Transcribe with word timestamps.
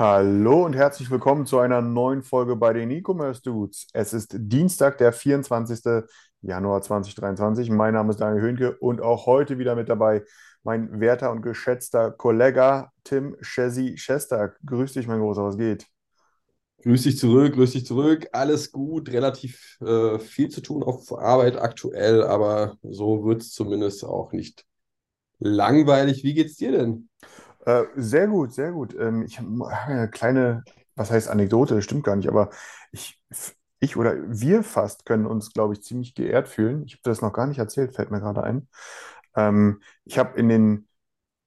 Hallo 0.00 0.64
und 0.64 0.74
herzlich 0.74 1.10
willkommen 1.10 1.44
zu 1.44 1.58
einer 1.58 1.82
neuen 1.82 2.22
Folge 2.22 2.56
bei 2.56 2.72
den 2.72 2.90
E-Commerce 2.90 3.42
Dudes. 3.42 3.86
Es 3.92 4.14
ist 4.14 4.34
Dienstag, 4.34 4.96
der 4.96 5.12
24. 5.12 6.06
Januar 6.40 6.80
2023. 6.80 7.68
Mein 7.68 7.92
Name 7.92 8.08
ist 8.08 8.16
Daniel 8.18 8.40
Höhnke 8.40 8.78
und 8.78 9.02
auch 9.02 9.26
heute 9.26 9.58
wieder 9.58 9.74
mit 9.74 9.90
dabei 9.90 10.24
mein 10.62 11.00
werter 11.00 11.30
und 11.30 11.42
geschätzter 11.42 12.12
Kollege 12.12 12.88
Tim 13.04 13.36
Chesi 13.42 13.98
Schestag. 13.98 14.58
Grüß 14.64 14.94
dich, 14.94 15.06
mein 15.06 15.20
Großer, 15.20 15.44
was 15.44 15.58
geht? 15.58 15.86
Grüß 16.82 17.02
dich 17.02 17.18
zurück, 17.18 17.52
grüß 17.52 17.72
dich 17.72 17.84
zurück. 17.84 18.26
Alles 18.32 18.72
gut, 18.72 19.10
relativ 19.10 19.76
äh, 19.82 20.18
viel 20.18 20.48
zu 20.48 20.62
tun 20.62 20.82
auf 20.82 21.12
Arbeit 21.12 21.58
aktuell, 21.58 22.22
aber 22.24 22.78
so 22.82 23.26
wird 23.26 23.42
es 23.42 23.52
zumindest 23.52 24.02
auch 24.06 24.32
nicht 24.32 24.64
langweilig. 25.40 26.24
Wie 26.24 26.32
geht's 26.32 26.56
dir 26.56 26.72
denn? 26.72 27.10
Äh, 27.66 27.84
sehr 27.96 28.26
gut, 28.28 28.52
sehr 28.52 28.72
gut. 28.72 28.94
Ähm, 28.98 29.22
ich 29.22 29.38
habe 29.38 29.48
eine 29.86 30.10
kleine, 30.10 30.64
was 30.96 31.10
heißt 31.10 31.28
Anekdote, 31.28 31.74
das 31.76 31.84
stimmt 31.84 32.04
gar 32.04 32.16
nicht, 32.16 32.28
aber 32.28 32.50
ich, 32.92 33.20
ich 33.80 33.96
oder 33.96 34.14
wir 34.28 34.62
fast 34.62 35.04
können 35.06 35.26
uns, 35.26 35.52
glaube 35.52 35.74
ich, 35.74 35.82
ziemlich 35.82 36.14
geehrt 36.14 36.48
fühlen. 36.48 36.84
Ich 36.86 36.92
habe 36.94 37.02
das 37.04 37.20
noch 37.22 37.32
gar 37.32 37.46
nicht 37.46 37.58
erzählt, 37.58 37.94
fällt 37.94 38.10
mir 38.10 38.20
gerade 38.20 38.42
ein. 38.42 38.68
Ähm, 39.36 39.82
ich 40.04 40.18
habe 40.18 40.38
in 40.38 40.48
den, 40.48 40.88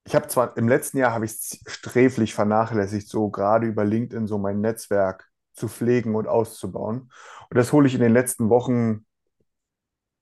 ich 0.06 0.16
habe 0.16 0.28
zwar 0.28 0.58
im 0.58 0.68
letzten 0.70 0.98
Jahr 1.00 1.14
habe 1.14 1.26
ich 1.26 1.32
es 1.34 1.60
sträflich 1.68 2.34
vernachlässigt, 2.36 3.10
so 3.10 3.30
gerade 3.30 3.68
über 3.68 3.86
LinkedIn 3.86 4.28
so 4.28 4.38
mein 4.38 4.62
Netzwerk 4.62 5.30
zu 5.54 5.68
pflegen 5.70 6.16
und 6.16 6.28
auszubauen. 6.28 7.12
Und 7.50 7.58
das 7.58 7.74
hole 7.74 7.88
ich 7.88 7.96
in 7.96 8.02
den 8.02 8.14
letzten 8.14 8.50
Wochen, 8.50 9.06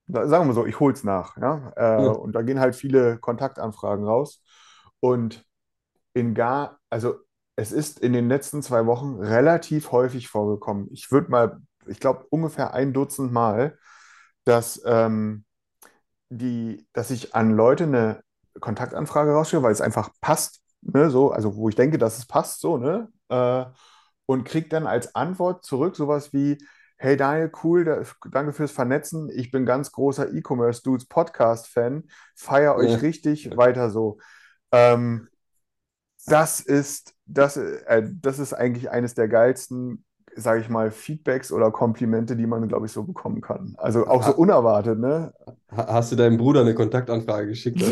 sagen 0.07 0.47
wir 0.47 0.53
so, 0.53 0.65
ich 0.65 0.79
hole 0.79 0.93
es 0.93 1.03
nach, 1.03 1.37
ja. 1.37 1.71
Äh, 1.75 1.97
Ja. 1.97 2.17
und 2.17 2.33
da 2.33 2.41
gehen 2.41 2.59
halt 2.59 2.75
viele 2.75 3.17
Kontaktanfragen 3.19 4.05
raus. 4.05 4.43
Und 4.99 5.45
in 6.13 6.33
gar, 6.33 6.79
also 6.89 7.15
es 7.55 7.71
ist 7.71 7.99
in 7.99 8.13
den 8.13 8.29
letzten 8.29 8.61
zwei 8.63 8.85
Wochen 8.85 9.15
relativ 9.19 9.91
häufig 9.91 10.27
vorgekommen. 10.27 10.87
Ich 10.91 11.11
würde 11.11 11.29
mal, 11.31 11.61
ich 11.87 11.99
glaube 11.99 12.25
ungefähr 12.29 12.73
ein 12.73 12.93
Dutzend 12.93 13.31
Mal, 13.31 13.77
dass, 14.45 14.81
ähm, 14.85 15.45
die, 16.29 16.87
dass 16.93 17.11
ich 17.11 17.35
an 17.35 17.51
Leute 17.51 17.83
eine 17.85 18.21
Kontaktanfrage 18.59 19.31
rausschicke, 19.31 19.63
weil 19.63 19.71
es 19.71 19.81
einfach 19.81 20.09
passt, 20.21 20.61
ne, 20.81 21.09
so, 21.09 21.31
also 21.31 21.55
wo 21.55 21.69
ich 21.69 21.75
denke, 21.75 21.97
dass 21.97 22.17
es 22.17 22.25
passt, 22.25 22.61
so, 22.61 22.77
ne, 22.77 23.09
äh, 23.29 23.65
und 24.25 24.45
kriege 24.45 24.69
dann 24.69 24.87
als 24.87 25.15
Antwort 25.15 25.65
zurück 25.65 25.95
sowas 25.95 26.33
wie, 26.33 26.57
hey 26.97 27.17
Daniel, 27.17 27.51
cool, 27.63 27.83
da, 27.83 28.03
danke 28.31 28.53
fürs 28.53 28.71
Vernetzen, 28.71 29.29
ich 29.29 29.51
bin 29.51 29.65
ganz 29.65 29.91
großer 29.91 30.33
E-Commerce 30.33 30.83
Dudes 30.83 31.05
Podcast-Fan, 31.07 32.03
feier 32.35 32.75
euch 32.75 32.91
Ja. 32.91 32.97
richtig, 33.01 33.55
weiter 33.57 33.89
so. 33.89 34.19
Ähm, 34.71 35.27
das 36.25 36.59
ist, 36.59 37.13
das, 37.25 37.57
äh, 37.57 38.03
das 38.21 38.39
ist 38.39 38.53
eigentlich 38.53 38.89
eines 38.91 39.15
der 39.15 39.27
geilsten, 39.27 40.03
sage 40.35 40.61
ich 40.61 40.69
mal, 40.69 40.91
Feedbacks 40.91 41.51
oder 41.51 41.71
Komplimente, 41.71 42.35
die 42.35 42.47
man, 42.47 42.67
glaube 42.67 42.85
ich, 42.85 42.91
so 42.91 43.03
bekommen 43.03 43.41
kann. 43.41 43.73
Also 43.77 44.07
auch 44.07 44.23
so 44.23 44.33
unerwartet, 44.33 44.99
ne? 44.99 45.33
Ha- 45.75 45.87
Hast 45.93 46.11
du 46.11 46.15
deinem 46.15 46.37
Bruder 46.37 46.61
eine 46.61 46.75
Kontaktanfrage 46.75 47.47
geschickt? 47.47 47.81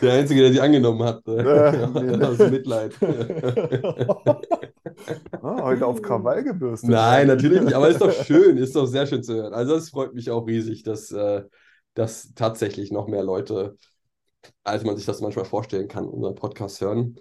Der 0.00 0.12
Einzige, 0.14 0.42
der 0.42 0.50
die 0.50 0.60
angenommen 0.60 1.02
hat. 1.02 1.26
Äh, 1.26 1.42
nee, 1.88 2.22
Aus 2.24 2.38
nee. 2.38 2.50
Mitleid. 2.50 2.92
Ah, 5.42 5.62
heute 5.62 5.86
auf 5.86 6.02
Krawall 6.02 6.42
gebürstet. 6.44 6.90
Nein, 6.90 7.26
natürlich 7.26 7.60
nicht, 7.60 7.74
aber 7.74 7.88
ist 7.88 8.00
doch 8.00 8.12
schön, 8.12 8.56
ist 8.56 8.74
doch 8.74 8.86
sehr 8.86 9.06
schön 9.06 9.22
zu 9.22 9.34
hören. 9.34 9.54
Also 9.54 9.74
es 9.76 9.90
freut 9.90 10.14
mich 10.14 10.30
auch 10.30 10.46
riesig, 10.46 10.82
dass, 10.82 11.10
äh, 11.12 11.42
dass 11.98 12.32
tatsächlich 12.34 12.92
noch 12.92 13.08
mehr 13.08 13.24
Leute, 13.24 13.76
als 14.62 14.84
man 14.84 14.96
sich 14.96 15.04
das 15.04 15.20
manchmal 15.20 15.44
vorstellen 15.44 15.88
kann, 15.88 16.06
unseren 16.06 16.36
Podcast 16.36 16.80
hören. 16.80 17.18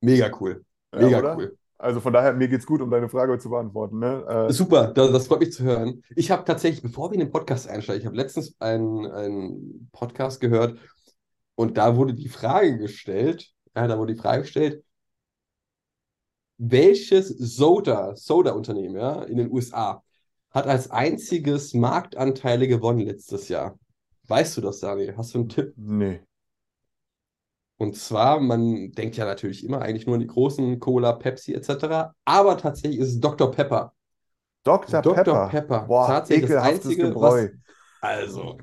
Mega 0.00 0.30
cool. 0.40 0.64
Ja, 0.94 1.00
Mega 1.00 1.18
oder? 1.18 1.36
cool. 1.36 1.56
Also 1.76 2.00
von 2.00 2.12
daher, 2.12 2.34
mir 2.34 2.48
geht's 2.48 2.66
gut, 2.66 2.82
um 2.82 2.90
deine 2.90 3.08
Frage 3.08 3.38
zu 3.38 3.50
beantworten, 3.50 3.98
ne? 3.98 4.48
Äh, 4.48 4.52
Super, 4.52 4.88
das, 4.88 5.12
das 5.12 5.26
freut 5.26 5.40
mich 5.40 5.52
zu 5.52 5.64
hören. 5.64 6.02
Ich 6.14 6.30
habe 6.30 6.44
tatsächlich, 6.44 6.82
bevor 6.82 7.10
wir 7.10 7.14
in 7.14 7.20
den 7.20 7.30
Podcast 7.30 7.68
einsteigen, 7.68 8.00
ich 8.00 8.06
habe 8.06 8.16
letztens 8.16 8.54
einen, 8.60 9.06
einen 9.06 9.88
Podcast 9.92 10.40
gehört 10.40 10.78
und 11.54 11.78
da 11.78 11.96
wurde 11.96 12.14
die 12.14 12.28
Frage 12.28 12.78
gestellt, 12.78 13.50
ja, 13.74 13.86
da 13.86 13.98
wurde 13.98 14.14
die 14.14 14.20
Frage 14.20 14.42
gestellt, 14.42 14.84
welches 16.58 17.28
Soda, 17.28 18.14
Soda-Unternehmen, 18.14 18.96
ja, 18.96 19.22
in 19.22 19.38
den 19.38 19.50
USA 19.50 20.02
hat 20.50 20.66
als 20.66 20.90
einziges 20.90 21.74
Marktanteile 21.74 22.66
gewonnen 22.66 23.00
letztes 23.00 23.48
Jahr? 23.48 23.78
Weißt 24.30 24.56
du 24.56 24.60
das, 24.60 24.78
Daniel? 24.78 25.16
Hast 25.16 25.34
du 25.34 25.40
einen 25.40 25.48
Tipp? 25.48 25.74
nee. 25.76 26.20
Und 27.78 27.96
zwar, 27.96 28.38
man 28.40 28.92
denkt 28.92 29.16
ja 29.16 29.24
natürlich 29.24 29.64
immer 29.64 29.80
eigentlich 29.80 30.06
nur 30.06 30.14
an 30.14 30.20
die 30.20 30.26
großen 30.26 30.78
Cola, 30.78 31.12
Pepsi 31.12 31.54
etc., 31.54 32.12
aber 32.24 32.58
tatsächlich 32.58 33.00
ist 33.00 33.08
es 33.08 33.20
Dr. 33.20 33.50
Pepper. 33.50 33.94
Dr. 34.62 35.00
Dr. 35.00 35.14
Pepper. 35.14 35.48
Pepper. 35.48 35.80
Boah, 35.86 36.06
Tatsächlich 36.06 36.50
das 36.50 36.62
Einzige, 36.62 37.08
Gebräu. 37.08 37.48
Also, 38.02 38.58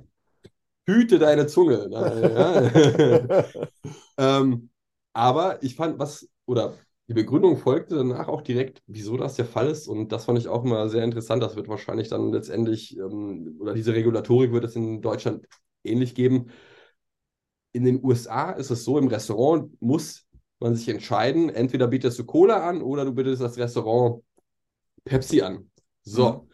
hüte 0.86 1.20
deine 1.20 1.48
Zunge. 1.48 1.90
ähm, 4.18 4.70
aber 5.14 5.64
ich 5.64 5.76
fand, 5.76 5.98
was, 6.00 6.30
oder 6.46 6.76
die 7.08 7.14
Begründung 7.14 7.56
folgte 7.56 7.96
danach 7.96 8.28
auch 8.28 8.42
direkt, 8.42 8.84
wieso 8.86 9.16
das 9.16 9.36
der 9.36 9.46
Fall 9.46 9.68
ist. 9.68 9.88
Und 9.88 10.12
das 10.12 10.26
fand 10.26 10.40
ich 10.40 10.50
auch 10.50 10.66
immer 10.66 10.90
sehr 10.90 11.04
interessant. 11.04 11.42
Das 11.42 11.56
wird 11.56 11.70
wahrscheinlich 11.70 12.10
dann 12.10 12.34
letztendlich, 12.34 12.98
ähm, 12.98 13.58
oder 13.60 13.74
diese 13.74 13.94
Regulatorik 13.94 14.52
wird 14.52 14.66
es 14.66 14.76
in 14.76 15.02
Deutschland 15.02 15.46
ähnlich 15.86 16.16
geben. 16.16 16.48
In 17.72 17.86
den 17.86 18.04
USA 18.04 18.52
ist 18.52 18.72
es 18.72 18.84
so, 18.84 18.98
im 18.98 19.08
Restaurant 19.08 19.82
muss 19.82 20.26
man 20.60 20.76
sich 20.76 20.90
entscheiden, 20.90 21.50
entweder 21.50 21.88
bietest 21.88 22.20
du 22.20 22.26
Cola 22.26 22.68
an 22.68 22.82
oder 22.82 23.06
du 23.06 23.14
bietest 23.14 23.42
das 23.42 23.58
Restaurant 23.58 24.24
Pepsi 25.06 25.42
an. 25.42 25.72
So. 26.02 26.32
Mhm. 26.32 26.50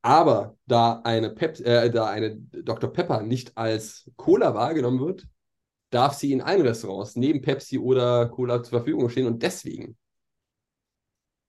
Aber 0.00 0.56
da 0.66 1.00
eine, 1.04 1.30
Pep 1.30 1.60
äh, 1.60 1.90
da 1.90 2.06
eine 2.06 2.36
Dr. 2.36 2.92
Pepper 2.92 3.22
nicht 3.22 3.56
als 3.56 4.10
Cola 4.16 4.54
wahrgenommen 4.54 5.00
wird, 5.00 5.26
darf 5.92 6.14
sie 6.14 6.32
in 6.32 6.40
allen 6.40 6.62
Restaurants 6.62 7.16
neben 7.16 7.42
Pepsi 7.42 7.78
oder 7.78 8.26
Cola 8.28 8.62
zur 8.62 8.78
Verfügung 8.78 9.08
stehen. 9.08 9.26
Und 9.26 9.42
deswegen 9.42 9.96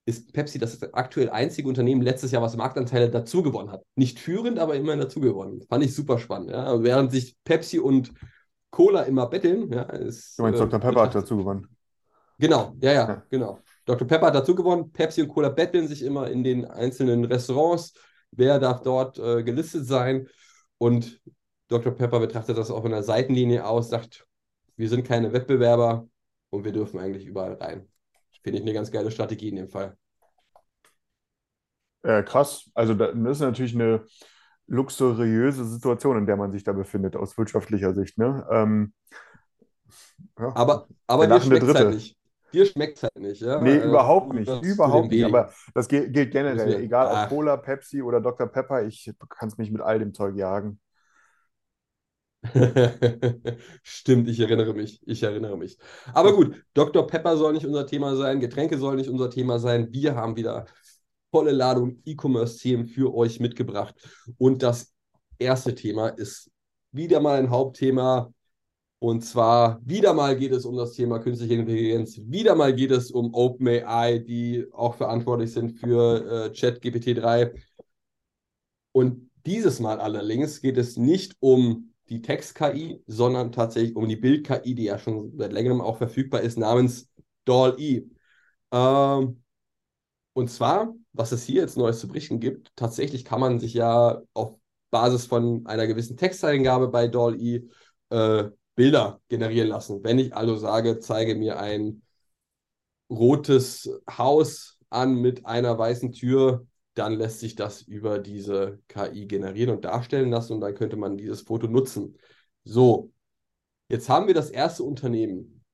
ist 0.06 0.32
Pepsi 0.34 0.58
das 0.58 0.82
aktuell 0.92 1.30
einzige 1.30 1.66
Unternehmen 1.66 2.02
letztes 2.02 2.30
Jahr, 2.30 2.42
was 2.42 2.56
Marktanteile 2.56 3.10
dazu 3.10 3.42
gewonnen 3.42 3.72
hat. 3.72 3.82
Nicht 3.96 4.18
führend, 4.18 4.58
aber 4.58 4.74
immerhin 4.76 5.00
dazu 5.00 5.20
gewonnen. 5.20 5.62
Fand 5.68 5.82
ich 5.82 5.94
super 5.94 6.18
spannend. 6.18 6.50
Ja? 6.50 6.82
Während 6.82 7.10
sich 7.10 7.36
Pepsi 7.44 7.78
und 7.78 8.12
Cola 8.70 9.02
immer 9.02 9.26
betteln, 9.28 9.72
ja, 9.72 9.82
ist, 9.84 10.38
Du 10.38 10.42
meinst, 10.42 10.60
äh, 10.60 10.64
Dr. 10.64 10.80
Pepper 10.80 11.02
hat 11.02 11.14
dazu 11.14 11.38
gewonnen. 11.38 11.66
Genau, 12.38 12.74
ja, 12.80 12.92
ja, 12.92 13.08
Ja. 13.08 13.22
genau. 13.30 13.60
Dr. 13.86 14.06
Pepper 14.06 14.26
hat 14.26 14.34
dazu 14.34 14.54
gewonnen. 14.54 14.92
Pepsi 14.92 15.22
und 15.22 15.28
Cola 15.28 15.48
betteln 15.48 15.88
sich 15.88 16.02
immer 16.02 16.28
in 16.30 16.44
den 16.44 16.66
einzelnen 16.66 17.24
Restaurants. 17.24 17.94
Wer 18.30 18.58
darf 18.58 18.82
dort 18.82 19.18
äh, 19.18 19.42
gelistet 19.42 19.86
sein? 19.86 20.28
Und 20.76 21.20
Dr. 21.68 21.92
Pepper 21.92 22.20
betrachtet 22.20 22.58
das 22.58 22.70
auch 22.70 22.82
von 22.82 22.90
der 22.90 23.02
Seitenlinie 23.02 23.64
aus, 23.66 23.88
sagt, 23.88 24.26
wir 24.76 24.88
sind 24.88 25.04
keine 25.06 25.32
Wettbewerber 25.32 26.08
und 26.50 26.64
wir 26.64 26.72
dürfen 26.72 26.98
eigentlich 27.00 27.26
überall 27.26 27.54
rein. 27.54 27.88
Finde 28.42 28.58
ich 28.58 28.64
eine 28.64 28.74
ganz 28.74 28.90
geile 28.90 29.10
Strategie 29.10 29.48
in 29.48 29.56
dem 29.56 29.68
Fall. 29.68 29.96
Äh, 32.02 32.22
krass. 32.22 32.70
Also 32.74 32.94
da- 32.94 33.12
das 33.12 33.38
ist 33.38 33.40
natürlich 33.40 33.74
eine 33.74 34.04
luxuriöse 34.66 35.64
Situation, 35.64 36.18
in 36.18 36.26
der 36.26 36.36
man 36.36 36.52
sich 36.52 36.64
da 36.64 36.72
befindet, 36.72 37.16
aus 37.16 37.36
wirtschaftlicher 37.38 37.94
Sicht, 37.94 38.18
ne? 38.18 38.46
Ähm, 38.50 38.92
ja. 40.38 40.48
Aber, 40.54 40.88
aber 41.06 41.26
dir 41.26 41.40
schmeckt 41.40 41.62
es 41.64 41.74
halt 41.74 41.94
nicht. 41.94 42.16
Dir 42.52 42.66
schmeckt 42.66 42.96
es 42.98 43.02
halt 43.02 43.16
nicht, 43.18 43.40
ja? 43.40 43.60
Nee, 43.60 43.76
Äh, 43.76 43.84
überhaupt 43.88 44.32
nicht. 44.32 44.62
Überhaupt 44.62 45.10
nicht. 45.10 45.24
Aber 45.24 45.52
das 45.74 45.88
gilt, 45.88 46.12
generell. 46.12 46.82
Egal 46.82 47.08
ob. 47.08 47.28
Cola, 47.28 47.56
Pepsi 47.56 48.00
oder 48.02 48.20
Dr. 48.20 48.46
Pepper, 48.46 48.84
ich 48.84 49.10
kann 49.28 49.48
es 49.48 49.58
mich 49.58 49.70
mit 49.70 49.80
all 49.80 49.98
dem 49.98 50.14
Zeug 50.14 50.36
jagen. 50.36 50.78
Stimmt, 53.82 54.28
ich 54.28 54.40
erinnere 54.40 54.74
mich. 54.74 55.00
Ich 55.06 55.22
erinnere 55.22 55.56
mich. 55.56 55.78
Aber 56.12 56.34
gut, 56.34 56.62
Dr. 56.74 57.06
Pepper 57.06 57.36
soll 57.36 57.54
nicht 57.54 57.66
unser 57.66 57.86
Thema 57.86 58.16
sein, 58.16 58.40
Getränke 58.40 58.78
sollen 58.78 58.96
nicht 58.96 59.08
unser 59.08 59.30
Thema 59.30 59.58
sein. 59.58 59.92
Wir 59.92 60.14
haben 60.14 60.36
wieder 60.36 60.66
volle 61.30 61.52
Ladung 61.52 62.00
E-Commerce-Themen 62.04 62.86
für 62.86 63.14
euch 63.14 63.40
mitgebracht. 63.40 63.94
Und 64.38 64.62
das 64.62 64.92
erste 65.38 65.74
Thema 65.74 66.08
ist 66.08 66.50
wieder 66.92 67.20
mal 67.20 67.38
ein 67.38 67.50
Hauptthema. 67.50 68.32
Und 69.00 69.22
zwar 69.22 69.80
wieder 69.84 70.14
mal 70.14 70.36
geht 70.36 70.52
es 70.52 70.64
um 70.64 70.76
das 70.76 70.92
Thema 70.92 71.18
künstliche 71.18 71.54
Intelligenz. 71.54 72.20
Wieder 72.24 72.54
mal 72.54 72.74
geht 72.74 72.90
es 72.90 73.10
um 73.10 73.34
OpenAI, 73.34 74.18
die 74.18 74.66
auch 74.72 74.94
verantwortlich 74.94 75.52
sind 75.52 75.72
für 75.72 76.46
äh, 76.46 76.50
ChatGPT 76.50 77.18
3. 77.18 77.52
Und 78.92 79.30
dieses 79.44 79.80
Mal 79.80 80.00
allerdings 80.00 80.60
geht 80.60 80.78
es 80.78 80.96
nicht 80.96 81.36
um 81.40 81.93
die 82.08 82.22
Text-KI, 82.22 83.02
sondern 83.06 83.52
tatsächlich 83.52 83.96
um 83.96 84.08
die 84.08 84.16
Bild-KI, 84.16 84.74
die 84.74 84.84
ja 84.84 84.98
schon 84.98 85.36
seit 85.36 85.52
längerem 85.52 85.80
auch 85.80 85.98
verfügbar 85.98 86.42
ist, 86.42 86.58
namens 86.58 87.08
DALL-E. 87.44 88.04
Ähm, 88.72 89.42
und 90.32 90.50
zwar, 90.50 90.94
was 91.12 91.32
es 91.32 91.44
hier 91.44 91.62
jetzt 91.62 91.76
Neues 91.76 92.00
zu 92.00 92.08
berichten 92.08 92.40
gibt, 92.40 92.72
tatsächlich 92.76 93.24
kann 93.24 93.40
man 93.40 93.60
sich 93.60 93.74
ja 93.74 94.20
auf 94.34 94.56
Basis 94.90 95.26
von 95.26 95.66
einer 95.66 95.86
gewissen 95.86 96.16
Texteingabe 96.16 96.88
bei 96.88 97.08
DALL-E 97.08 97.68
äh, 98.10 98.50
Bilder 98.74 99.20
generieren 99.28 99.68
lassen. 99.68 100.02
Wenn 100.02 100.18
ich 100.18 100.34
also 100.36 100.56
sage, 100.56 100.98
zeige 100.98 101.34
mir 101.36 101.58
ein 101.58 102.02
rotes 103.10 103.90
Haus 104.10 104.78
an 104.90 105.16
mit 105.20 105.46
einer 105.46 105.78
weißen 105.78 106.12
Tür, 106.12 106.66
dann 106.94 107.14
lässt 107.14 107.40
sich 107.40 107.54
das 107.54 107.82
über 107.82 108.18
diese 108.18 108.80
KI 108.88 109.26
generieren 109.26 109.74
und 109.74 109.84
darstellen 109.84 110.30
lassen 110.30 110.54
und 110.54 110.60
dann 110.60 110.74
könnte 110.74 110.96
man 110.96 111.16
dieses 111.16 111.42
Foto 111.42 111.66
nutzen. 111.66 112.18
So, 112.62 113.12
jetzt 113.88 114.08
haben 114.08 114.26
wir 114.26 114.34
das 114.34 114.50
erste 114.50 114.84
Unternehmen, 114.84 115.64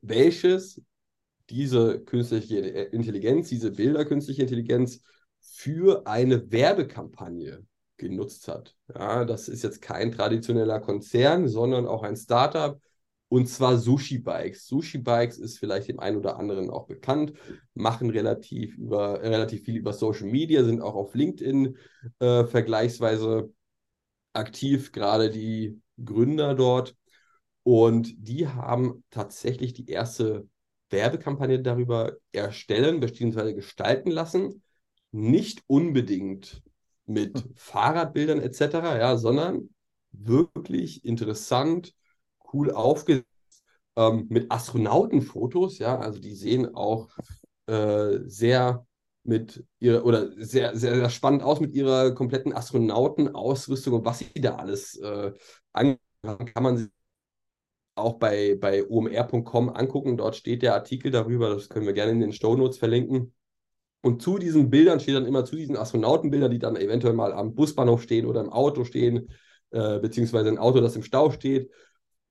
welches 0.00 0.80
diese 1.50 2.00
künstliche 2.00 2.58
Intelligenz, 2.58 3.48
diese 3.48 3.72
Bilder 3.72 4.04
künstliche 4.04 4.42
Intelligenz 4.42 5.02
für 5.40 6.06
eine 6.06 6.50
Werbekampagne 6.50 7.64
genutzt 7.96 8.48
hat. 8.48 8.74
Ja, 8.94 9.24
das 9.24 9.48
ist 9.48 9.62
jetzt 9.62 9.82
kein 9.82 10.12
traditioneller 10.12 10.80
Konzern, 10.80 11.48
sondern 11.48 11.86
auch 11.86 12.02
ein 12.02 12.16
Startup, 12.16 12.80
und 13.32 13.46
zwar 13.46 13.78
Sushi 13.78 14.18
Bikes. 14.18 14.66
Sushi 14.66 14.98
Bikes 14.98 15.38
ist 15.38 15.58
vielleicht 15.58 15.88
dem 15.88 16.00
einen 16.00 16.18
oder 16.18 16.36
anderen 16.38 16.68
auch 16.68 16.86
bekannt, 16.86 17.32
machen 17.72 18.10
relativ, 18.10 18.76
über, 18.76 19.22
relativ 19.22 19.64
viel 19.64 19.78
über 19.78 19.94
Social 19.94 20.26
Media, 20.26 20.62
sind 20.64 20.82
auch 20.82 20.94
auf 20.94 21.14
LinkedIn 21.14 21.78
äh, 22.18 22.44
vergleichsweise 22.44 23.50
aktiv, 24.34 24.92
gerade 24.92 25.30
die 25.30 25.80
Gründer 26.04 26.54
dort. 26.54 26.94
Und 27.62 28.12
die 28.18 28.48
haben 28.48 29.02
tatsächlich 29.08 29.72
die 29.72 29.88
erste 29.88 30.46
Werbekampagne 30.90 31.62
darüber 31.62 32.18
erstellen 32.32 33.00
bzw. 33.00 33.54
gestalten 33.54 34.10
lassen. 34.10 34.62
Nicht 35.10 35.62
unbedingt 35.68 36.62
mit 37.06 37.38
hm. 37.38 37.52
Fahrradbildern 37.56 38.42
etc., 38.42 38.60
ja, 38.98 39.16
sondern 39.16 39.70
wirklich 40.10 41.02
interessant, 41.06 41.94
cool 42.52 42.70
aufgesetzt, 42.70 43.26
ähm, 43.96 44.26
mit 44.28 44.50
Astronautenfotos, 44.50 45.78
ja, 45.78 45.98
also 45.98 46.18
die 46.18 46.34
sehen 46.34 46.74
auch 46.74 47.08
äh, 47.66 48.18
sehr 48.24 48.86
mit 49.24 49.64
ihr 49.78 50.04
oder 50.04 50.32
sehr, 50.36 50.76
sehr, 50.76 50.96
sehr 50.96 51.10
spannend 51.10 51.42
aus 51.42 51.60
mit 51.60 51.74
ihrer 51.74 52.12
kompletten 52.12 52.52
Astronautenausrüstung 52.52 53.94
und 53.94 54.04
was 54.04 54.20
sie 54.20 54.40
da 54.40 54.56
alles 54.56 54.96
äh, 54.98 55.32
an 55.72 55.98
kann 56.22 56.62
man 56.62 56.76
sich 56.76 56.88
auch 57.94 58.18
bei, 58.18 58.56
bei 58.60 58.88
omr.com 58.88 59.68
angucken. 59.70 60.16
Dort 60.16 60.36
steht 60.36 60.62
der 60.62 60.74
Artikel 60.74 61.10
darüber, 61.10 61.50
das 61.50 61.68
können 61.68 61.86
wir 61.86 61.92
gerne 61.92 62.12
in 62.12 62.20
den 62.20 62.32
Show 62.32 62.56
Notes 62.56 62.78
verlinken. 62.78 63.34
Und 64.02 64.22
zu 64.22 64.38
diesen 64.38 64.70
Bildern 64.70 65.00
steht 65.00 65.14
dann 65.14 65.26
immer 65.26 65.44
zu 65.44 65.56
diesen 65.56 65.76
Astronautenbildern, 65.76 66.50
die 66.50 66.58
dann 66.58 66.76
eventuell 66.76 67.14
mal 67.14 67.32
am 67.32 67.54
Busbahnhof 67.54 68.02
stehen 68.02 68.26
oder 68.26 68.40
im 68.40 68.50
Auto 68.50 68.84
stehen, 68.84 69.28
äh, 69.70 70.00
beziehungsweise 70.00 70.48
ein 70.48 70.58
Auto, 70.58 70.80
das 70.80 70.96
im 70.96 71.02
Stau 71.02 71.30
steht, 71.30 71.70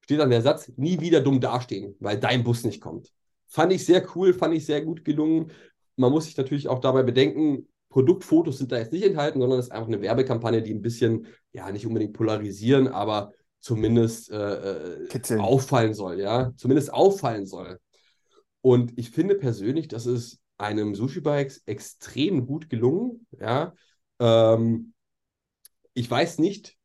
steht 0.02 0.20
dann 0.20 0.30
der 0.30 0.42
Satz, 0.42 0.72
nie 0.78 1.00
wieder 1.00 1.22
dumm 1.22 1.40
dastehen, 1.40 1.96
weil 2.00 2.20
dein 2.20 2.44
Bus 2.44 2.64
nicht 2.64 2.82
kommt. 2.82 3.12
Fand 3.48 3.74
ich 3.74 3.86
sehr 3.86 4.06
cool, 4.16 4.34
fand 4.34 4.54
ich 4.56 4.66
sehr 4.66 4.82
gut 4.82 5.06
gelungen. 5.06 5.52
Man 5.96 6.12
muss 6.12 6.26
sich 6.26 6.38
natürlich 6.38 6.68
auch 6.68 6.80
dabei 6.80 7.04
bedenken, 7.04 7.68
Produktfotos 7.90 8.58
sind 8.58 8.72
da 8.72 8.78
jetzt 8.78 8.94
nicht 8.94 9.06
enthalten, 9.06 9.40
sondern 9.42 9.60
es 9.60 9.66
ist 9.66 9.72
einfach 9.72 9.88
eine 9.88 10.02
Werbekampagne, 10.02 10.62
die 10.62 10.74
ein 10.74 10.82
bisschen, 10.82 11.28
ja, 11.52 11.70
nicht 11.72 11.86
unbedingt 11.86 12.14
polarisieren, 12.14 12.88
aber 12.88 13.34
zumindest 13.60 14.32
äh, 14.32 15.04
äh 15.06 15.38
auffallen 15.38 15.94
soll, 15.94 16.20
ja, 16.20 16.52
zumindest 16.56 16.94
auffallen 16.94 17.46
soll. 17.46 17.80
Und 18.62 18.98
ich 18.98 19.12
finde 19.12 19.36
persönlich, 19.36 19.88
dass 19.88 20.06
es 20.06 20.40
einem 20.58 20.96
Sushi 20.96 21.20
Bikes 21.20 21.64
extrem 21.66 22.46
gut 22.46 22.70
gelungen. 22.70 23.28
Ja, 23.38 23.74
ähm, 24.20 24.94
ich 25.94 26.10
weiß 26.10 26.40
nicht, 26.40 26.78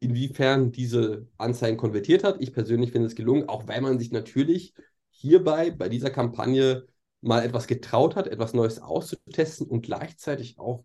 inwiefern 0.00 0.72
diese 0.72 1.26
Anzeigen 1.38 1.76
konvertiert 1.76 2.24
hat. 2.24 2.36
Ich 2.40 2.52
persönlich 2.52 2.92
finde 2.92 3.06
es 3.08 3.14
gelungen, 3.14 3.48
auch 3.48 3.66
weil 3.66 3.80
man 3.80 3.98
sich 3.98 4.12
natürlich 4.12 4.74
hierbei 5.10 5.70
bei 5.70 5.88
dieser 5.88 6.10
Kampagne 6.10 6.86
mal 7.22 7.42
etwas 7.44 7.66
getraut 7.66 8.16
hat, 8.16 8.26
etwas 8.26 8.52
Neues 8.52 8.80
auszutesten 8.80 9.66
und 9.66 9.82
gleichzeitig 9.82 10.58
auch 10.58 10.84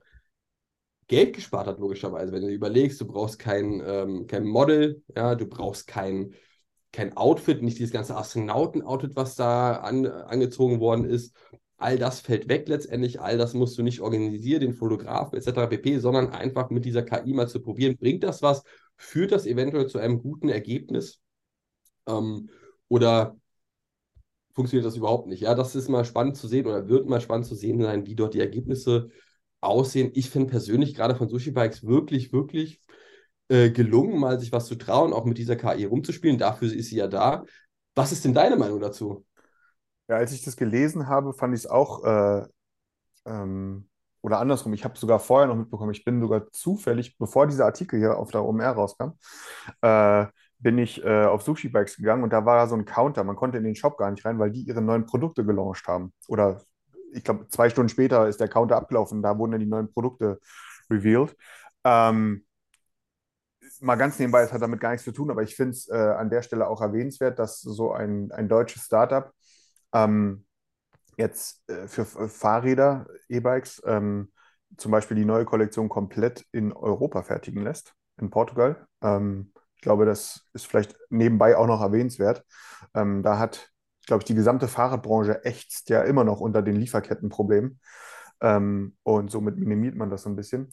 Geld 1.08 1.36
gespart 1.36 1.68
hat, 1.68 1.80
logischerweise. 1.80 2.32
Wenn 2.32 2.44
du 2.44 2.48
überlegst, 2.48 3.02
du 3.02 3.06
brauchst 3.06 3.38
kein, 3.38 3.84
ähm, 3.86 4.28
kein 4.28 4.46
Model, 4.46 5.04
ja, 5.14 5.36
du 5.36 5.46
brauchst 5.46 5.88
kein, 5.88 6.34
kein 6.94 7.18
Outfit, 7.18 7.62
nicht 7.62 7.80
dieses 7.80 7.92
ganze 7.92 8.16
Astronauten-Outfit, 8.16 9.16
was 9.16 9.36
da 9.36 9.74
an, 9.74 10.06
angezogen 10.06 10.80
worden 10.80 11.04
ist. 11.06 11.36
All 11.78 11.98
das 11.98 12.22
fällt 12.22 12.48
weg 12.48 12.70
letztendlich, 12.70 13.20
all 13.20 13.38
das 13.38 13.54
musst 13.54 13.78
du 13.78 13.84
nicht 13.84 14.00
organisieren, 14.00 14.62
den 14.62 14.74
Fotografen 14.74 15.38
etc. 15.38 15.68
pp., 15.68 16.00
sondern 16.00 16.30
einfach 16.30 16.70
mit 16.70 16.86
dieser 16.86 17.04
KI 17.04 17.34
mal 17.34 17.50
zu 17.50 17.62
probieren. 17.62 17.98
Bringt 17.98 18.24
das 18.24 18.42
was? 18.42 18.64
Führt 19.02 19.32
das 19.32 19.46
eventuell 19.46 19.88
zu 19.88 19.98
einem 19.98 20.22
guten 20.22 20.48
Ergebnis? 20.50 21.22
Ähm, 22.08 22.50
oder 22.88 23.36
funktioniert 24.54 24.86
das 24.86 24.96
überhaupt 24.96 25.28
nicht? 25.28 25.42
Ja, 25.42 25.56
das 25.56 25.76
ist 25.76 25.90
mal 25.90 26.06
spannend 26.06 26.38
zu 26.38 26.48
sehen 26.48 26.68
oder 26.68 26.88
wird 26.88 27.08
mal 27.08 27.22
spannend 27.22 27.46
zu 27.48 27.56
sehen 27.56 27.82
sein, 27.82 28.06
wie 28.06 28.16
dort 28.16 28.34
die 28.34 28.40
Ergebnisse 28.40 29.10
aussehen. 29.60 30.12
Ich 30.14 30.30
finde 30.30 30.52
persönlich 30.52 30.94
gerade 30.94 31.16
von 31.16 31.30
Sushi 31.30 31.52
Bikes 31.52 31.86
wirklich, 31.86 32.32
wirklich 32.32 32.80
äh, 33.48 33.72
gelungen, 33.72 34.20
mal 34.20 34.40
sich 34.40 34.52
was 34.52 34.68
zu 34.68 34.76
trauen, 34.76 35.14
auch 35.14 35.26
mit 35.26 35.38
dieser 35.38 35.56
KI 35.56 35.86
rumzuspielen. 35.86 36.38
Dafür 36.38 36.72
ist 36.72 36.90
sie 36.90 36.98
ja 36.98 37.08
da. 37.08 37.44
Was 37.96 38.12
ist 38.12 38.24
denn 38.24 38.34
deine 38.34 38.56
Meinung 38.56 38.80
dazu? 38.80 39.26
Ja, 40.08 40.18
als 40.18 40.32
ich 40.32 40.44
das 40.44 40.58
gelesen 40.58 41.08
habe, 41.08 41.34
fand 41.34 41.56
ich 41.56 41.62
es 41.62 41.68
auch, 41.68 42.04
äh, 42.04 42.46
ähm, 43.26 43.88
oder 44.22 44.40
andersrum, 44.40 44.74
ich 44.74 44.84
habe 44.84 44.98
sogar 44.98 45.20
vorher 45.20 45.48
noch 45.48 45.56
mitbekommen, 45.56 45.92
ich 45.92 46.06
bin 46.06 46.22
sogar 46.22 46.52
zufällig, 46.52 47.18
bevor 47.18 47.48
dieser 47.48 47.66
Artikel 47.66 48.00
hier 48.00 48.18
auf 48.18 48.32
der 48.32 48.44
OMR 48.44 48.70
rauskam, 48.70 49.12
äh, 49.82 50.26
bin 50.60 50.78
ich 50.78 51.04
äh, 51.04 51.26
auf 51.26 51.42
Sushi 51.42 51.70
Bikes 51.70 51.98
gegangen 51.98 52.24
und 52.24 52.32
da 52.32 52.46
war 52.46 52.68
so 52.68 52.76
ein 52.76 52.86
Counter. 52.86 53.24
Man 53.24 53.36
konnte 53.36 53.58
in 53.58 53.64
den 53.64 53.76
Shop 53.76 53.98
gar 53.98 54.12
nicht 54.12 54.24
rein, 54.26 54.38
weil 54.38 54.52
die 54.52 54.62
ihre 54.62 54.82
neuen 54.82 55.08
Produkte 55.08 55.44
gelauncht 55.44 55.88
haben. 55.88 56.14
Oder 56.28 56.62
ich 57.14 57.24
glaube, 57.24 57.48
zwei 57.50 57.70
Stunden 57.70 57.90
später 57.90 58.28
ist 58.28 58.40
der 58.40 58.48
Counter 58.48 58.78
abgelaufen, 58.78 59.24
da 59.24 59.38
wurden 59.38 59.54
dann 59.54 59.62
die 59.62 59.68
neuen 59.68 59.92
Produkte 59.92 60.40
revealed. 60.90 61.36
Ähm, 61.84 62.46
mal 63.80 63.96
ganz 63.96 64.20
nebenbei, 64.20 64.44
es 64.44 64.54
hat 64.54 64.62
damit 64.62 64.80
gar 64.80 64.92
nichts 64.92 65.06
zu 65.06 65.12
tun, 65.12 65.32
aber 65.32 65.42
ich 65.42 65.56
finde 65.56 65.72
es 65.72 65.90
äh, 65.90 65.96
an 65.96 66.30
der 66.30 66.44
Stelle 66.44 66.68
auch 66.68 66.82
erwähnenswert, 66.82 67.40
dass 67.40 67.62
so 67.62 67.92
ein, 67.92 68.32
ein 68.32 68.48
deutsches 68.48 68.84
Startup 68.84 69.32
ähm, 69.94 70.46
jetzt 71.22 71.70
äh, 71.70 71.88
für 71.88 72.06
Fahrräder, 72.06 73.08
E-Bikes, 73.30 73.82
ähm, 73.86 74.32
zum 74.78 74.92
Beispiel 74.92 75.18
die 75.18 75.26
neue 75.26 75.46
Kollektion 75.46 75.90
komplett 75.90 76.46
in 76.52 76.74
Europa 76.74 77.24
fertigen 77.24 77.64
lässt, 77.64 77.94
in 78.20 78.30
Portugal. 78.30 78.88
Ähm, 79.02 79.52
ich 79.76 79.82
glaube, 79.82 80.06
das 80.06 80.48
ist 80.54 80.68
vielleicht 80.68 80.96
nebenbei 81.10 81.58
auch 81.58 81.68
noch 81.68 81.82
erwähnenswert. 81.82 82.46
Ähm, 82.94 83.24
da 83.24 83.40
hat, 83.40 83.70
glaube 84.06 84.22
ich, 84.22 84.26
die 84.26 84.36
gesamte 84.36 84.68
Fahrradbranche 84.68 85.44
ächzt 85.44 85.90
ja 85.90 86.04
immer 86.04 86.24
noch 86.24 86.40
unter 86.40 86.62
den 86.62 86.76
Lieferkettenproblemen. 86.76 87.80
Ähm, 88.42 88.96
und 89.04 89.32
somit 89.32 89.58
minimiert 89.58 89.96
man 89.96 90.10
das 90.10 90.24
so 90.24 90.30
ein 90.30 90.36
bisschen. 90.36 90.70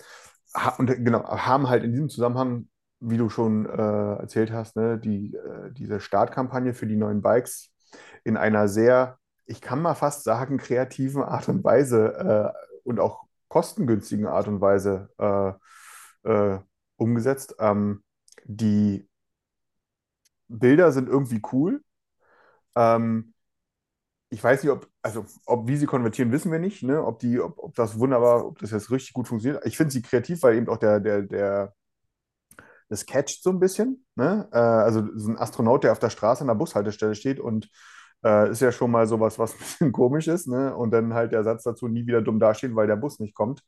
Ha 0.54 0.74
und 0.78 0.86
genau, 0.86 1.24
haben 1.26 1.68
halt 1.68 1.84
in 1.84 1.92
diesem 1.92 2.08
Zusammenhang, 2.08 2.68
wie 3.00 3.18
du 3.18 3.28
schon 3.28 3.66
äh, 3.66 4.14
erzählt 4.20 4.52
hast, 4.52 4.76
ne, 4.76 4.98
die, 4.98 5.34
äh, 5.34 5.72
diese 5.72 6.00
Startkampagne 6.00 6.74
für 6.74 6.86
die 6.86 6.96
neuen 6.96 7.22
Bikes 7.22 7.72
in 8.24 8.36
einer 8.36 8.68
sehr, 8.68 9.18
ich 9.48 9.60
kann 9.62 9.80
mal 9.80 9.94
fast 9.94 10.24
sagen, 10.24 10.58
kreativen 10.58 11.22
Art 11.22 11.48
und 11.48 11.64
Weise 11.64 12.54
äh, 12.54 12.78
und 12.84 13.00
auch 13.00 13.24
kostengünstigen 13.48 14.26
Art 14.26 14.46
und 14.46 14.60
Weise 14.60 15.08
äh, 15.18 15.52
äh, 16.30 16.60
umgesetzt. 16.96 17.56
Ähm, 17.58 18.04
die 18.44 19.08
Bilder 20.48 20.92
sind 20.92 21.08
irgendwie 21.08 21.40
cool. 21.52 21.82
Ähm, 22.76 23.32
ich 24.30 24.44
weiß 24.44 24.62
nicht, 24.62 24.72
ob, 24.72 24.86
also 25.00 25.24
ob 25.46 25.66
wie 25.66 25.78
sie 25.78 25.86
konvertieren, 25.86 26.30
wissen 26.30 26.52
wir 26.52 26.58
nicht, 26.58 26.82
ne? 26.82 27.02
Ob 27.02 27.18
die, 27.18 27.40
ob, 27.40 27.58
ob 27.58 27.74
das 27.74 27.98
wunderbar, 27.98 28.46
ob 28.46 28.58
das 28.58 28.70
jetzt 28.72 28.90
richtig 28.90 29.14
gut 29.14 29.28
funktioniert. 29.28 29.64
Ich 29.66 29.78
finde 29.78 29.92
sie 29.92 30.02
kreativ, 30.02 30.42
weil 30.42 30.56
eben 30.56 30.68
auch 30.68 30.76
der, 30.76 31.00
der, 31.00 31.22
der, 31.22 31.74
das 32.90 33.06
catcht 33.06 33.42
so 33.42 33.50
ein 33.50 33.60
bisschen. 33.60 34.04
Ne? 34.14 34.46
Äh, 34.52 34.58
also 34.58 35.08
so 35.14 35.30
ein 35.30 35.38
Astronaut, 35.38 35.84
der 35.84 35.92
auf 35.92 35.98
der 35.98 36.10
Straße 36.10 36.42
an 36.42 36.48
der 36.48 36.54
Bushaltestelle 36.54 37.14
steht 37.14 37.40
und 37.40 37.70
äh, 38.25 38.50
ist 38.50 38.60
ja 38.60 38.72
schon 38.72 38.90
mal 38.90 39.06
sowas, 39.06 39.38
was 39.38 39.52
ein 39.54 39.58
bisschen 39.58 39.92
komisch 39.92 40.28
ist. 40.28 40.48
Ne? 40.48 40.75
Und 40.75 40.90
dann 40.92 41.14
halt 41.14 41.32
der 41.32 41.44
Satz 41.44 41.64
dazu, 41.64 41.88
nie 41.88 42.06
wieder 42.06 42.22
dumm 42.22 42.40
dastehen, 42.40 42.76
weil 42.76 42.87
der 42.87 42.96
Bus 42.96 43.20
nicht 43.20 43.34
kommt. 43.34 43.62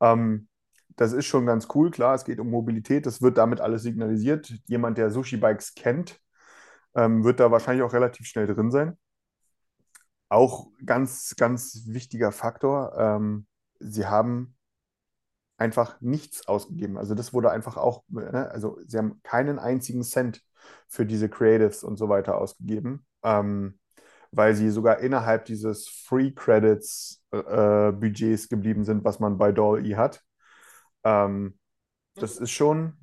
Ähm, 0.00 0.48
das 0.96 1.12
ist 1.12 1.26
schon 1.26 1.46
ganz 1.46 1.68
cool, 1.74 1.90
klar, 1.90 2.14
es 2.14 2.24
geht 2.24 2.38
um 2.38 2.50
Mobilität, 2.50 3.06
das 3.06 3.20
wird 3.20 3.38
damit 3.38 3.60
alles 3.60 3.82
signalisiert. 3.82 4.52
Jemand, 4.66 4.98
der 4.98 5.10
Sushi-Bikes 5.10 5.74
kennt, 5.74 6.20
ähm, 6.94 7.24
wird 7.24 7.40
da 7.40 7.50
wahrscheinlich 7.50 7.82
auch 7.84 7.92
relativ 7.92 8.26
schnell 8.26 8.46
drin 8.46 8.70
sein. 8.70 8.96
Auch 10.28 10.68
ganz, 10.84 11.34
ganz 11.36 11.84
wichtiger 11.86 12.32
Faktor, 12.32 12.94
ähm, 12.98 13.46
sie 13.78 14.06
haben 14.06 14.56
einfach 15.56 16.00
nichts 16.00 16.48
ausgegeben. 16.48 16.98
Also 16.98 17.14
das 17.14 17.32
wurde 17.32 17.50
einfach 17.50 17.76
auch, 17.76 18.04
ne, 18.08 18.50
also 18.50 18.78
sie 18.86 18.98
haben 18.98 19.20
keinen 19.22 19.58
einzigen 19.58 20.02
Cent 20.02 20.42
für 20.88 21.06
diese 21.06 21.28
Creatives 21.28 21.84
und 21.84 21.96
so 21.96 22.08
weiter 22.08 22.38
ausgegeben, 22.38 23.06
ähm, 23.22 23.78
weil 24.36 24.54
sie 24.54 24.70
sogar 24.70 24.98
innerhalb 24.98 25.44
dieses 25.44 25.88
Free 25.88 26.30
Credits 26.32 27.22
äh, 27.30 27.92
Budgets 27.92 28.48
geblieben 28.48 28.84
sind, 28.84 29.04
was 29.04 29.20
man 29.20 29.38
bei 29.38 29.52
Doll-E 29.52 29.96
hat. 29.96 30.22
Ähm, 31.04 31.58
das 32.14 32.38
ist 32.38 32.50
schon, 32.50 32.94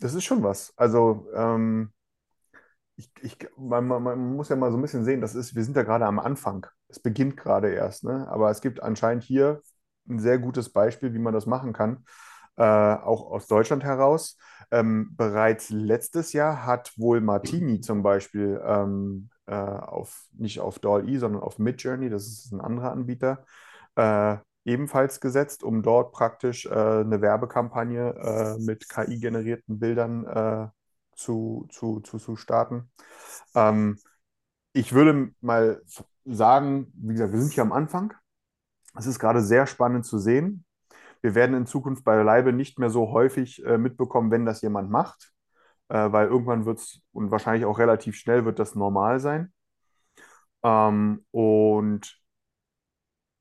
das 0.00 0.14
ist 0.14 0.24
schon 0.24 0.42
was. 0.42 0.72
Also 0.76 1.26
ähm, 1.34 1.92
ich, 2.96 3.10
ich, 3.20 3.36
man, 3.56 3.86
man, 3.86 4.02
man 4.02 4.36
muss 4.36 4.48
ja 4.48 4.56
mal 4.56 4.70
so 4.70 4.78
ein 4.78 4.82
bisschen 4.82 5.04
sehen, 5.04 5.20
das 5.20 5.34
ist, 5.34 5.54
wir 5.54 5.64
sind 5.64 5.76
ja 5.76 5.82
gerade 5.82 6.06
am 6.06 6.18
Anfang. 6.18 6.66
Es 6.88 7.00
beginnt 7.00 7.36
gerade 7.36 7.70
erst, 7.72 8.04
ne? 8.04 8.26
Aber 8.28 8.50
es 8.50 8.60
gibt 8.60 8.82
anscheinend 8.82 9.24
hier 9.24 9.60
ein 10.08 10.18
sehr 10.18 10.38
gutes 10.38 10.70
Beispiel, 10.70 11.12
wie 11.14 11.18
man 11.18 11.34
das 11.34 11.46
machen 11.46 11.72
kann, 11.72 12.04
äh, 12.56 12.62
auch 12.62 13.30
aus 13.30 13.46
Deutschland 13.46 13.84
heraus. 13.84 14.38
Ähm, 14.70 15.14
bereits 15.16 15.70
letztes 15.70 16.32
Jahr 16.32 16.66
hat 16.66 16.92
wohl 16.96 17.20
Martini 17.20 17.80
zum 17.80 18.02
Beispiel 18.02 18.60
ähm, 18.64 19.30
äh, 19.46 19.54
auf, 19.54 20.26
nicht 20.32 20.60
auf 20.60 20.78
Doll-E, 20.78 21.18
sondern 21.18 21.42
auf 21.42 21.58
Midjourney, 21.58 22.10
das 22.10 22.26
ist 22.26 22.52
ein 22.52 22.60
anderer 22.60 22.90
Anbieter, 22.90 23.44
äh, 23.94 24.36
ebenfalls 24.64 25.20
gesetzt, 25.20 25.62
um 25.62 25.82
dort 25.82 26.12
praktisch 26.12 26.66
äh, 26.66 26.70
eine 26.70 27.20
Werbekampagne 27.20 28.14
äh, 28.16 28.58
mit 28.58 28.88
KI-generierten 28.88 29.78
Bildern 29.78 30.72
zu, 31.14 31.66
zu, 31.70 32.00
zu, 32.00 32.18
zu 32.18 32.36
starten. 32.36 32.90
Ähm, 33.54 33.98
ich 34.74 34.92
würde 34.92 35.32
mal 35.40 35.80
sagen, 36.26 36.92
wie 36.94 37.14
gesagt, 37.14 37.32
wir 37.32 37.40
sind 37.40 37.54
hier 37.54 37.62
am 37.62 37.72
Anfang. 37.72 38.12
Es 38.94 39.06
ist 39.06 39.18
gerade 39.18 39.42
sehr 39.42 39.66
spannend 39.66 40.04
zu 40.04 40.18
sehen. 40.18 40.65
Wir 41.22 41.34
werden 41.34 41.56
in 41.56 41.66
Zukunft 41.66 42.04
bei 42.04 42.22
Leibe 42.22 42.52
nicht 42.52 42.78
mehr 42.78 42.90
so 42.90 43.10
häufig 43.12 43.64
äh, 43.64 43.78
mitbekommen, 43.78 44.30
wenn 44.30 44.46
das 44.46 44.62
jemand 44.62 44.90
macht, 44.90 45.32
äh, 45.88 46.12
weil 46.12 46.28
irgendwann 46.28 46.66
wird 46.66 46.78
es 46.78 47.00
und 47.12 47.30
wahrscheinlich 47.30 47.64
auch 47.66 47.78
relativ 47.78 48.16
schnell 48.16 48.44
wird 48.44 48.58
das 48.58 48.74
normal 48.74 49.20
sein. 49.20 49.52
Ähm, 50.62 51.24
und 51.30 52.20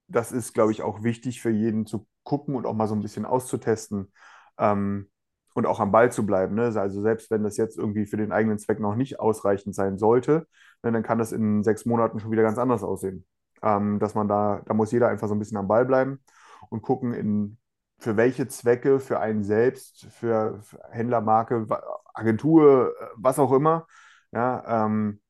das 0.07 0.31
ist, 0.31 0.53
glaube 0.53 0.71
ich, 0.71 0.81
auch 0.83 1.03
wichtig 1.03 1.41
für 1.41 1.49
jeden 1.49 1.85
zu 1.85 2.07
gucken 2.23 2.55
und 2.55 2.65
auch 2.65 2.73
mal 2.73 2.87
so 2.87 2.95
ein 2.95 3.01
bisschen 3.01 3.25
auszutesten 3.25 4.11
ähm, 4.57 5.09
und 5.53 5.65
auch 5.65 5.79
am 5.79 5.91
Ball 5.91 6.11
zu 6.11 6.25
bleiben. 6.25 6.55
Ne? 6.55 6.73
Also 6.75 7.01
selbst 7.01 7.31
wenn 7.31 7.43
das 7.43 7.57
jetzt 7.57 7.77
irgendwie 7.77 8.05
für 8.05 8.17
den 8.17 8.31
eigenen 8.31 8.59
Zweck 8.59 8.79
noch 8.79 8.95
nicht 8.95 9.19
ausreichend 9.19 9.75
sein 9.75 9.97
sollte, 9.97 10.47
ne, 10.83 10.91
dann 10.91 11.03
kann 11.03 11.17
das 11.17 11.31
in 11.31 11.63
sechs 11.63 11.85
Monaten 11.85 12.19
schon 12.19 12.31
wieder 12.31 12.43
ganz 12.43 12.57
anders 12.57 12.83
aussehen. 12.83 13.25
Ähm, 13.63 13.99
dass 13.99 14.15
man 14.15 14.27
da, 14.27 14.61
da 14.65 14.73
muss 14.73 14.91
jeder 14.91 15.07
einfach 15.07 15.27
so 15.27 15.33
ein 15.35 15.39
bisschen 15.39 15.57
am 15.57 15.67
Ball 15.67 15.85
bleiben 15.85 16.19
und 16.69 16.81
gucken, 16.81 17.13
in, 17.13 17.57
für 17.99 18.17
welche 18.17 18.47
Zwecke, 18.47 18.99
für 18.99 19.19
einen 19.19 19.43
selbst, 19.43 20.05
für, 20.11 20.61
Händlermarke, 20.91 21.65
Agentur, 22.13 22.93
was 23.15 23.39
auch 23.39 23.51
immer, 23.51 23.87
ja, 24.31 24.85
ähm, 24.85 25.21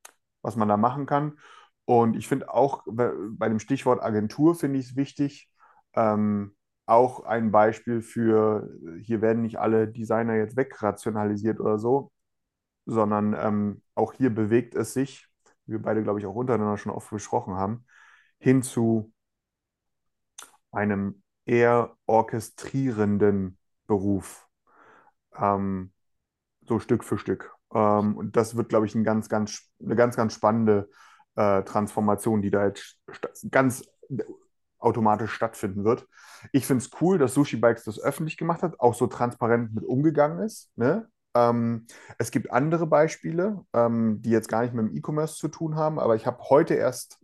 was 0.41 0.55
man 0.55 0.67
da 0.67 0.77
machen 0.77 1.05
kann. 1.05 1.37
Und 1.85 2.15
ich 2.15 2.27
finde 2.27 2.53
auch 2.53 2.83
bei, 2.87 3.11
bei 3.29 3.49
dem 3.49 3.59
Stichwort 3.59 4.01
Agentur 4.01 4.55
finde 4.55 4.79
ich 4.79 4.91
es 4.91 4.95
wichtig, 4.95 5.49
ähm, 5.93 6.55
auch 6.85 7.23
ein 7.25 7.51
Beispiel 7.51 8.01
für, 8.01 8.69
hier 9.01 9.21
werden 9.21 9.41
nicht 9.43 9.59
alle 9.59 9.87
Designer 9.87 10.35
jetzt 10.35 10.55
wegrationalisiert 10.57 11.59
oder 11.59 11.79
so, 11.79 12.11
sondern 12.85 13.35
ähm, 13.39 13.81
auch 13.95 14.13
hier 14.13 14.33
bewegt 14.33 14.75
es 14.75 14.93
sich, 14.93 15.27
wie 15.65 15.73
wir 15.73 15.81
beide, 15.81 16.03
glaube 16.03 16.19
ich, 16.19 16.25
auch 16.25 16.35
untereinander 16.35 16.77
schon 16.77 16.91
oft 16.91 17.09
besprochen 17.09 17.55
haben, 17.55 17.85
hin 18.39 18.61
zu 18.63 19.13
einem 20.71 21.23
eher 21.45 21.95
orchestrierenden 22.05 23.57
Beruf, 23.87 24.47
ähm, 25.37 25.91
so 26.67 26.79
Stück 26.79 27.03
für 27.03 27.17
Stück. 27.17 27.53
Ähm, 27.73 28.17
und 28.17 28.35
das 28.35 28.55
wird, 28.55 28.69
glaube 28.69 28.85
ich, 28.85 28.95
ein 28.95 29.03
ganz, 29.03 29.29
ganz, 29.29 29.69
eine 29.83 29.95
ganz, 29.95 30.15
ganz 30.15 30.33
spannende 30.33 30.89
äh, 31.35 31.63
Transformation, 31.63 32.41
die 32.41 32.49
da 32.49 32.65
jetzt 32.65 32.97
ganz 33.51 33.83
automatisch 34.79 35.31
stattfinden 35.31 35.83
wird. 35.83 36.07
Ich 36.51 36.67
finde 36.67 36.83
es 36.83 36.91
cool, 37.01 37.17
dass 37.17 37.33
Sushi 37.33 37.57
Bikes 37.57 37.83
das 37.83 37.99
öffentlich 37.99 38.37
gemacht 38.37 38.61
hat, 38.61 38.79
auch 38.79 38.93
so 38.93 39.07
transparent 39.07 39.73
mit 39.73 39.83
umgegangen 39.83 40.39
ist. 40.39 40.71
Ne? 40.75 41.07
Ähm, 41.35 41.87
es 42.17 42.31
gibt 42.31 42.51
andere 42.51 42.87
Beispiele, 42.87 43.65
ähm, 43.73 44.21
die 44.21 44.29
jetzt 44.29 44.47
gar 44.47 44.61
nicht 44.61 44.73
mit 44.73 44.87
dem 44.87 44.95
E-Commerce 44.95 45.37
zu 45.37 45.47
tun 45.47 45.75
haben, 45.75 45.99
aber 45.99 46.15
ich 46.15 46.25
habe 46.25 46.37
heute 46.49 46.75
erst 46.75 47.19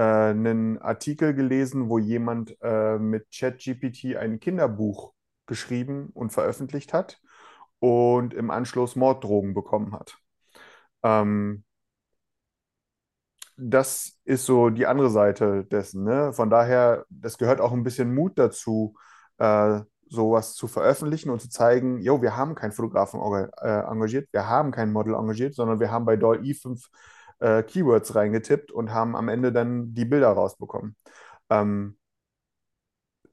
äh, 0.00 0.30
einen 0.30 0.78
Artikel 0.78 1.34
gelesen, 1.34 1.90
wo 1.90 1.98
jemand 1.98 2.56
äh, 2.62 2.98
mit 2.98 3.26
ChatGPT 3.30 4.16
ein 4.16 4.40
Kinderbuch 4.40 5.12
geschrieben 5.46 6.08
und 6.14 6.30
veröffentlicht 6.32 6.94
hat 6.94 7.20
und 7.80 8.32
im 8.32 8.50
Anschluss 8.50 8.96
Morddrogen 8.96 9.52
bekommen 9.52 9.92
hat. 9.92 10.16
Ähm, 11.02 11.64
das 13.58 14.18
ist 14.24 14.46
so 14.46 14.70
die 14.70 14.86
andere 14.86 15.10
Seite 15.10 15.66
dessen. 15.66 16.04
Ne? 16.04 16.32
Von 16.32 16.48
daher, 16.48 17.04
das 17.10 17.36
gehört 17.36 17.60
auch 17.60 17.72
ein 17.72 17.82
bisschen 17.84 18.14
Mut 18.14 18.38
dazu, 18.38 18.94
äh, 19.36 19.80
sowas 20.08 20.54
zu 20.54 20.66
veröffentlichen 20.66 21.28
und 21.28 21.42
zu 21.42 21.50
zeigen, 21.50 22.00
jo, 22.00 22.22
wir 22.22 22.38
haben 22.38 22.54
keinen 22.54 22.72
Fotografen 22.72 23.20
äh, 23.20 23.80
engagiert, 23.82 24.28
wir 24.32 24.48
haben 24.48 24.70
kein 24.70 24.92
Model 24.92 25.14
engagiert, 25.14 25.54
sondern 25.54 25.78
wir 25.78 25.90
haben 25.90 26.06
bei 26.06 26.16
Doll 26.16 26.44
E 26.46 26.54
5 26.54 26.88
äh, 27.40 27.62
Keywords 27.62 28.14
reingetippt 28.14 28.70
und 28.70 28.92
haben 28.92 29.16
am 29.16 29.28
Ende 29.28 29.52
dann 29.52 29.94
die 29.94 30.04
Bilder 30.04 30.30
rausbekommen. 30.30 30.96
Ähm, 31.50 31.98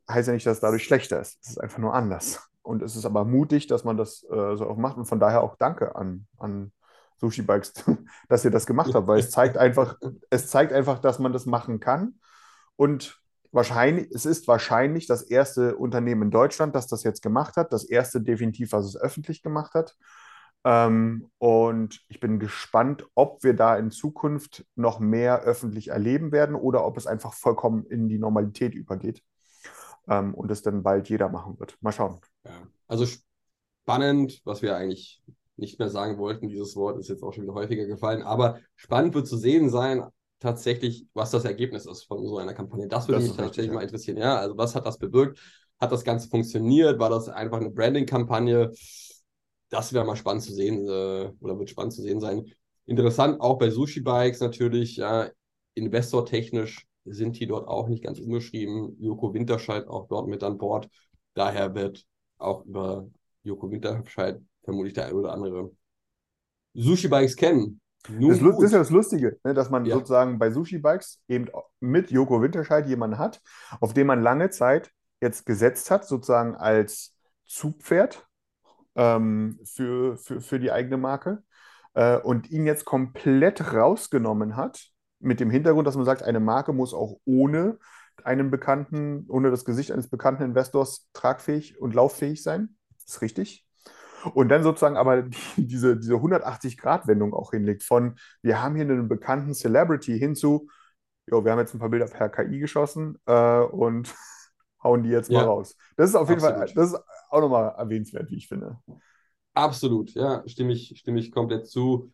heißt 0.09 0.27
ja 0.27 0.33
nicht, 0.33 0.45
dass 0.45 0.57
es 0.57 0.61
dadurch 0.61 0.83
schlechter 0.83 1.19
ist. 1.19 1.37
Es 1.41 1.51
ist 1.51 1.57
einfach 1.61 1.79
nur 1.79 1.93
anders. 1.93 2.49
Und 2.61 2.81
es 2.81 2.95
ist 2.95 3.05
aber 3.05 3.23
mutig, 3.25 3.67
dass 3.67 3.83
man 3.83 3.97
das 3.97 4.23
äh, 4.23 4.55
so 4.55 4.67
auch 4.67 4.77
macht. 4.77 4.97
Und 4.97 5.05
von 5.05 5.19
daher 5.19 5.41
auch 5.41 5.55
Danke 5.55 5.95
an, 5.95 6.27
an 6.37 6.71
Sushi 7.17 7.41
Bikes, 7.41 7.73
dass 8.29 8.45
ihr 8.45 8.51
das 8.51 8.65
gemacht 8.65 8.93
habt, 8.93 9.07
weil 9.07 9.19
es 9.19 9.31
zeigt 9.31 9.57
einfach, 9.57 9.97
es 10.29 10.47
zeigt 10.47 10.73
einfach, 10.73 10.99
dass 10.99 11.19
man 11.19 11.33
das 11.33 11.45
machen 11.45 11.79
kann. 11.79 12.19
Und 12.75 13.21
wahrscheinlich, 13.51 14.11
es 14.11 14.25
ist 14.25 14.47
wahrscheinlich 14.47 15.07
das 15.07 15.23
erste 15.23 15.75
Unternehmen 15.75 16.23
in 16.23 16.31
Deutschland, 16.31 16.75
das 16.75 16.87
das 16.87 17.03
jetzt 17.03 17.21
gemacht 17.21 17.57
hat, 17.57 17.73
das 17.73 17.83
erste 17.83 18.21
definitiv, 18.21 18.71
was 18.71 18.85
es 18.85 18.97
öffentlich 18.97 19.41
gemacht 19.41 19.73
hat. 19.73 19.95
Ähm, 20.69 21.29
und 21.37 22.01
ich 22.09 22.19
bin 22.19 22.39
gespannt, 22.39 23.07
ob 23.15 23.41
wir 23.41 23.53
da 23.53 23.77
in 23.77 23.89
Zukunft 23.89 24.65
noch 24.75 24.99
mehr 24.99 25.43
öffentlich 25.43 25.87
erleben 25.87 26.33
werden 26.33 26.57
oder 26.57 26.85
ob 26.85 26.97
es 26.97 27.07
einfach 27.07 27.33
vollkommen 27.33 27.85
in 27.85 28.09
die 28.09 28.17
Normalität 28.17 28.75
übergeht 28.75 29.23
ähm, 30.09 30.33
und 30.33 30.51
es 30.51 30.63
dann 30.63 30.83
bald 30.83 31.07
jeder 31.07 31.29
machen 31.29 31.57
wird. 31.57 31.77
Mal 31.79 31.93
schauen. 31.93 32.19
Ja. 32.43 32.51
Also 32.85 33.05
spannend, 33.05 34.41
was 34.43 34.61
wir 34.61 34.75
eigentlich 34.75 35.23
nicht 35.55 35.79
mehr 35.79 35.89
sagen 35.89 36.17
wollten. 36.17 36.49
Dieses 36.49 36.75
Wort 36.75 36.99
ist 36.99 37.07
jetzt 37.07 37.23
auch 37.23 37.31
schon 37.31 37.43
wieder 37.43 37.53
häufiger 37.53 37.85
gefallen. 37.85 38.21
Aber 38.21 38.59
spannend 38.75 39.15
wird 39.15 39.25
zu 39.25 39.37
sehen 39.37 39.69
sein, 39.69 40.03
tatsächlich, 40.39 41.07
was 41.13 41.31
das 41.31 41.45
Ergebnis 41.45 41.85
ist 41.85 42.03
von 42.03 42.27
so 42.27 42.39
einer 42.39 42.53
Kampagne. 42.53 42.89
Das 42.89 43.07
würde 43.07 43.21
das 43.21 43.29
mich 43.29 43.37
tatsächlich 43.37 43.59
richtig, 43.59 43.73
mal 43.73 43.83
interessieren. 43.83 44.17
Ja, 44.17 44.35
also 44.35 44.57
was 44.57 44.75
hat 44.75 44.85
das 44.85 44.97
bewirkt? 44.97 45.39
Hat 45.79 45.93
das 45.93 46.03
Ganze 46.03 46.27
funktioniert? 46.27 46.99
War 46.99 47.09
das 47.09 47.29
einfach 47.29 47.61
eine 47.61 47.69
Branding-Kampagne? 47.69 48.73
Das 49.69 49.93
wäre 49.93 50.05
mal 50.05 50.15
spannend 50.15 50.43
zu 50.43 50.53
sehen 50.53 50.87
äh, 50.87 51.31
oder 51.39 51.59
wird 51.59 51.69
spannend 51.69 51.93
zu 51.93 52.01
sehen 52.01 52.19
sein. 52.19 52.45
Interessant 52.85 53.41
auch 53.41 53.57
bei 53.57 53.69
Sushi 53.69 53.99
Bikes 53.99 54.39
natürlich, 54.39 54.97
ja, 54.97 55.29
investortechnisch 55.73 56.87
sind 57.05 57.39
die 57.39 57.47
dort 57.47 57.67
auch 57.67 57.87
nicht 57.87 58.03
ganz 58.03 58.19
unbeschrieben. 58.19 58.95
Joko 58.99 59.33
Winterscheid 59.33 59.87
auch 59.87 60.07
dort 60.07 60.27
mit 60.27 60.43
an 60.43 60.57
Bord. 60.57 60.89
Daher 61.33 61.75
wird 61.75 62.05
auch 62.37 62.65
über 62.65 63.09
Joko 63.43 63.69
Winterscheid 63.71 64.41
vermutlich 64.63 64.93
der 64.93 65.05
eine 65.05 65.15
oder 65.15 65.31
andere 65.31 65.71
Sushi-Bikes 66.73 67.35
kennen. 67.35 67.81
Das, 68.03 68.39
das, 68.39 68.63
ist 68.63 68.71
ja 68.71 68.79
das 68.79 68.89
Lustige, 68.89 69.39
ne, 69.43 69.53
dass 69.53 69.69
man 69.69 69.85
ja. 69.85 69.95
sozusagen 69.95 70.39
bei 70.39 70.51
Sushi-Bikes 70.51 71.21
eben 71.27 71.47
mit 71.79 72.11
Joko 72.11 72.41
Winterscheid 72.41 72.87
jemanden 72.87 73.17
hat, 73.17 73.41
auf 73.81 73.93
den 73.93 74.07
man 74.07 74.21
lange 74.21 74.49
Zeit 74.49 74.91
jetzt 75.21 75.45
gesetzt 75.45 75.91
hat, 75.91 76.07
sozusagen 76.07 76.55
als 76.55 77.15
Zugpferd 77.45 78.26
ähm, 78.97 79.59
für, 79.63 80.17
für, 80.17 80.41
für 80.41 80.59
die 80.59 80.71
eigene 80.71 80.97
Marke 80.97 81.43
äh, 81.93 82.17
und 82.17 82.49
ihn 82.51 82.65
jetzt 82.65 82.83
komplett 82.83 83.73
rausgenommen 83.73 84.57
hat, 84.57 84.89
mit 85.19 85.39
dem 85.39 85.49
Hintergrund, 85.49 85.87
dass 85.87 85.95
man 85.95 86.05
sagt, 86.05 86.23
eine 86.23 86.39
Marke 86.39 86.73
muss 86.73 86.93
auch 86.93 87.19
ohne 87.25 87.79
einen 88.23 88.51
bekannten, 88.51 89.25
ohne 89.29 89.51
das 89.51 89.65
Gesicht 89.65 89.91
eines 89.91 90.09
bekannten 90.09 90.43
Investors 90.43 91.07
tragfähig 91.13 91.79
und 91.79 91.95
lauffähig 91.95 92.43
sein. 92.43 92.75
Das 93.05 93.15
ist 93.15 93.21
richtig. 93.21 93.65
Und 94.33 94.49
dann 94.49 94.63
sozusagen 94.63 94.97
aber 94.97 95.23
die, 95.23 95.37
diese, 95.57 95.97
diese 95.97 96.15
180-Grad-Wendung 96.15 97.33
auch 97.33 97.51
hinlegt 97.51 97.83
von, 97.83 98.15
wir 98.41 98.61
haben 98.61 98.75
hier 98.75 98.83
einen 98.83 99.07
bekannten 99.07 99.53
Celebrity 99.53 100.17
hinzu, 100.19 100.69
jo, 101.27 101.43
wir 101.43 101.51
haben 101.51 101.59
jetzt 101.59 101.73
ein 101.73 101.79
paar 101.79 101.89
Bilder 101.89 102.07
per 102.07 102.29
KI 102.29 102.59
geschossen 102.59 103.17
äh, 103.25 103.59
und 103.59 104.13
hauen 104.87 105.03
die 105.03 105.09
jetzt 105.09 105.29
mal 105.29 105.39
Ja. 105.39 105.45
raus. 105.45 105.75
Das 105.97 106.09
ist 106.09 106.15
auf 106.15 106.29
jeden 106.29 106.41
Fall, 106.41 106.53
Absolut. 106.53 106.77
das 106.77 106.93
ist 106.93 106.99
auch 107.29 107.41
nochmal 107.41 107.75
erwähnenswert, 107.77 108.31
wie 108.31 108.37
ich 108.37 108.47
finde. 108.47 108.77
Absolut, 109.53 110.13
ja, 110.13 110.43
stimme 110.47 110.71
ich, 110.73 110.97
stimme 110.97 111.19
ich 111.19 111.31
komplett 111.31 111.67
zu. 111.67 112.11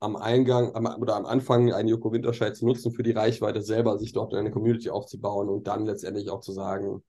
Am 0.00 0.14
Eingang 0.16 0.74
am, 0.76 0.86
oder 1.00 1.16
am 1.16 1.26
Anfang 1.26 1.72
einen 1.72 1.88
Joko 1.88 2.12
Winterscheid 2.12 2.56
zu 2.56 2.64
nutzen 2.66 2.92
für 2.92 3.02
die 3.02 3.10
Reichweite 3.10 3.62
selber, 3.62 3.98
sich 3.98 4.12
dort 4.12 4.32
eine 4.32 4.50
Community 4.52 4.90
aufzubauen 4.90 5.48
und 5.48 5.66
dann 5.66 5.86
letztendlich 5.86 6.30
auch 6.30 6.40
zu 6.40 6.52
sagen, 6.52 7.02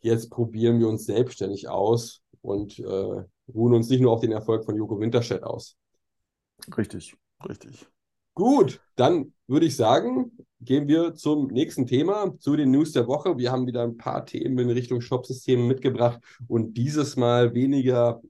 jetzt 0.00 0.30
probieren 0.30 0.80
wir 0.80 0.88
uns 0.88 1.04
selbstständig 1.04 1.68
aus 1.68 2.22
und 2.40 2.78
äh, 2.78 3.24
ruhen 3.54 3.74
uns 3.74 3.90
nicht 3.90 4.00
nur 4.00 4.12
auf 4.12 4.20
den 4.20 4.32
Erfolg 4.32 4.64
von 4.64 4.74
Joko 4.74 4.98
Winterscheid 4.98 5.42
aus. 5.42 5.76
Richtig, 6.76 7.14
richtig. 7.46 7.86
Gut, 8.34 8.80
dann 8.96 9.34
würde 9.46 9.66
ich 9.66 9.76
sagen, 9.76 10.32
gehen 10.60 10.88
wir 10.88 11.14
zum 11.14 11.46
nächsten 11.48 11.86
Thema, 11.86 12.36
zu 12.38 12.54
den 12.56 12.70
News 12.70 12.92
der 12.92 13.06
Woche. 13.06 13.38
Wir 13.38 13.50
haben 13.50 13.66
wieder 13.66 13.82
ein 13.82 13.96
paar 13.96 14.26
Themen 14.26 14.58
in 14.58 14.70
Richtung 14.70 15.00
Shopsysteme 15.00 15.62
mitgebracht 15.62 16.20
und 16.48 16.74
dieses 16.74 17.16
Mal 17.16 17.54
weniger 17.54 18.20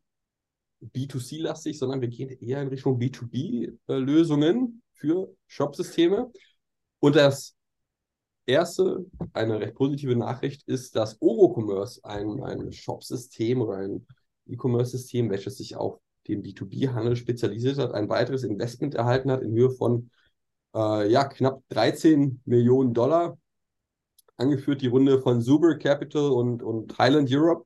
B2C-lastig, 0.82 1.78
sondern 1.78 2.00
wir 2.00 2.08
gehen 2.08 2.30
eher 2.30 2.62
in 2.62 2.68
Richtung 2.68 2.98
B2B-Lösungen 2.98 4.82
für 4.94 5.34
Shopsysteme. 5.46 6.30
Und 7.00 7.16
das 7.16 7.56
erste, 8.46 9.04
eine 9.32 9.60
recht 9.60 9.74
positive 9.74 10.16
Nachricht, 10.16 10.62
ist, 10.68 10.96
dass 10.96 11.20
Orocommerce, 11.20 12.00
ein, 12.04 12.42
ein 12.42 12.72
Shopsystem 12.72 13.60
oder 13.60 13.78
ein 13.78 14.06
E-Commerce-System, 14.46 15.30
welches 15.30 15.58
sich 15.58 15.76
auf 15.76 15.98
den 16.28 16.42
B2B-Handel 16.42 17.16
spezialisiert 17.16 17.78
hat, 17.78 17.92
ein 17.92 18.08
weiteres 18.08 18.44
Investment 18.44 18.94
erhalten 18.94 19.30
hat 19.30 19.42
in 19.42 19.52
Höhe 19.52 19.70
von 19.70 20.10
äh, 20.74 21.10
ja, 21.10 21.24
knapp 21.24 21.62
13 21.68 22.42
Millionen 22.44 22.94
Dollar. 22.94 23.38
Angeführt 24.36 24.80
die 24.80 24.86
Runde 24.86 25.20
von 25.20 25.42
Zuber 25.42 25.76
Capital 25.76 26.30
und, 26.30 26.62
und 26.62 26.98
Highland 26.98 27.28
Europe. 27.30 27.64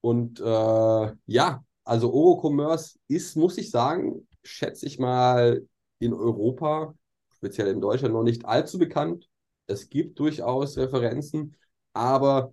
Und 0.00 0.40
äh, 0.40 1.12
ja, 1.26 1.64
also 1.84 2.12
Orocommerce 2.12 2.98
ist, 3.08 3.36
muss 3.36 3.58
ich 3.58 3.70
sagen, 3.70 4.26
schätze 4.42 4.86
ich 4.86 4.98
mal 4.98 5.66
in 5.98 6.14
Europa, 6.14 6.94
speziell 7.36 7.68
in 7.68 7.80
Deutschland, 7.80 8.14
noch 8.14 8.22
nicht 8.22 8.44
allzu 8.44 8.78
bekannt. 8.78 9.28
Es 9.66 9.88
gibt 9.88 10.18
durchaus 10.18 10.76
Referenzen, 10.78 11.56
aber 11.92 12.52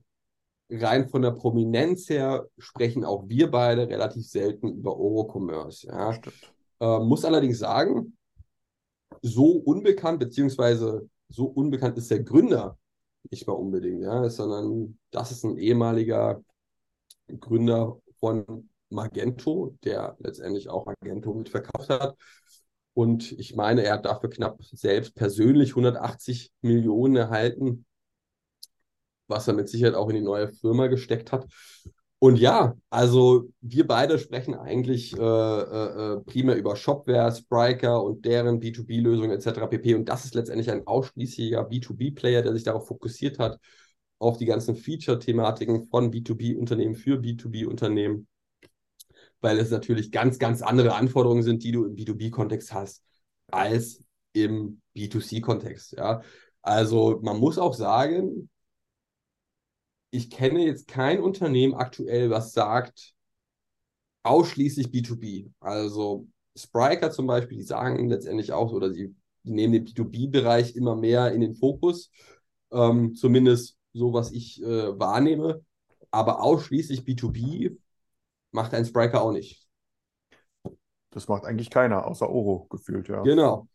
rein 0.69 1.07
von 1.07 1.21
der 1.21 1.31
Prominenz 1.31 2.09
her 2.09 2.47
sprechen 2.57 3.05
auch 3.05 3.27
wir 3.27 3.49
beide 3.49 3.87
relativ 3.87 4.27
selten 4.27 4.69
über 4.69 4.97
Orocommerce. 4.97 5.87
Ja. 5.87 6.19
Äh, 6.79 6.99
muss 6.99 7.23
allerdings 7.23 7.59
sagen, 7.59 8.16
so 9.21 9.51
unbekannt, 9.51 10.19
beziehungsweise 10.19 11.09
so 11.29 11.45
unbekannt 11.45 11.97
ist 11.97 12.11
der 12.11 12.23
Gründer 12.23 12.77
nicht 13.29 13.47
mal 13.47 13.53
unbedingt, 13.53 14.01
ja, 14.01 14.29
sondern 14.29 14.97
das 15.11 15.31
ist 15.31 15.43
ein 15.43 15.57
ehemaliger 15.57 16.43
Gründer 17.39 17.99
von 18.19 18.69
Magento, 18.89 19.77
der 19.83 20.15
letztendlich 20.19 20.69
auch 20.69 20.85
Magento 20.85 21.33
mitverkauft 21.33 21.89
hat. 21.89 22.15
Und 22.93 23.33
ich 23.33 23.55
meine, 23.55 23.83
er 23.83 23.93
hat 23.93 24.05
dafür 24.05 24.29
knapp 24.29 24.63
selbst 24.63 25.13
persönlich 25.13 25.71
180 25.71 26.51
Millionen 26.61 27.15
erhalten, 27.15 27.85
was 29.27 29.47
er 29.47 29.53
mit 29.53 29.69
Sicherheit 29.69 29.95
auch 29.95 30.09
in 30.09 30.15
die 30.15 30.21
neue 30.21 30.51
Firma 30.51 30.87
gesteckt 30.87 31.31
hat. 31.31 31.45
Und 32.19 32.39
ja, 32.39 32.75
also 32.89 33.49
wir 33.61 33.85
beide 33.85 34.17
sprechen 34.17 34.55
eigentlich 34.55 35.15
äh, 35.15 35.19
äh, 35.19 36.15
äh, 36.15 36.19
primär 36.21 36.55
über 36.55 36.75
Shopware, 36.75 37.31
Spryker 37.31 38.03
und 38.03 38.25
deren 38.25 38.59
B2B-Lösungen 38.59 39.29
etc. 39.29 39.67
pp. 39.67 39.93
Und 39.93 40.09
das 40.09 40.25
ist 40.25 40.33
letztendlich 40.33 40.71
ein 40.71 40.87
ausschließlicher 40.87 41.61
B2B-Player, 41.69 42.41
der 42.41 42.53
sich 42.53 42.63
darauf 42.63 42.87
fokussiert 42.87 43.37
hat, 43.37 43.59
auf 44.17 44.37
die 44.37 44.47
ganzen 44.47 44.75
Feature-Thematiken 44.75 45.83
von 45.89 46.11
B2B-Unternehmen 46.11 46.95
für 46.95 47.19
B2B-Unternehmen, 47.19 48.27
weil 49.39 49.59
es 49.59 49.69
natürlich 49.69 50.11
ganz, 50.11 50.39
ganz 50.39 50.63
andere 50.63 50.95
Anforderungen 50.95 51.43
sind, 51.43 51.63
die 51.63 51.71
du 51.71 51.85
im 51.85 51.95
B2B-Kontext 51.95 52.73
hast, 52.73 53.03
als 53.51 54.03
im 54.33 54.81
B2C-Kontext. 54.95 55.91
Ja? 55.91 56.21
Also 56.63 57.19
man 57.21 57.37
muss 57.37 57.59
auch 57.59 57.75
sagen, 57.75 58.49
ich 60.11 60.29
kenne 60.29 60.65
jetzt 60.65 60.87
kein 60.87 61.21
Unternehmen 61.21 61.73
aktuell, 61.73 62.29
was 62.29 62.53
sagt, 62.53 63.13
ausschließlich 64.23 64.87
B2B. 64.87 65.51
Also 65.59 66.27
Spryker 66.55 67.11
zum 67.11 67.27
Beispiel, 67.27 67.57
die 67.57 67.63
sagen 67.63 68.09
letztendlich 68.09 68.51
auch, 68.51 68.71
oder 68.71 68.93
sie 68.93 69.15
nehmen 69.43 69.73
den 69.73 69.85
B2B-Bereich 69.85 70.75
immer 70.75 70.95
mehr 70.95 71.31
in 71.33 71.41
den 71.41 71.55
Fokus, 71.55 72.11
ähm, 72.71 73.15
zumindest 73.15 73.77
so, 73.93 74.13
was 74.13 74.31
ich 74.31 74.61
äh, 74.61 74.99
wahrnehme. 74.99 75.63
Aber 76.11 76.41
ausschließlich 76.41 77.01
B2B 77.01 77.77
macht 78.51 78.73
ein 78.73 78.85
Spryker 78.85 79.21
auch 79.21 79.31
nicht. 79.31 79.67
Das 81.11 81.27
macht 81.27 81.45
eigentlich 81.45 81.69
keiner, 81.69 82.05
außer 82.05 82.29
Oro 82.29 82.67
gefühlt, 82.69 83.07
ja. 83.07 83.21
Genau. 83.23 83.67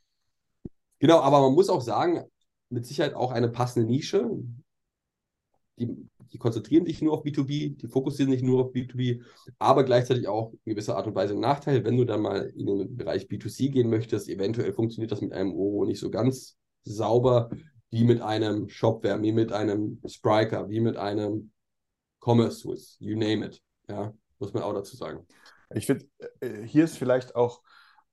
Genau, 0.99 1.21
aber 1.21 1.41
man 1.41 1.55
muss 1.55 1.69
auch 1.69 1.81
sagen, 1.81 2.25
mit 2.69 2.87
Sicherheit 2.87 3.15
auch 3.15 3.33
eine 3.33 3.49
passende 3.49 3.89
Nische. 3.89 4.31
Die, 5.79 6.09
die 6.33 6.39
konzentrieren 6.39 6.87
sich 6.87 7.03
nur 7.03 7.13
auf 7.13 7.25
B2B, 7.25 7.77
die 7.77 7.89
fokussieren 7.89 8.33
sich 8.33 8.43
nur 8.43 8.65
auf 8.65 8.73
B2B, 8.73 9.23
aber 9.59 9.85
gleichzeitig 9.85 10.29
auch 10.29 10.53
in 10.65 10.75
gewisser 10.75 10.97
Art 10.97 11.07
und 11.07 11.15
Weise 11.15 11.35
ein 11.35 11.41
Nachteil, 11.41 11.85
wenn 11.85 11.97
du 11.97 12.05
dann 12.05 12.23
mal 12.23 12.53
in 12.57 12.67
den 12.67 12.97
Bereich 12.97 13.27
B2C 13.27 13.71
gehen 13.71 13.91
möchtest. 13.91 14.29
Eventuell 14.29 14.73
funktioniert 14.73 15.13
das 15.13 15.21
mit 15.21 15.33
einem 15.33 15.53
Oro 15.55 15.85
nicht 15.85 16.01
so 16.01 16.11
ganz 16.11 16.57
sauber, 16.85 17.51
wie 17.91 18.05
mit 18.05 18.21
einem 18.21 18.69
Shopware, 18.69 19.23
wie 19.23 19.33
mit 19.33 19.53
einem 19.53 20.01
Spryker, 20.07 20.69
wie 20.69 20.81
mit 20.81 20.97
einem 20.97 21.53
Commerce 22.21 22.61
Swiss, 22.61 22.97
you 23.01 23.17
name 23.17 23.45
it. 23.47 23.61
Ja, 23.89 24.15
muss 24.39 24.53
man 24.53 24.63
auch 24.63 24.73
dazu 24.73 24.97
sagen. 24.97 25.27
Ich 25.75 25.87
finde, 25.87 26.07
äh, 26.41 26.63
hier 26.63 26.85
ist 26.85 26.97
vielleicht 26.97 27.35
auch 27.35 27.63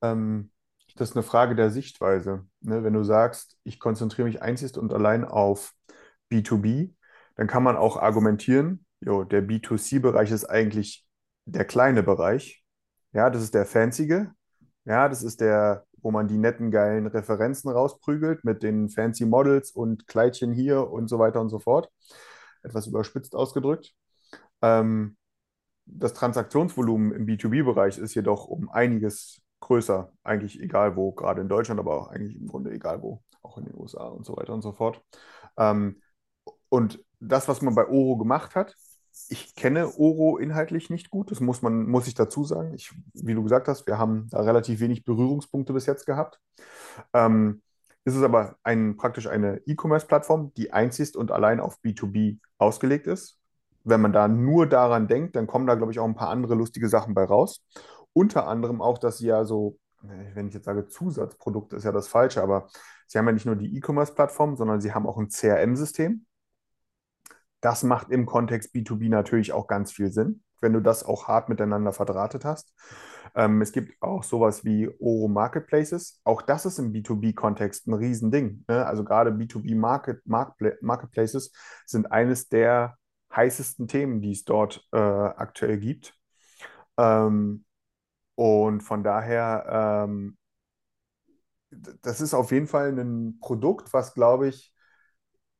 ähm, 0.02 0.52
das 0.96 1.12
ist 1.12 1.16
eine 1.16 1.24
Frage 1.24 1.56
der 1.56 1.70
Sichtweise. 1.70 2.46
Ne? 2.62 2.84
Wenn 2.84 2.94
du 2.94 3.04
sagst, 3.04 3.58
ich 3.64 3.80
konzentriere 3.80 4.28
mich 4.28 4.42
einzig 4.42 4.78
und 4.78 4.94
allein 4.94 5.24
auf 5.24 5.74
B2B, 6.32 6.94
dann 7.40 7.48
kann 7.48 7.64
man 7.64 7.78
auch 7.78 7.96
argumentieren, 7.96 8.86
jo, 9.00 9.24
der 9.24 9.42
B2C-Bereich 9.42 10.30
ist 10.30 10.44
eigentlich 10.44 11.08
der 11.46 11.64
kleine 11.64 12.04
Bereich. 12.04 12.66
Ja, 13.14 13.30
das 13.30 13.44
ist 13.44 13.54
der 13.54 13.66
fancyge. 13.66 14.34
Ja, 14.84 15.08
das 15.08 15.24
ist 15.24 15.40
der, 15.40 15.86
wo 16.02 16.12
man 16.12 16.28
die 16.28 16.38
netten, 16.38 16.70
geilen 16.70 17.08
Referenzen 17.08 17.72
rausprügelt 17.72 18.44
mit 18.44 18.62
den 18.62 18.90
fancy 18.90 19.26
Models 19.26 19.72
und 19.72 20.06
Kleidchen 20.06 20.52
hier 20.52 20.92
und 20.92 21.08
so 21.08 21.18
weiter 21.18 21.40
und 21.40 21.48
so 21.48 21.60
fort. 21.60 21.90
Etwas 22.62 22.88
überspitzt 22.88 23.34
ausgedrückt. 23.36 23.94
Ähm, 24.62 25.16
das 25.86 26.14
Transaktionsvolumen 26.14 27.14
im 27.14 27.26
B2B-Bereich 27.26 28.00
ist 28.00 28.16
jedoch 28.16 28.48
um 28.48 28.70
einiges 28.70 29.42
größer, 29.62 30.12
eigentlich 30.24 30.60
egal 30.60 30.98
wo, 30.98 31.14
gerade 31.14 31.40
in 31.40 31.48
Deutschland, 31.48 31.80
aber 31.80 32.02
auch 32.02 32.08
eigentlich 32.10 32.36
im 32.36 32.48
Grunde 32.48 32.72
egal 32.72 33.02
wo, 33.02 33.24
auch 33.44 33.58
in 33.58 33.64
den 33.64 33.76
USA 33.78 34.10
und 34.10 34.26
so 34.26 34.36
weiter 34.36 34.54
und 34.54 34.62
so 34.62 34.74
fort. 34.74 35.02
Ähm, 35.56 36.02
und 36.70 37.04
das, 37.20 37.48
was 37.48 37.62
man 37.62 37.76
bei 37.76 37.88
Oro 37.88 38.18
gemacht 38.18 38.56
hat, 38.56 38.76
ich 39.28 39.56
kenne 39.56 39.88
Oro 39.98 40.38
inhaltlich 40.38 40.90
nicht 40.90 41.10
gut, 41.10 41.32
das 41.32 41.42
muss 41.42 41.62
man, 41.62 41.88
muss 41.88 42.08
ich 42.08 42.14
dazu 42.14 42.44
sagen. 42.46 42.74
Ich, 42.74 42.94
wie 43.14 43.34
du 43.34 43.44
gesagt 43.44 43.68
hast, 43.68 43.86
wir 43.86 43.98
haben 43.98 44.28
da 44.30 44.42
relativ 44.42 44.80
wenig 44.80 45.04
Berührungspunkte 45.04 45.74
bis 45.74 45.86
jetzt 45.86 46.06
gehabt. 46.06 46.40
Ähm, 47.14 47.62
ist 48.06 48.16
es 48.16 48.24
aber 48.24 48.56
ein, 48.64 48.96
praktisch 48.98 49.28
eine 49.28 49.62
E-Commerce-Plattform, 49.66 50.54
die 50.56 50.72
einzig 50.72 51.16
und 51.16 51.32
allein 51.32 51.60
auf 51.60 51.80
B2B 51.84 52.40
ausgelegt 52.58 53.08
ist. 53.08 53.38
Wenn 53.84 54.02
man 54.02 54.14
da 54.14 54.28
nur 54.28 54.68
daran 54.68 55.08
denkt, 55.08 55.36
dann 55.36 55.48
kommen 55.48 55.68
da, 55.68 55.76
glaube 55.76 55.92
ich, 55.92 56.00
auch 56.00 56.06
ein 56.06 56.16
paar 56.16 56.30
andere 56.30 56.56
lustige 56.56 56.90
Sachen 56.90 57.14
bei 57.14 57.24
raus. 57.24 57.64
Unter 58.14 58.48
anderem 58.48 58.82
auch, 58.82 58.98
dass 58.98 59.20
sie 59.20 59.28
ja 59.28 59.44
so, 59.44 59.78
wenn 60.02 60.48
ich 60.48 60.54
jetzt 60.54 60.66
sage 60.66 60.88
Zusatzprodukte, 60.88 61.76
ist 61.76 61.84
ja 61.84 61.92
das 61.92 62.08
Falsche, 62.08 62.42
aber 62.42 62.68
sie 63.06 63.18
haben 63.18 63.28
ja 63.28 63.34
nicht 63.34 63.46
nur 63.46 63.56
die 63.56 63.78
E-Commerce-Plattform, 63.78 64.56
sondern 64.56 64.82
sie 64.82 64.94
haben 64.94 65.06
auch 65.06 65.18
ein 65.18 65.30
CRM-System. 65.30 66.26
Das 67.62 67.84
macht 67.84 68.10
im 68.10 68.26
Kontext 68.26 68.74
B2B 68.74 69.10
natürlich 69.10 69.52
auch 69.54 69.68
ganz 69.68 69.92
viel 69.92 70.12
Sinn, 70.12 70.44
wenn 70.62 70.74
du 70.74 70.82
das 70.82 71.04
auch 71.04 71.28
hart 71.28 71.50
miteinander 71.50 71.94
verdrahtet 71.94 72.46
hast. 72.46 72.74
Ähm, 73.36 73.62
es 73.62 73.72
gibt 73.72 74.02
auch 74.02 74.24
sowas 74.24 74.64
wie 74.66 74.90
Oro 75.00 75.28
Marketplaces. 75.28 76.20
Auch 76.24 76.42
das 76.42 76.66
ist 76.66 76.80
im 76.80 76.92
B2B-Kontext 76.94 77.88
ein 77.88 77.94
Riesending. 77.94 78.64
Ne? 78.68 78.86
Also 78.86 79.04
gerade 79.04 79.32
B2B 79.32 79.76
Market, 79.76 80.22
Marketplaces 80.26 81.52
sind 81.86 82.12
eines 82.12 82.50
der 82.50 82.98
heißesten 83.36 83.88
Themen, 83.88 84.22
die 84.22 84.32
es 84.32 84.44
dort 84.44 84.88
äh, 84.92 84.98
aktuell 84.98 85.78
gibt. 85.78 86.16
Ähm, 86.98 87.66
und 88.36 88.82
von 88.82 89.04
daher, 89.04 90.08
ähm, 90.08 90.38
das 92.02 92.22
ist 92.22 92.34
auf 92.34 92.52
jeden 92.52 92.68
Fall 92.68 92.98
ein 92.98 93.40
Produkt, 93.40 93.94
was, 93.94 94.14
glaube 94.14 94.48
ich, 94.48 94.74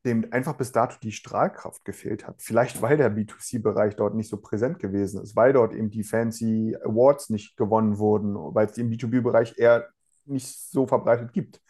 dem 0.04 0.26
einfach 0.32 0.54
bis 0.54 0.72
dato 0.72 0.96
die 1.02 1.12
Strahlkraft 1.12 1.84
gefehlt 1.84 2.26
hat. 2.26 2.36
Vielleicht, 2.40 2.80
weil 2.80 2.96
der 2.96 3.14
B2C-Bereich 3.14 3.96
dort 3.96 4.14
nicht 4.14 4.30
so 4.30 4.38
präsent 4.38 4.78
gewesen 4.78 5.22
ist, 5.22 5.36
weil 5.36 5.52
dort 5.52 5.74
eben 5.74 5.90
die 5.90 6.04
fancy 6.04 6.76
Awards 6.82 7.28
nicht 7.28 7.56
gewonnen 7.56 7.98
wurden, 7.98 8.34
weil 8.34 8.66
es 8.66 8.72
die 8.72 8.80
im 8.80 8.90
B2B-Bereich 8.90 9.58
eher 9.58 9.88
nicht 10.24 10.70
so 10.70 10.86
verbreitet 10.86 11.32
gibt. 11.32 11.60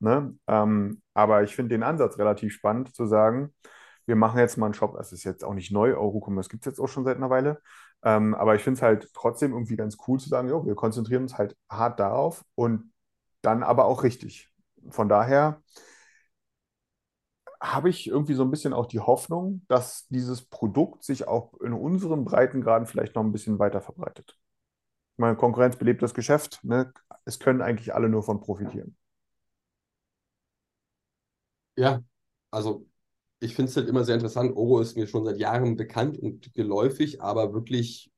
Ne? 0.00 0.34
Ähm, 0.48 1.00
aber 1.14 1.44
ich 1.44 1.54
finde 1.54 1.74
den 1.74 1.82
Ansatz 1.82 2.18
relativ 2.18 2.52
spannend, 2.52 2.94
zu 2.94 3.06
sagen, 3.06 3.54
wir 4.04 4.16
machen 4.16 4.38
jetzt 4.38 4.58
mal 4.58 4.66
einen 4.66 4.74
Shop. 4.74 4.96
Es 4.98 5.12
ist 5.12 5.24
jetzt 5.24 5.44
auch 5.44 5.54
nicht 5.54 5.70
neu, 5.70 5.94
Eurocommerce 5.94 6.48
gibt 6.48 6.66
es 6.66 6.72
jetzt 6.72 6.80
auch 6.80 6.88
schon 6.88 7.04
seit 7.04 7.16
einer 7.16 7.30
Weile. 7.30 7.60
Ähm, 8.04 8.34
aber 8.34 8.54
ich 8.56 8.62
finde 8.62 8.78
es 8.78 8.82
halt 8.82 9.10
trotzdem 9.14 9.52
irgendwie 9.52 9.76
ganz 9.76 9.96
cool 10.06 10.18
zu 10.18 10.28
sagen, 10.28 10.48
jo, 10.48 10.66
wir 10.66 10.74
konzentrieren 10.74 11.22
uns 11.22 11.38
halt 11.38 11.56
hart 11.70 12.00
darauf 12.00 12.44
und 12.54 12.92
dann 13.42 13.62
aber 13.62 13.84
auch 13.84 14.02
richtig. 14.02 14.52
Von 14.90 15.08
daher 15.08 15.62
habe 17.62 17.90
ich 17.90 18.08
irgendwie 18.08 18.34
so 18.34 18.44
ein 18.44 18.50
bisschen 18.52 18.74
auch 18.74 18.86
die 18.86 19.00
Hoffnung, 19.00 19.62
dass 19.68 20.08
dieses 20.10 20.44
Produkt 20.44 21.04
sich 21.04 21.28
auch 21.28 21.54
in 21.62 21.72
unseren 21.74 22.24
Breitengraden 22.26 22.88
vielleicht 22.88 23.14
noch 23.16 23.24
ein 23.24 23.32
bisschen 23.32 23.58
weiter 23.60 23.80
verbreitet. 23.80 24.38
Meine, 25.18 25.36
Konkurrenz 25.36 25.76
belebt 25.76 26.02
das 26.02 26.14
Geschäft. 26.14 26.60
Ne? 26.64 26.92
Es 27.24 27.38
können 27.40 27.62
eigentlich 27.62 27.94
alle 27.94 28.08
nur 28.10 28.22
von 28.24 28.40
profitieren. 28.40 28.96
Ja, 31.76 32.02
also 32.50 32.86
ich 33.40 33.54
finde 33.54 33.70
es 33.70 33.76
halt 33.76 33.88
immer 33.88 34.04
sehr 34.04 34.14
interessant. 34.16 34.56
Oro 34.56 34.80
ist 34.80 34.96
mir 34.96 35.06
schon 35.06 35.24
seit 35.24 35.38
Jahren 35.38 35.76
bekannt 35.76 36.18
und 36.18 36.52
geläufig, 36.54 37.20
aber 37.22 37.52
wirklich 37.54 38.10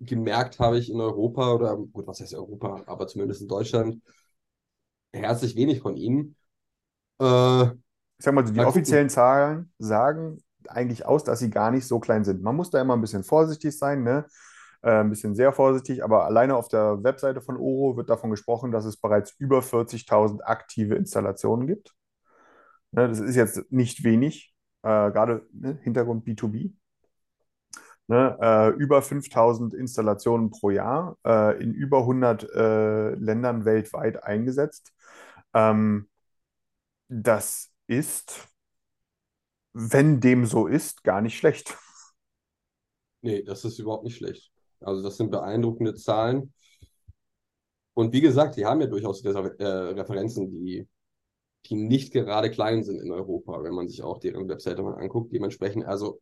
gemerkt 0.00 0.58
habe 0.60 0.78
ich 0.78 0.90
in 0.90 1.00
Europa 1.00 1.52
oder 1.54 1.76
gut, 1.76 2.06
was 2.06 2.20
heißt 2.20 2.34
Europa, 2.34 2.84
aber 2.86 3.06
zumindest 3.06 3.42
in 3.42 3.48
Deutschland 3.48 4.02
herzlich 5.12 5.56
wenig 5.56 5.80
von 5.80 5.96
ihnen. 5.96 6.36
Äh, 7.20 7.70
Ich 8.20 8.24
sag 8.24 8.34
mal, 8.34 8.42
die 8.42 8.52
Mal 8.52 8.64
gucken. 8.64 8.68
offiziellen 8.68 9.08
Zahlen 9.08 9.72
sagen 9.78 10.42
eigentlich 10.68 11.06
aus, 11.06 11.24
dass 11.24 11.38
sie 11.38 11.48
gar 11.48 11.70
nicht 11.70 11.86
so 11.86 12.00
klein 12.00 12.22
sind. 12.22 12.42
Man 12.42 12.54
muss 12.54 12.68
da 12.68 12.78
immer 12.78 12.94
ein 12.94 13.00
bisschen 13.00 13.24
vorsichtig 13.24 13.78
sein, 13.78 14.02
ne? 14.02 14.26
Äh, 14.82 15.00
ein 15.00 15.08
bisschen 15.08 15.34
sehr 15.34 15.54
vorsichtig, 15.54 16.04
aber 16.04 16.26
alleine 16.26 16.54
auf 16.54 16.68
der 16.68 17.02
Webseite 17.02 17.40
von 17.40 17.56
Oro 17.56 17.96
wird 17.96 18.10
davon 18.10 18.30
gesprochen, 18.30 18.72
dass 18.72 18.84
es 18.84 18.98
bereits 18.98 19.34
über 19.38 19.62
40.000 19.62 20.44
aktive 20.44 20.96
Installationen 20.96 21.66
gibt. 21.66 21.94
Ne, 22.92 23.08
das 23.08 23.20
ist 23.20 23.36
jetzt 23.36 23.72
nicht 23.72 24.04
wenig, 24.04 24.54
äh, 24.82 25.10
gerade 25.10 25.46
ne, 25.54 25.78
Hintergrund 25.82 26.26
B2B. 26.26 26.74
Ne, 28.06 28.36
äh, 28.38 28.68
über 28.76 29.00
5000 29.00 29.72
Installationen 29.72 30.50
pro 30.50 30.68
Jahr, 30.68 31.16
äh, 31.24 31.62
in 31.62 31.72
über 31.72 32.00
100 32.00 32.44
äh, 32.54 33.14
Ländern 33.14 33.64
weltweit 33.64 34.22
eingesetzt. 34.24 34.92
Ähm, 35.54 36.06
das 37.08 37.69
ist, 37.90 38.48
wenn 39.72 40.20
dem 40.20 40.46
so 40.46 40.66
ist, 40.66 41.04
gar 41.04 41.20
nicht 41.20 41.36
schlecht. 41.36 41.76
nee, 43.22 43.42
das 43.42 43.64
ist 43.64 43.78
überhaupt 43.78 44.04
nicht 44.04 44.16
schlecht. 44.16 44.52
Also 44.80 45.02
das 45.02 45.16
sind 45.16 45.30
beeindruckende 45.30 45.94
Zahlen. 45.94 46.54
Und 47.94 48.12
wie 48.12 48.20
gesagt, 48.20 48.56
die 48.56 48.64
haben 48.64 48.80
ja 48.80 48.86
durchaus 48.86 49.22
äh, 49.24 49.32
Referenzen, 49.32 50.50
die, 50.50 50.88
die 51.66 51.74
nicht 51.74 52.12
gerade 52.12 52.50
klein 52.50 52.82
sind 52.82 53.00
in 53.00 53.10
Europa, 53.12 53.62
wenn 53.62 53.74
man 53.74 53.88
sich 53.88 54.02
auch 54.02 54.18
deren 54.18 54.48
Webseite 54.48 54.82
mal 54.82 54.94
anguckt. 54.94 55.32
Dementsprechend, 55.32 55.84
also 55.84 56.20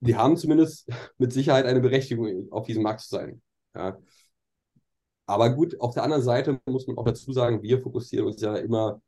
die 0.00 0.16
haben 0.16 0.36
zumindest 0.36 0.88
mit 1.18 1.32
Sicherheit 1.32 1.64
eine 1.64 1.80
Berechtigung, 1.80 2.50
auf 2.52 2.66
diesem 2.66 2.82
Markt 2.82 3.00
zu 3.00 3.08
sein. 3.08 3.42
Ja. 3.74 3.96
Aber 5.26 5.54
gut, 5.54 5.80
auf 5.80 5.94
der 5.94 6.02
anderen 6.02 6.22
Seite 6.22 6.60
muss 6.66 6.86
man 6.86 6.98
auch 6.98 7.04
dazu 7.04 7.32
sagen, 7.32 7.62
wir 7.62 7.80
fokussieren 7.80 8.26
uns 8.26 8.40
ja 8.40 8.56
immer, 8.56 9.00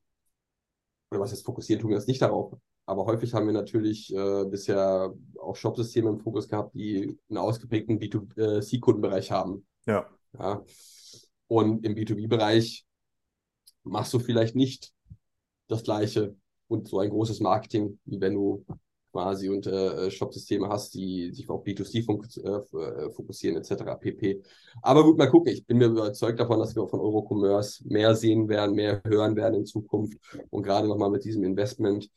oder 1.15 1.25
was 1.25 1.33
heißt 1.33 1.45
fokussieren, 1.45 1.81
tun 1.81 1.91
wir 1.91 1.97
das 1.97 2.07
nicht 2.07 2.23
darauf. 2.23 2.53
Aber 2.87 3.07
häufig 3.07 3.33
haben 3.33 3.47
wir 3.47 3.53
natürlich 3.53 4.15
äh, 4.15 4.45
bisher 4.45 5.15
auch 5.41 5.57
Shopsysteme 5.57 6.11
im 6.11 6.19
Fokus 6.19 6.49
gehabt, 6.49 6.75
die 6.75 7.19
einen 7.29 7.39
ausgeprägten 7.39 7.99
B2C-Kundenbereich 7.99 9.31
haben. 9.31 9.67
Ja. 9.87 10.07
Ja. 10.39 10.63
Und 11.47 11.85
im 11.85 11.95
B2B-Bereich 11.95 12.85
machst 13.85 14.13
du 14.13 14.19
vielleicht 14.19 14.57
nicht 14.57 14.93
das 15.69 15.83
Gleiche 15.83 16.37
und 16.69 16.89
so 16.89 16.99
ein 16.99 17.11
großes 17.11 17.41
Marketing, 17.41 17.99
wie 18.05 18.21
wenn 18.21 18.35
du 18.35 18.65
quasi 19.15 19.49
und 19.49 19.67
äh, 19.69 20.11
Shop-Systeme 20.11 20.69
hast, 20.69 20.95
die 20.95 21.33
sich 21.33 21.49
auf 21.49 21.65
B2C 21.65 22.05
fok 22.05 22.27
äh, 22.37 23.05
äh, 23.07 23.11
fokussieren, 23.13 23.57
etc. 23.57 23.95
pp. 24.01 24.43
Aber 24.83 25.05
gut, 25.05 25.17
mal 25.17 25.29
gucken. 25.31 25.53
Ich 25.53 25.65
bin 25.65 25.79
mir 25.79 25.87
überzeugt 25.87 26.41
davon, 26.41 26.59
dass 26.59 26.75
wir 26.75 26.89
von 26.89 26.99
Eurocommerce 26.99 27.85
mehr 27.87 28.17
sehen 28.17 28.49
werden, 28.49 28.75
mehr 28.75 29.03
hören 29.07 29.37
werden 29.37 29.55
in 29.55 29.67
Zukunft. 29.67 30.19
Und 30.51 30.65
gerade 30.65 30.89
nochmal 30.89 31.11
mit 31.11 31.25
diesem 31.25 31.45
Investment, 31.45 32.11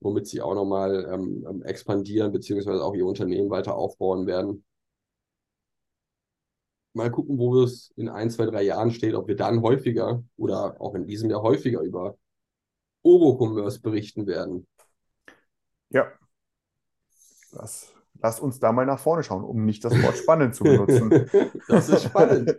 womit 0.00 0.26
sie 0.26 0.40
auch 0.40 0.54
nochmal 0.54 1.06
ähm, 1.12 1.46
ähm, 1.48 1.62
expandieren, 1.64 2.32
beziehungsweise 2.32 2.82
auch 2.82 2.94
ihr 2.94 3.04
Unternehmen 3.04 3.50
weiter 3.50 3.76
aufbauen 3.76 4.26
werden. 4.26 4.64
Mal 6.94 7.10
gucken, 7.10 7.38
wo 7.38 7.62
es 7.62 7.92
in 7.96 8.08
ein, 8.08 8.30
zwei, 8.30 8.46
drei 8.46 8.62
Jahren 8.62 8.90
steht, 8.90 9.14
ob 9.14 9.28
wir 9.28 9.36
dann 9.36 9.60
häufiger 9.60 10.24
oder 10.38 10.80
auch 10.80 10.94
in 10.94 11.06
diesem 11.06 11.28
Jahr 11.28 11.42
häufiger 11.42 11.82
über 11.82 12.16
Eurocommerce 13.04 13.80
berichten 13.80 14.26
werden. 14.26 14.66
Ja. 15.90 16.10
Lass, 17.52 17.92
lass 18.20 18.40
uns 18.40 18.58
da 18.58 18.72
mal 18.72 18.86
nach 18.86 18.98
vorne 18.98 19.22
schauen, 19.22 19.44
um 19.44 19.64
nicht 19.64 19.84
das 19.84 19.92
Wort 20.02 20.16
spannend 20.16 20.54
zu 20.54 20.64
benutzen. 20.64 21.30
Das 21.68 21.88
ist 21.88 22.04
spannend. 22.04 22.56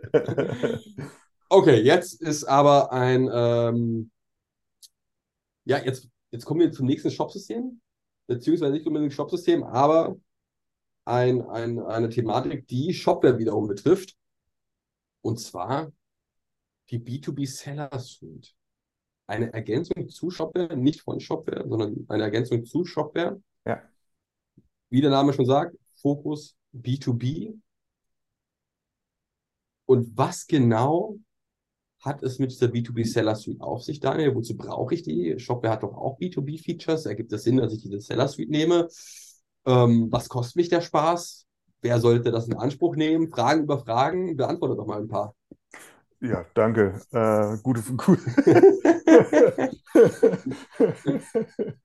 Okay, 1.48 1.80
jetzt 1.80 2.20
ist 2.20 2.44
aber 2.44 2.92
ein, 2.92 3.28
ähm, 3.32 4.10
ja, 5.64 5.78
jetzt, 5.78 6.08
jetzt 6.30 6.44
kommen 6.44 6.60
wir 6.60 6.70
zum 6.70 6.86
nächsten 6.86 7.10
Shopsystem, 7.10 7.80
beziehungsweise 8.28 8.72
nicht 8.72 8.86
unbedingt 8.86 9.12
Shopsystem, 9.12 9.64
aber 9.64 10.16
ein, 11.04 11.42
ein, 11.48 11.80
eine 11.80 12.08
Thematik, 12.08 12.68
die 12.68 12.94
Shopware 12.94 13.38
wiederum 13.38 13.66
betrifft. 13.66 14.16
Und 15.22 15.40
zwar 15.40 15.92
die 16.90 16.98
B2B 16.98 17.46
Seller 17.46 17.90
Suite. 17.98 18.54
Eine 19.26 19.52
Ergänzung 19.52 20.08
zu 20.08 20.30
Shopware, 20.30 20.76
nicht 20.76 21.02
von 21.02 21.20
Shopware, 21.20 21.68
sondern 21.68 22.06
eine 22.08 22.24
Ergänzung 22.24 22.64
zu 22.64 22.84
Shopware. 22.84 23.40
Ja. 23.66 23.82
Wie 24.90 25.00
der 25.00 25.10
Name 25.10 25.32
schon 25.32 25.46
sagt, 25.46 25.76
Fokus 25.96 26.56
B2B. 26.72 27.54
Und 29.86 30.16
was 30.16 30.46
genau 30.46 31.16
hat 32.00 32.22
es 32.22 32.38
mit 32.38 32.50
dieser 32.50 32.68
B2B 32.68 33.04
Seller 33.04 33.34
Suite 33.36 33.60
auf 33.60 33.82
sich, 33.82 34.00
Daniel? 34.00 34.34
Wozu 34.34 34.56
brauche 34.56 34.94
ich 34.94 35.02
die? 35.02 35.38
Shopware 35.38 35.72
hat 35.72 35.82
doch 35.82 35.94
auch 35.94 36.18
B2B-Features. 36.18 37.06
Ergibt 37.06 37.32
es 37.32 37.44
Sinn, 37.44 37.58
dass 37.58 37.72
ich 37.72 37.82
diese 37.82 38.00
Seller 38.00 38.28
Suite 38.28 38.50
nehme? 38.50 38.88
Ähm, 39.66 40.08
was 40.10 40.28
kostet 40.28 40.56
mich 40.56 40.68
der 40.68 40.80
Spaß? 40.80 41.46
Wer 41.82 42.00
sollte 42.00 42.30
das 42.30 42.46
in 42.46 42.56
Anspruch 42.56 42.96
nehmen? 42.96 43.28
Fragen 43.28 43.62
über 43.62 43.78
Fragen. 43.78 44.36
Beantworte 44.36 44.76
doch 44.76 44.86
mal 44.86 45.00
ein 45.00 45.08
paar. 45.08 45.34
Ja, 46.20 46.44
danke. 46.54 47.00
Äh, 47.12 47.58
gute, 47.62 47.82
gut. 47.96 48.20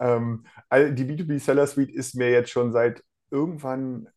ähm, 0.00 0.44
die 0.72 1.04
B2B 1.04 1.38
Seller 1.38 1.66
Suite 1.66 1.90
ist 1.90 2.14
mir 2.14 2.30
jetzt 2.30 2.50
schon 2.50 2.72
seit 2.72 3.02
irgendwann, 3.30 4.08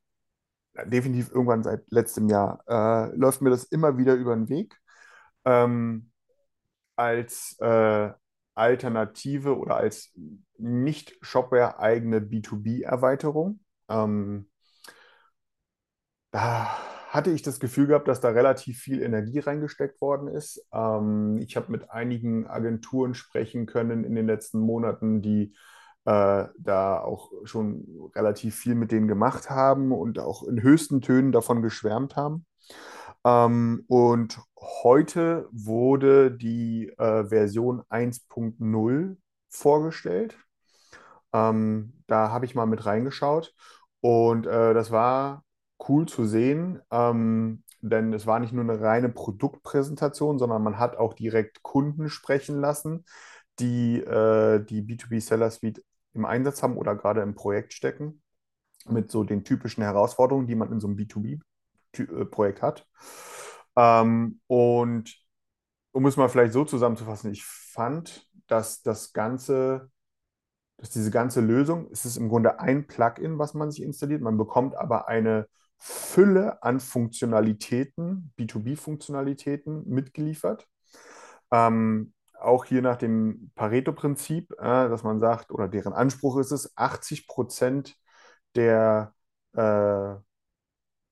definitiv 0.86 1.32
irgendwann 1.32 1.64
seit 1.64 1.90
letztem 1.92 2.30
Jahr, 2.30 2.64
äh, 2.68 3.16
läuft 3.16 3.42
mir 3.42 3.50
das 3.50 3.66
immer 3.66 3.98
wieder 3.98 4.16
über 4.16 4.36
den 4.36 4.50
Weg. 4.50 4.76
Ähm, 5.46 6.12
als 6.96 7.58
äh, 7.60 8.12
Alternative 8.56 9.58
oder 9.58 9.78
als 9.78 10.12
nicht 10.58 11.16
Shopware-eigene 11.22 12.22
B2B-Erweiterung. 12.22 13.60
Ähm, 13.90 14.50
da 16.32 16.97
hatte 17.18 17.32
ich 17.32 17.42
das 17.42 17.60
Gefühl 17.60 17.88
gehabt, 17.88 18.08
dass 18.08 18.22
da 18.22 18.30
relativ 18.30 18.78
viel 18.80 19.02
Energie 19.02 19.40
reingesteckt 19.40 20.00
worden 20.02 20.28
ist. 20.28 20.64
Ähm, 20.72 21.40
ich 21.40 21.58
habe 21.58 21.72
mit 21.72 21.90
einigen 21.90 22.46
Agenturen 22.46 23.16
sprechen 23.16 23.66
können 23.66 24.04
in 24.04 24.14
den 24.14 24.28
letzten 24.28 24.60
Monaten, 24.60 25.24
die 25.24 25.56
äh, 26.06 26.46
da 26.60 27.00
auch 27.00 27.32
schon 27.44 28.12
relativ 28.16 28.56
viel 28.56 28.76
mit 28.76 28.92
denen 28.92 29.08
gemacht 29.08 29.50
haben 29.50 29.92
und 29.92 30.20
auch 30.20 30.44
in 30.44 30.62
höchsten 30.62 31.02
Tönen 31.02 31.32
davon 31.32 31.64
geschwärmt 31.64 32.16
haben. 32.16 32.46
Ähm, 33.26 33.84
und 33.88 34.40
heute 34.84 35.50
wurde 35.52 36.32
die 36.32 36.90
äh, 37.00 37.26
Version 37.26 37.82
1.0 37.90 39.18
vorgestellt. 39.50 40.38
Ähm, 41.34 42.04
da 42.06 42.30
habe 42.30 42.46
ich 42.46 42.54
mal 42.54 42.68
mit 42.68 42.86
reingeschaut 42.86 43.56
und 44.02 44.46
äh, 44.46 44.76
das 44.76 44.92
war 44.92 45.44
cool 45.88 46.08
zu 46.08 46.26
sehen, 46.26 46.82
ähm, 46.92 47.64
denn 47.82 48.14
es 48.14 48.26
war 48.26 48.40
nicht 48.40 48.54
nur 48.54 48.64
eine 48.64 48.82
reine 48.82 49.10
Produktpräsentation, 49.10 50.40
sondern 50.40 50.64
man 50.64 50.80
hat 50.80 50.98
auch 50.98 51.14
direkt 51.14 51.64
Kunden 51.64 52.10
sprechen 52.10 52.60
lassen, 52.60 53.06
die 53.60 54.00
äh, 54.00 54.64
die 54.64 54.82
B2B 54.82 55.22
Seller 55.22 55.52
Suite 55.52 55.84
im 56.14 56.26
Einsatz 56.26 56.64
haben 56.64 56.78
oder 56.78 56.96
gerade 56.96 57.22
im 57.22 57.36
Projekt 57.36 57.74
stecken, 57.74 58.22
mit 58.88 59.12
so 59.12 59.24
den 59.24 59.44
typischen 59.44 59.84
Herausforderungen, 59.84 60.48
die 60.48 60.56
man 60.56 60.72
in 60.72 60.80
so 60.80 60.88
einem 60.88 60.98
B2B-Projekt 60.98 62.62
hat. 62.62 62.88
Ähm, 63.76 64.40
und 64.48 65.16
um 65.92 66.06
es 66.06 66.18
mal 66.18 66.30
vielleicht 66.30 66.54
so 66.54 66.66
zusammenzufassen, 66.66 67.32
ich 67.32 67.46
fand, 67.46 68.28
dass 68.48 68.82
das 68.82 69.14
Ganze 69.14 69.92
dass 70.78 70.92
diese 70.92 71.12
ganze 71.12 71.42
Lösung, 71.42 71.90
es 71.92 72.06
ist 72.06 72.18
im 72.18 72.30
Grunde 72.30 72.60
ein 72.60 72.86
Plugin, 72.88 73.40
was 73.40 73.54
man 73.54 73.72
sich 73.72 73.82
installiert. 73.82 74.22
Man 74.22 74.38
bekommt 74.38 74.76
aber 74.76 75.08
eine 75.08 75.48
Fülle 75.78 76.64
an 76.64 76.80
Funktionalitäten, 76.80 78.34
B2B-Funktionalitäten 78.38 79.88
mitgeliefert. 79.88 80.68
Ähm, 81.52 82.14
auch 82.40 82.66
hier 82.66 82.82
nach 82.82 82.98
dem 82.98 83.52
Pareto-Prinzip, 83.56 84.52
äh, 84.60 84.90
dass 84.90 85.04
man 85.04 85.20
sagt, 85.20 85.52
oder 85.52 85.68
deren 85.68 85.94
Anspruch 85.94 86.38
ist 86.38 86.52
es, 86.52 86.78
80 86.78 87.28
Prozent 87.28 87.96
der 88.56 89.14
äh, 89.54 90.16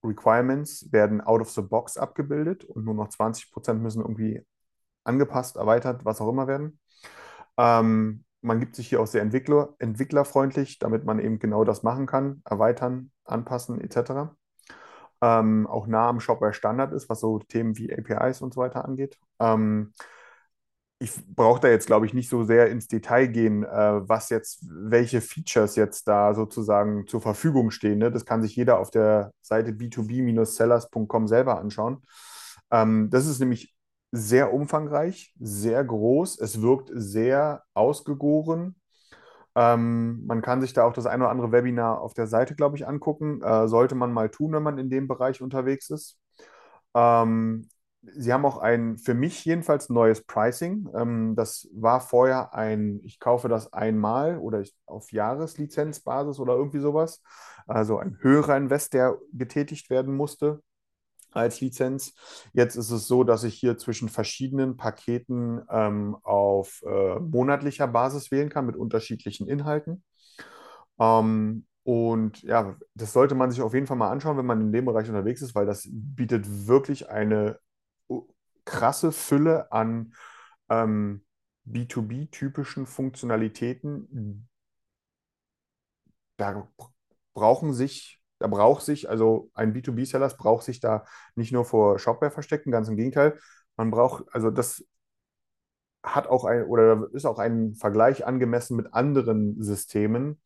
Requirements 0.04 0.92
werden 0.92 1.22
out 1.22 1.42
of 1.42 1.50
the 1.50 1.62
box 1.62 1.98
abgebildet 1.98 2.64
und 2.64 2.86
nur 2.86 2.94
noch 2.94 3.10
20 3.10 3.52
Prozent 3.52 3.82
müssen 3.82 4.02
irgendwie 4.02 4.46
angepasst, 5.04 5.56
erweitert, 5.56 6.06
was 6.06 6.22
auch 6.22 6.30
immer 6.30 6.48
werden. 6.48 6.80
Ähm, 7.58 8.26
man 8.42 8.60
gibt 8.60 8.76
sich 8.76 8.90
hier 8.90 9.02
auch 9.02 9.08
sehr 9.08 9.22
Entwickler, 9.22 9.76
entwicklerfreundlich, 9.80 10.80
damit 10.80 11.06
man 11.06 11.20
eben 11.20 11.40
genau 11.40 11.64
das 11.64 11.84
machen 11.84 12.06
kann, 12.06 12.42
erweitern, 12.46 13.12
anpassen 13.24 13.82
etc. 13.82 14.36
Ähm, 15.22 15.68
auch 15.68 15.88
nah 15.88 16.10
am 16.10 16.20
Shopware 16.20 16.54
Standard 16.54 16.94
ist, 16.94 17.10
was 17.10 17.20
so 17.20 17.40
Themen 17.40 17.78
wie 17.78 17.92
APIs 17.94 18.42
und 18.42 18.54
so 18.54 18.62
weiter 18.62 18.86
angeht. 18.86 19.18
Ähm, 19.40 19.94
ich 21.00 21.12
brauche 21.28 21.60
da 21.60 21.68
jetzt, 21.68 21.88
glaube 21.88 22.06
ich, 22.06 22.14
nicht 22.14 22.30
so 22.30 22.44
sehr 22.44 22.70
ins 22.70 22.88
Detail 22.88 23.28
gehen, 23.28 23.64
äh, 23.64 24.08
was 24.08 24.30
jetzt, 24.30 24.66
welche 24.70 25.22
Features 25.22 25.76
jetzt 25.76 26.08
da 26.08 26.34
sozusagen 26.34 27.06
zur 27.08 27.22
Verfügung 27.22 27.70
stehen. 27.72 28.00
Ne? 28.00 28.12
Das 28.12 28.26
kann 28.26 28.42
sich 28.42 28.56
jeder 28.56 28.80
auf 28.80 28.92
der 28.92 29.32
Seite 29.42 29.72
b2b-sellers.com 29.72 31.28
selber 31.28 31.60
anschauen. 31.60 32.02
Ähm, 32.72 33.10
das 33.10 33.26
ist 33.28 33.40
nämlich 33.40 33.76
sehr 34.12 34.54
umfangreich, 34.54 35.34
sehr 35.40 35.84
groß. 35.84 36.40
Es 36.40 36.62
wirkt 36.62 36.90
sehr 36.94 37.64
ausgegoren. 37.74 38.76
Ähm, 39.56 40.26
man 40.26 40.42
kann 40.42 40.62
sich 40.62 40.74
da 40.74 40.84
auch 40.86 40.94
das 40.94 41.06
ein 41.06 41.22
oder 41.22 41.30
andere 41.32 41.52
Webinar 41.52 42.02
auf 42.02 42.14
der 42.14 42.28
Seite, 42.28 42.56
glaube 42.56 42.78
ich, 42.78 42.88
angucken. 42.88 43.42
Äh, 43.42 43.68
sollte 43.68 43.96
man 43.96 44.12
mal 44.14 44.30
tun, 44.30 44.54
wenn 44.54 44.64
man 44.64 44.78
in 44.78 44.90
dem 44.90 45.08
Bereich 45.08 45.42
unterwegs 45.42 45.90
ist. 45.90 46.18
Ähm, 46.96 47.70
Sie 48.18 48.32
haben 48.32 48.46
auch 48.46 48.60
ein, 48.60 49.00
für 49.00 49.16
mich 49.16 49.44
jedenfalls, 49.46 49.90
neues 49.90 50.24
Pricing. 50.26 50.88
Ähm, 50.96 51.36
das 51.36 51.68
war 51.74 52.02
vorher 52.02 52.54
ein, 52.54 53.02
ich 53.04 53.20
kaufe 53.20 53.48
das 53.50 53.74
einmal 53.74 54.38
oder 54.38 54.62
ich, 54.62 54.76
auf 54.86 55.12
Jahreslizenzbasis 55.12 56.40
oder 56.40 56.54
irgendwie 56.56 56.80
sowas. 56.80 57.24
Also 57.66 57.98
ein 57.98 58.18
höherer 58.22 58.58
Invest, 58.58 58.94
der 58.94 59.18
getätigt 59.34 59.90
werden 59.90 60.16
musste 60.16 60.62
als 61.36 61.62
Lizenz. 61.62 62.14
Jetzt 62.54 62.76
ist 62.76 62.92
es 62.92 63.08
so, 63.08 63.24
dass 63.24 63.44
ich 63.44 63.56
hier 63.56 63.78
zwischen 63.78 64.10
verschiedenen 64.10 64.78
Paketen 64.78 65.62
ähm, 65.70 66.18
auf 66.24 66.82
äh, 66.86 67.20
monatlicher 67.20 67.88
Basis 67.88 68.32
wählen 68.32 68.50
kann 68.50 68.66
mit 68.66 68.76
unterschiedlichen 68.76 69.48
Inhalten. 69.48 70.04
Ähm, 71.00 71.66
und 71.84 72.42
ja, 72.42 72.76
das 72.96 73.14
sollte 73.14 73.36
man 73.36 73.52
sich 73.52 73.62
auf 73.62 73.74
jeden 73.74 73.86
Fall 73.86 73.98
mal 73.98 74.10
anschauen, 74.10 74.38
wenn 74.38 74.46
man 74.46 74.62
in 74.62 74.72
dem 74.72 74.86
Bereich 74.86 75.08
unterwegs 75.08 75.42
ist, 75.42 75.54
weil 75.54 75.68
das 75.68 75.88
bietet 75.92 76.68
wirklich 76.68 77.10
eine 77.10 77.60
krasse 78.66 79.12
Fülle 79.12 79.72
an 79.72 80.14
ähm, 80.70 81.24
B2B-typischen 81.66 82.86
Funktionalitäten. 82.86 84.48
Da 86.38 86.68
brauchen 87.34 87.74
sich, 87.74 88.22
da 88.46 88.50
braucht 88.50 88.84
sich, 88.84 89.10
also 89.10 89.50
ein 89.56 89.74
B2B-Seller 89.74 90.30
braucht 90.38 90.66
sich 90.66 90.80
da 90.80 91.04
nicht 91.34 91.52
nur 91.52 91.66
vor 91.66 91.98
Shopware 91.98 92.30
verstecken, 92.30 92.70
ganz 92.70 92.88
im 92.88 92.96
Gegenteil. 92.96 93.40
Man 93.76 93.90
braucht, 93.90 94.26
also 94.32 94.52
das 94.52 94.86
hat 96.04 96.28
auch 96.28 96.46
ein, 96.46 96.66
oder 96.66 97.08
ist 97.14 97.26
auch 97.26 97.40
ein 97.40 97.74
Vergleich 97.74 98.28
angemessen 98.28 98.78
mit 98.78 98.94
anderen 98.94 99.60
Systemen. 99.64 100.40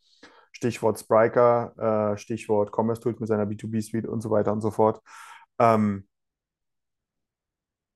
Stichwort 0.53 0.97
Spryker, 0.97 2.13
äh, 2.13 2.17
Stichwort 2.17 2.71
Commerce 2.73 3.01
Tools 3.01 3.19
mit 3.19 3.27
seiner 3.27 3.45
B2B-Suite 3.45 4.07
und 4.07 4.21
so 4.21 4.29
weiter 4.31 4.53
und 4.53 4.61
so 4.61 4.71
fort. 4.71 5.01
Ähm, 5.59 6.07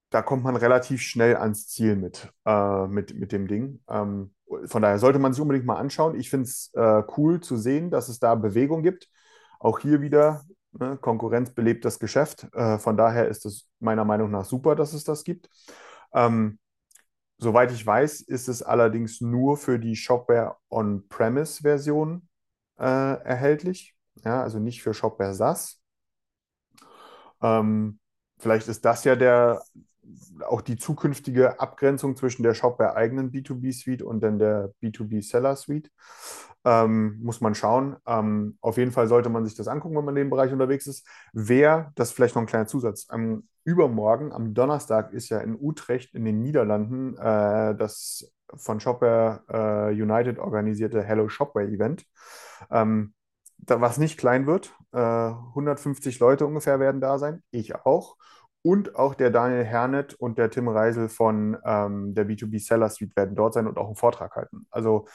da 0.09 0.21
kommt 0.21 0.43
man 0.43 0.57
relativ 0.57 1.01
schnell 1.01 1.37
ans 1.37 1.69
Ziel 1.69 1.95
mit, 1.95 2.29
äh, 2.45 2.87
mit, 2.87 3.15
mit 3.17 3.31
dem 3.31 3.47
Ding. 3.47 3.81
Ähm, 3.87 4.33
von 4.65 4.81
daher 4.81 4.99
sollte 4.99 5.19
man 5.19 5.31
sich 5.31 5.41
unbedingt 5.41 5.65
mal 5.65 5.77
anschauen. 5.77 6.19
Ich 6.19 6.29
finde 6.29 6.43
es 6.43 6.71
äh, 6.73 7.03
cool 7.17 7.39
zu 7.39 7.55
sehen, 7.55 7.89
dass 7.89 8.09
es 8.09 8.19
da 8.19 8.35
Bewegung 8.35 8.83
gibt. 8.83 9.07
Auch 9.63 9.79
hier 9.79 10.01
wieder, 10.01 10.43
ne, 10.73 10.97
Konkurrenz 10.97 11.51
belebt 11.51 11.85
das 11.85 11.97
Geschäft. 11.97 12.47
Äh, 12.53 12.77
von 12.79 12.97
daher 12.97 13.29
ist 13.29 13.45
es 13.45 13.69
meiner 13.79 14.03
Meinung 14.03 14.29
nach 14.29 14.43
super, 14.43 14.75
dass 14.75 14.91
es 14.91 15.05
das 15.05 15.23
gibt. 15.23 15.49
Ähm, 16.13 16.59
soweit 17.37 17.71
ich 17.71 17.85
weiß, 17.85 18.21
ist 18.21 18.49
es 18.49 18.61
allerdings 18.61 19.21
nur 19.21 19.55
für 19.55 19.79
die 19.79 19.95
Shopware 19.95 20.57
On-Premise-Version 20.69 22.27
äh, 22.77 22.83
erhältlich. 22.83 23.95
Ja, 24.25 24.43
also 24.43 24.59
nicht 24.59 24.83
für 24.83 24.93
Shopware 24.93 25.33
SaaS. 25.33 25.81
Ähm, 27.41 27.99
vielleicht 28.39 28.67
ist 28.67 28.83
das 28.83 29.05
ja 29.05 29.15
der 29.15 29.63
auch 30.47 30.61
die 30.61 30.77
zukünftige 30.77 31.59
Abgrenzung 31.59 32.15
zwischen 32.15 32.43
der 32.43 32.53
Shopware 32.53 32.95
eigenen 32.95 33.31
B2B-Suite 33.31 34.03
und 34.03 34.21
dann 34.21 34.39
der 34.39 34.73
B2B-Seller-Suite. 34.81 35.89
Ähm, 36.65 37.19
muss 37.21 37.41
man 37.41 37.55
schauen. 37.55 37.97
Ähm, 38.07 38.57
auf 38.61 38.77
jeden 38.77 38.91
Fall 38.91 39.07
sollte 39.07 39.29
man 39.29 39.43
sich 39.43 39.55
das 39.55 39.67
angucken, 39.67 39.97
wenn 39.97 40.05
man 40.05 40.15
in 40.15 40.23
dem 40.23 40.29
Bereich 40.29 40.51
unterwegs 40.53 40.87
ist. 40.87 41.05
Wer, 41.33 41.91
das 41.95 42.09
ist 42.09 42.15
vielleicht 42.15 42.35
noch 42.35 42.41
ein 42.41 42.47
kleiner 42.47 42.67
Zusatz, 42.67 43.05
am 43.09 43.43
übermorgen, 43.65 44.31
am 44.31 44.53
Donnerstag, 44.53 45.13
ist 45.13 45.29
ja 45.29 45.39
in 45.39 45.57
Utrecht 45.59 46.15
in 46.15 46.25
den 46.25 46.41
Niederlanden 46.41 47.17
äh, 47.17 47.75
das 47.75 48.33
von 48.55 48.79
Shopware 48.79 49.43
äh, 49.49 50.01
United 50.01 50.39
organisierte 50.39 51.01
Hello 51.01 51.27
Shopware 51.27 51.67
Event. 51.67 52.05
Ähm, 52.71 53.13
was 53.65 53.97
nicht 53.97 54.17
klein 54.17 54.45
wird. 54.45 54.73
Äh, 54.91 54.99
150 54.99 56.19
Leute 56.19 56.45
ungefähr 56.45 56.79
werden 56.79 57.01
da 57.01 57.17
sein. 57.17 57.43
Ich 57.51 57.75
auch 57.75 58.17
und 58.63 58.95
auch 58.95 59.13
der 59.13 59.29
Daniel 59.29 59.63
Hernet 59.63 60.15
und 60.15 60.37
der 60.37 60.49
Tim 60.49 60.67
Reisel 60.67 61.09
von 61.09 61.57
ähm, 61.65 62.15
der 62.15 62.27
B2B 62.27 62.65
Seller 62.65 62.89
Suite 62.89 63.15
werden 63.15 63.35
dort 63.35 63.53
sein 63.53 63.67
und 63.67 63.77
auch 63.77 63.87
einen 63.87 63.95
Vortrag 63.95 64.35
halten. 64.35 64.65
Also 64.71 65.05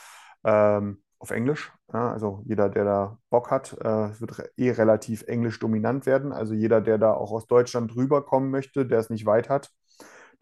ähm, 0.44 1.02
auf 1.18 1.30
Englisch. 1.30 1.72
Ja, 1.92 2.12
also 2.12 2.42
jeder, 2.44 2.68
der 2.68 2.84
da 2.84 3.18
Bock 3.30 3.50
hat, 3.50 3.72
äh, 3.80 4.20
wird 4.20 4.50
eh 4.56 4.70
relativ 4.70 5.22
englisch 5.26 5.58
dominant 5.58 6.06
werden. 6.06 6.32
Also 6.32 6.54
jeder, 6.54 6.80
der 6.80 6.98
da 6.98 7.12
auch 7.12 7.32
aus 7.32 7.46
Deutschland 7.46 7.96
rüberkommen 7.96 8.50
möchte, 8.50 8.86
der 8.86 8.98
es 8.98 9.10
nicht 9.10 9.26
weit 9.26 9.48
hat, 9.48 9.70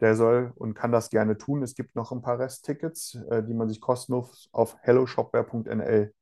der 0.01 0.15
soll 0.15 0.51
und 0.55 0.75
kann 0.75 0.91
das 0.91 1.09
gerne 1.09 1.37
tun. 1.37 1.63
Es 1.63 1.75
gibt 1.75 1.95
noch 1.95 2.11
ein 2.11 2.21
paar 2.21 2.39
Resttickets, 2.39 3.15
äh, 3.29 3.43
die 3.43 3.53
man 3.53 3.69
sich 3.69 3.81
kostenlos 3.81 4.49
auf 4.51 4.77
helloshopware.nl 4.81 6.13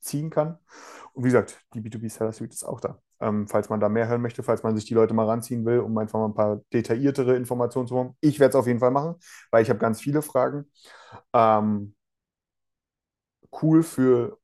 ziehen 0.00 0.30
kann. 0.30 0.58
Und 1.12 1.24
wie 1.24 1.28
gesagt, 1.28 1.64
die 1.74 1.80
B2B 1.80 2.10
Seller 2.10 2.32
Suite 2.32 2.52
ist 2.52 2.64
auch 2.64 2.80
da. 2.80 2.98
Ähm, 3.24 3.48
falls 3.48 3.68
man 3.70 3.80
da 3.80 3.88
mehr 3.88 4.08
hören 4.08 4.22
möchte, 4.22 4.42
falls 4.42 4.62
man 4.62 4.76
sich 4.76 4.84
die 4.86 4.94
Leute 4.94 5.14
mal 5.14 5.26
ranziehen 5.26 5.64
will, 5.64 5.80
um 5.80 5.96
einfach 5.98 6.18
mal 6.20 6.26
ein 6.26 6.34
paar 6.34 6.60
detailliertere 6.72 7.36
Informationen 7.36 7.88
zu 7.88 7.94
bekommen. 7.94 8.16
Ich 8.20 8.40
werde 8.40 8.50
es 8.50 8.56
auf 8.56 8.66
jeden 8.66 8.80
Fall 8.80 8.90
machen, 8.92 9.16
weil 9.50 9.62
ich 9.62 9.70
habe 9.70 9.80
ganz 9.80 10.00
viele 10.00 10.22
Fragen. 10.22 10.66
Ähm, 11.34 11.94
cool 13.62 13.82
für 13.82 14.38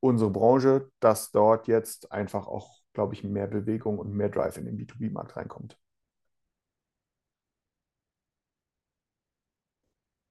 unsere 0.00 0.30
Branche, 0.30 0.90
dass 1.00 1.30
dort 1.32 1.68
jetzt 1.68 2.12
einfach 2.12 2.46
auch, 2.48 2.80
glaube 2.94 3.14
ich, 3.14 3.24
mehr 3.24 3.48
Bewegung 3.48 3.98
und 3.98 4.14
mehr 4.14 4.28
Drive 4.30 4.56
in 4.58 4.66
den 4.66 4.76
B2B-Markt 4.78 5.36
reinkommt. 5.36 5.78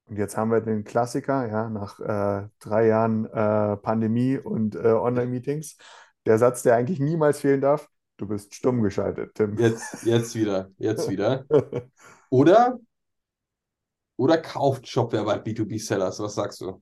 Und 0.06 0.18
jetzt 0.18 0.36
haben 0.38 0.52
wir 0.52 0.60
den 0.62 0.84
Klassiker, 0.84 1.48
ja, 1.48 1.70
nach 1.70 2.00
äh, 2.00 2.50
drei 2.60 2.88
Jahren 2.88 3.26
äh, 3.28 3.78
Pandemie 3.78 4.38
und 4.38 4.76
äh, 4.76 4.80
Online-Meetings. 4.80 5.78
Der 6.26 6.38
Satz, 6.38 6.64
der 6.64 6.76
eigentlich 6.76 7.00
niemals 7.00 7.40
fehlen 7.40 7.62
darf, 7.62 7.90
du 8.18 8.28
bist 8.28 8.54
stumm 8.54 8.84
geschaltet, 8.84 9.34
Tim. 9.36 9.58
Jetzt, 9.58 10.04
jetzt 10.04 10.36
wieder, 10.36 10.70
jetzt 10.78 11.10
wieder. 11.10 11.46
Oder, 12.30 12.80
oder 14.16 14.38
kauft 14.38 14.88
Shopware 14.88 15.26
bei 15.26 15.36
B2B-Sellers, 15.36 16.22
was 16.22 16.36
sagst 16.36 16.62
du? 16.62 16.82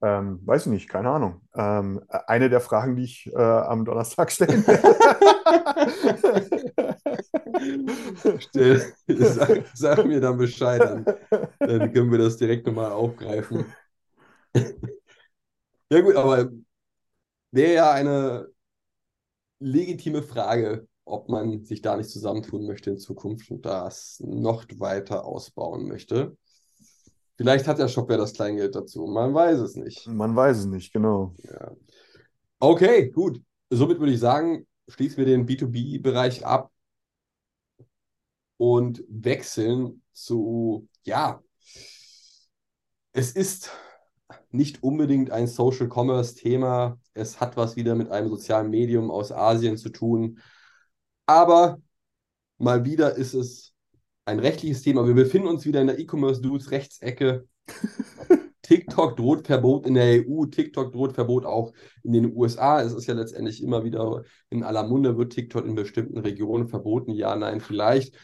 Ähm, 0.00 0.40
weiß 0.44 0.66
ich 0.66 0.72
nicht, 0.72 0.88
keine 0.88 1.10
Ahnung. 1.10 1.42
Ähm, 1.54 2.00
eine 2.08 2.48
der 2.48 2.60
Fragen, 2.60 2.96
die 2.96 3.04
ich 3.04 3.30
äh, 3.34 3.38
am 3.38 3.84
Donnerstag 3.84 4.32
stellen 4.32 4.64
Stell, 8.38 8.94
sag, 9.08 9.64
sag, 9.74 10.06
mir 10.06 10.20
dann 10.20 10.38
Bescheid, 10.38 10.80
dann, 10.80 11.04
dann 11.58 11.92
können 11.92 12.10
wir 12.10 12.18
das 12.18 12.36
direkt 12.36 12.66
nochmal 12.66 12.92
aufgreifen. 12.92 13.66
ja 15.90 16.00
gut, 16.00 16.16
aber 16.16 16.50
wäre 17.54 17.74
ja 17.74 17.92
eine 17.92 18.48
legitime 19.60 20.22
Frage, 20.22 20.88
ob 21.04 21.28
man 21.28 21.64
sich 21.64 21.80
da 21.82 21.96
nicht 21.96 22.10
zusammentun 22.10 22.66
möchte 22.66 22.90
in 22.90 22.98
Zukunft 22.98 23.50
und 23.50 23.64
das 23.64 24.20
noch 24.20 24.64
weiter 24.78 25.24
ausbauen 25.24 25.86
möchte. 25.86 26.36
Vielleicht 27.36 27.66
hat 27.66 27.78
der 27.78 27.88
Shopware 27.88 28.18
das 28.18 28.32
Kleingeld 28.32 28.74
dazu. 28.74 29.06
Man 29.06 29.34
weiß 29.34 29.58
es 29.58 29.76
nicht. 29.76 30.06
Man 30.06 30.36
weiß 30.36 30.58
es 30.58 30.66
nicht, 30.66 30.92
genau. 30.92 31.34
Ja. 31.42 31.72
Okay, 32.60 33.10
gut. 33.10 33.42
Somit 33.70 33.98
würde 33.98 34.12
ich 34.12 34.20
sagen, 34.20 34.66
schließen 34.88 35.18
wir 35.18 35.26
den 35.26 35.46
B2B-Bereich 35.46 36.46
ab 36.46 36.70
und 38.56 39.04
wechseln 39.08 40.02
zu, 40.12 40.88
ja, 41.02 41.42
es 43.12 43.32
ist 43.32 43.70
nicht 44.54 44.82
unbedingt 44.82 45.30
ein 45.30 45.46
Social 45.46 45.88
Commerce-Thema. 45.88 46.98
Es 47.12 47.40
hat 47.40 47.56
was 47.56 47.76
wieder 47.76 47.94
mit 47.94 48.10
einem 48.10 48.28
sozialen 48.28 48.70
Medium 48.70 49.10
aus 49.10 49.32
Asien 49.32 49.76
zu 49.76 49.90
tun. 49.90 50.38
Aber 51.26 51.78
mal 52.58 52.84
wieder 52.84 53.16
ist 53.16 53.34
es 53.34 53.72
ein 54.24 54.38
rechtliches 54.38 54.82
Thema. 54.82 55.06
Wir 55.06 55.14
befinden 55.14 55.48
uns 55.48 55.66
wieder 55.66 55.80
in 55.80 55.88
der 55.88 55.98
E-Commerce-Dudes 55.98 56.70
Rechtsecke. 56.70 57.46
TikTok 58.62 59.16
droht 59.16 59.46
Verbot 59.46 59.86
in 59.86 59.94
der 59.94 60.26
EU, 60.26 60.46
TikTok 60.46 60.92
droht 60.92 61.12
Verbot 61.12 61.44
auch 61.44 61.72
in 62.02 62.12
den 62.12 62.34
USA. 62.34 62.80
Es 62.80 62.94
ist 62.94 63.06
ja 63.06 63.14
letztendlich 63.14 63.62
immer 63.62 63.84
wieder 63.84 64.22
in 64.48 64.62
aller 64.62 64.84
Munde, 64.84 65.18
wird 65.18 65.32
TikTok 65.34 65.66
in 65.66 65.74
bestimmten 65.74 66.18
Regionen 66.18 66.68
verboten? 66.68 67.12
Ja, 67.12 67.36
nein, 67.36 67.60
vielleicht. 67.60 68.16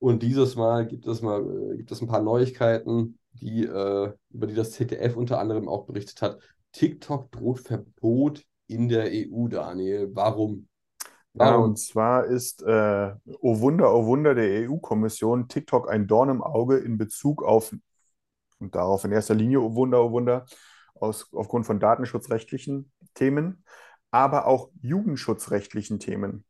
Und 0.00 0.22
dieses 0.22 0.56
Mal 0.56 0.86
gibt 0.86 1.06
es 1.06 1.22
mal 1.22 1.42
äh, 1.72 1.76
gibt 1.76 1.92
es 1.92 2.00
ein 2.00 2.08
paar 2.08 2.22
Neuigkeiten, 2.22 3.18
die, 3.34 3.64
äh, 3.64 4.12
über 4.30 4.46
die 4.46 4.54
das 4.54 4.72
ZDF 4.72 5.16
unter 5.16 5.38
anderem 5.38 5.68
auch 5.68 5.86
berichtet 5.86 6.22
hat. 6.22 6.38
TikTok 6.72 7.30
droht 7.30 7.60
Verbot 7.60 8.44
in 8.66 8.88
der 8.88 9.10
EU, 9.12 9.48
Daniel. 9.48 10.10
Warum? 10.12 10.68
Ja, 11.34 11.56
und 11.56 11.78
zwar 11.78 12.26
ist, 12.26 12.62
äh, 12.62 13.12
oh 13.40 13.60
Wunder, 13.60 13.92
oh 13.92 14.06
Wunder 14.06 14.34
der 14.34 14.68
EU-Kommission 14.68 15.48
TikTok 15.48 15.90
ein 15.90 16.06
Dorn 16.06 16.28
im 16.28 16.42
Auge 16.42 16.76
in 16.78 16.96
Bezug 16.96 17.42
auf, 17.42 17.74
und 18.58 18.74
darauf 18.74 19.04
in 19.04 19.10
erster 19.10 19.34
Linie, 19.34 19.60
oh 19.60 19.74
Wunder, 19.74 20.04
oh 20.04 20.12
Wunder, 20.12 20.46
aus, 20.94 21.28
aufgrund 21.32 21.66
von 21.66 21.80
datenschutzrechtlichen 21.80 22.92
Themen, 23.14 23.64
aber 24.12 24.46
auch 24.46 24.70
jugendschutzrechtlichen 24.80 25.98
Themen. 25.98 26.44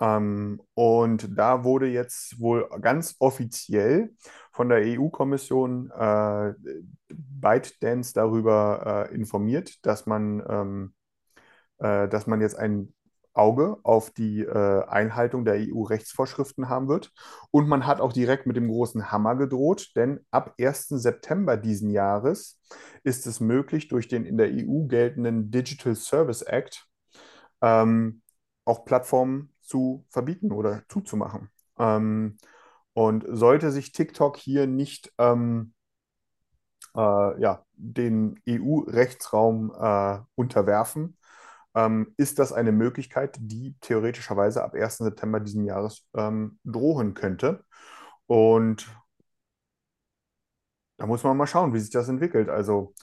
Ähm, 0.00 0.62
und 0.74 1.28
da 1.38 1.62
wurde 1.64 1.86
jetzt 1.86 2.40
wohl 2.40 2.68
ganz 2.80 3.16
offiziell 3.18 4.14
von 4.52 4.68
der 4.68 4.82
EU-Kommission 4.84 5.90
äh, 5.90 6.54
ByteDance 7.08 8.14
darüber 8.14 9.08
äh, 9.10 9.14
informiert, 9.14 9.84
dass 9.84 10.06
man, 10.06 10.42
ähm, 10.48 10.94
äh, 11.78 12.08
dass 12.08 12.26
man 12.26 12.40
jetzt 12.40 12.56
ein 12.56 12.94
Auge 13.32 13.78
auf 13.84 14.10
die 14.10 14.40
äh, 14.40 14.84
Einhaltung 14.86 15.44
der 15.44 15.54
EU-Rechtsvorschriften 15.60 16.68
haben 16.68 16.88
wird. 16.88 17.12
Und 17.50 17.68
man 17.68 17.86
hat 17.86 18.00
auch 18.00 18.12
direkt 18.12 18.46
mit 18.46 18.56
dem 18.56 18.68
großen 18.68 19.12
Hammer 19.12 19.36
gedroht, 19.36 19.92
denn 19.94 20.20
ab 20.30 20.54
1. 20.58 20.88
September 20.88 21.56
diesen 21.56 21.90
Jahres 21.90 22.60
ist 23.04 23.26
es 23.26 23.40
möglich, 23.40 23.88
durch 23.88 24.08
den 24.08 24.24
in 24.24 24.36
der 24.36 24.50
EU 24.50 24.86
geltenden 24.86 25.50
Digital 25.50 25.94
Service 25.94 26.42
Act 26.42 26.86
ähm, 27.62 28.22
auch 28.64 28.84
Plattformen 28.84 29.49
zu 29.70 30.04
verbieten 30.10 30.52
oder 30.52 30.82
zuzumachen. 30.88 31.50
Ähm, 31.78 32.36
und 32.92 33.24
sollte 33.28 33.70
sich 33.70 33.92
TikTok 33.92 34.36
hier 34.36 34.66
nicht 34.66 35.12
ähm, 35.18 35.74
äh, 36.96 37.40
ja, 37.40 37.64
den 37.74 38.40
EU-Rechtsraum 38.46 39.72
äh, 39.78 40.18
unterwerfen, 40.34 41.16
ähm, 41.74 42.12
ist 42.16 42.38
das 42.40 42.52
eine 42.52 42.72
Möglichkeit, 42.72 43.36
die 43.40 43.76
theoretischerweise 43.80 44.64
ab 44.64 44.74
1. 44.74 45.04
September 45.04 45.40
diesen 45.40 45.64
Jahres 45.64 46.04
ähm, 46.14 46.58
drohen 46.64 47.14
könnte. 47.14 47.64
Und 48.26 48.88
da 50.96 51.06
muss 51.06 51.22
man 51.24 51.36
mal 51.36 51.46
schauen, 51.46 51.72
wie 51.74 51.78
sich 51.78 51.90
das 51.90 52.08
entwickelt. 52.08 52.48
Also 52.48 52.94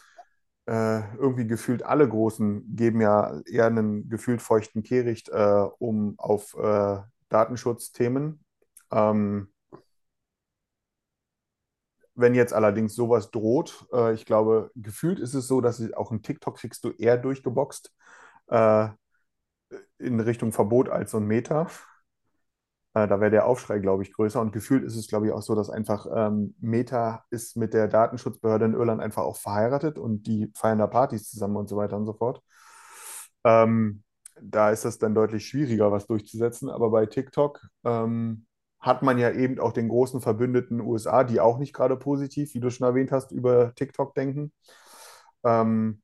irgendwie 0.73 1.47
gefühlt 1.47 1.83
alle 1.83 2.07
Großen 2.07 2.75
geben 2.75 3.01
ja 3.01 3.39
eher 3.45 3.67
einen 3.67 4.09
gefühlt 4.09 4.41
feuchten 4.41 4.83
Kehricht 4.83 5.29
äh, 5.29 5.65
um 5.79 6.15
auf 6.17 6.55
äh, 6.57 6.97
Datenschutzthemen. 7.29 8.43
Ähm, 8.91 9.49
wenn 12.15 12.33
jetzt 12.35 12.53
allerdings 12.53 12.95
sowas 12.95 13.31
droht, 13.31 13.85
äh, 13.93 14.13
ich 14.13 14.25
glaube, 14.25 14.71
gefühlt 14.75 15.19
ist 15.19 15.33
es 15.35 15.47
so, 15.47 15.61
dass 15.61 15.81
auch 15.93 16.11
ein 16.11 16.21
TikTok 16.23 16.57
kriegst 16.57 16.83
du 16.83 16.91
eher 16.91 17.17
durchgeboxt 17.17 17.93
äh, 18.47 18.89
in 19.97 20.19
Richtung 20.19 20.51
Verbot 20.51 20.89
als 20.89 21.11
so 21.11 21.17
ein 21.17 21.25
Meta. 21.27 21.67
Äh, 22.97 23.07
da 23.07 23.19
wäre 23.19 23.29
der 23.31 23.45
Aufschrei, 23.45 23.79
glaube 23.79 24.01
ich, 24.03 24.11
größer. 24.13 24.41
Und 24.41 24.53
gefühlt 24.53 24.83
ist 24.83 24.95
es, 24.95 25.07
glaube 25.07 25.27
ich, 25.27 25.33
auch 25.33 25.41
so, 25.41 25.53
dass 25.55 25.69
einfach 25.69 26.07
ähm, 26.13 26.55
Meta 26.59 27.25
ist 27.29 27.55
mit 27.55 27.73
der 27.73 27.87
Datenschutzbehörde 27.87 28.65
in 28.65 28.73
Irland 28.73 29.01
einfach 29.01 29.23
auch 29.23 29.37
verheiratet 29.37 29.99
und 29.99 30.25
die 30.25 30.51
feiern 30.55 30.79
da 30.79 30.87
Partys 30.87 31.29
zusammen 31.29 31.57
und 31.57 31.69
so 31.69 31.77
weiter 31.77 31.97
und 31.97 32.05
so 32.05 32.13
fort. 32.13 32.41
Ähm, 33.43 34.03
da 34.41 34.71
ist 34.71 34.85
es 34.85 34.97
dann 34.97 35.13
deutlich 35.15 35.47
schwieriger, 35.47 35.91
was 35.91 36.07
durchzusetzen. 36.07 36.69
Aber 36.69 36.89
bei 36.89 37.05
TikTok 37.05 37.67
ähm, 37.85 38.45
hat 38.79 39.03
man 39.03 39.17
ja 39.19 39.31
eben 39.31 39.59
auch 39.59 39.73
den 39.73 39.89
großen 39.89 40.21
Verbündeten 40.21 40.81
USA, 40.81 41.23
die 41.23 41.39
auch 41.39 41.59
nicht 41.59 41.73
gerade 41.73 41.97
positiv, 41.97 42.53
wie 42.55 42.59
du 42.59 42.71
schon 42.71 42.87
erwähnt 42.87 43.11
hast, 43.11 43.31
über 43.31 43.73
TikTok 43.75 44.15
denken. 44.15 44.53
Ähm, 45.43 46.01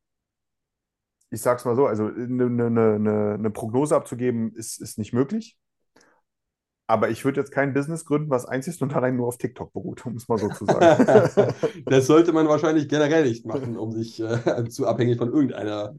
ich 1.32 1.42
sage 1.42 1.58
es 1.58 1.66
mal 1.66 1.76
so, 1.76 1.88
also 1.88 2.06
eine, 2.08 2.46
eine, 2.46 2.66
eine, 2.68 3.34
eine 3.34 3.50
Prognose 3.52 3.96
abzugeben, 3.96 4.54
ist, 4.56 4.80
ist 4.80 5.00
nicht 5.00 5.14
möglich. 5.14 5.58
Aber 6.86 7.10
ich 7.10 7.24
würde 7.24 7.40
jetzt 7.40 7.52
kein 7.52 7.74
Business 7.74 8.04
gründen, 8.06 8.30
was 8.30 8.46
einzig 8.46 8.82
und 8.82 8.94
allein 8.94 9.16
nur 9.16 9.28
auf 9.28 9.38
TikTok 9.38 9.72
beruht, 9.72 10.06
um 10.06 10.18
es 10.18 10.28
mal 10.28 10.38
so 10.38 10.50
zu 10.50 10.66
sagen. 10.66 11.54
das 11.86 12.08
sollte 12.08 12.34
man 12.34 12.48
wahrscheinlich 12.48 12.90
generell 12.90 13.24
nicht 13.24 13.46
machen, 13.46 13.78
um 13.78 13.92
sich 13.92 14.20
äh, 14.20 14.68
zu 14.70 14.86
abhängig 14.86 15.18
von 15.18 15.32
irgendeiner, 15.32 15.96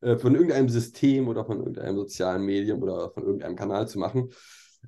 äh, 0.00 0.16
von 0.16 0.34
irgendeinem 0.34 0.70
System 0.70 1.28
oder 1.28 1.44
von 1.44 1.58
irgendeinem 1.58 1.96
sozialen 1.96 2.44
Medium 2.44 2.82
oder 2.82 3.10
von 3.10 3.24
irgendeinem 3.24 3.56
Kanal 3.56 3.88
zu 3.88 3.98
machen. 3.98 4.30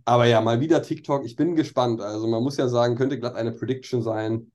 Aber 0.06 0.24
ja, 0.24 0.40
mal 0.40 0.60
wieder 0.60 0.82
TikTok. 0.82 1.24
Ich 1.24 1.36
bin 1.36 1.54
gespannt. 1.56 2.00
Also 2.00 2.26
man 2.26 2.42
muss 2.42 2.56
ja 2.56 2.68
sagen, 2.68 2.96
könnte 2.96 3.18
glatt 3.18 3.36
eine 3.36 3.52
Prediction 3.52 4.02
sein, 4.02 4.50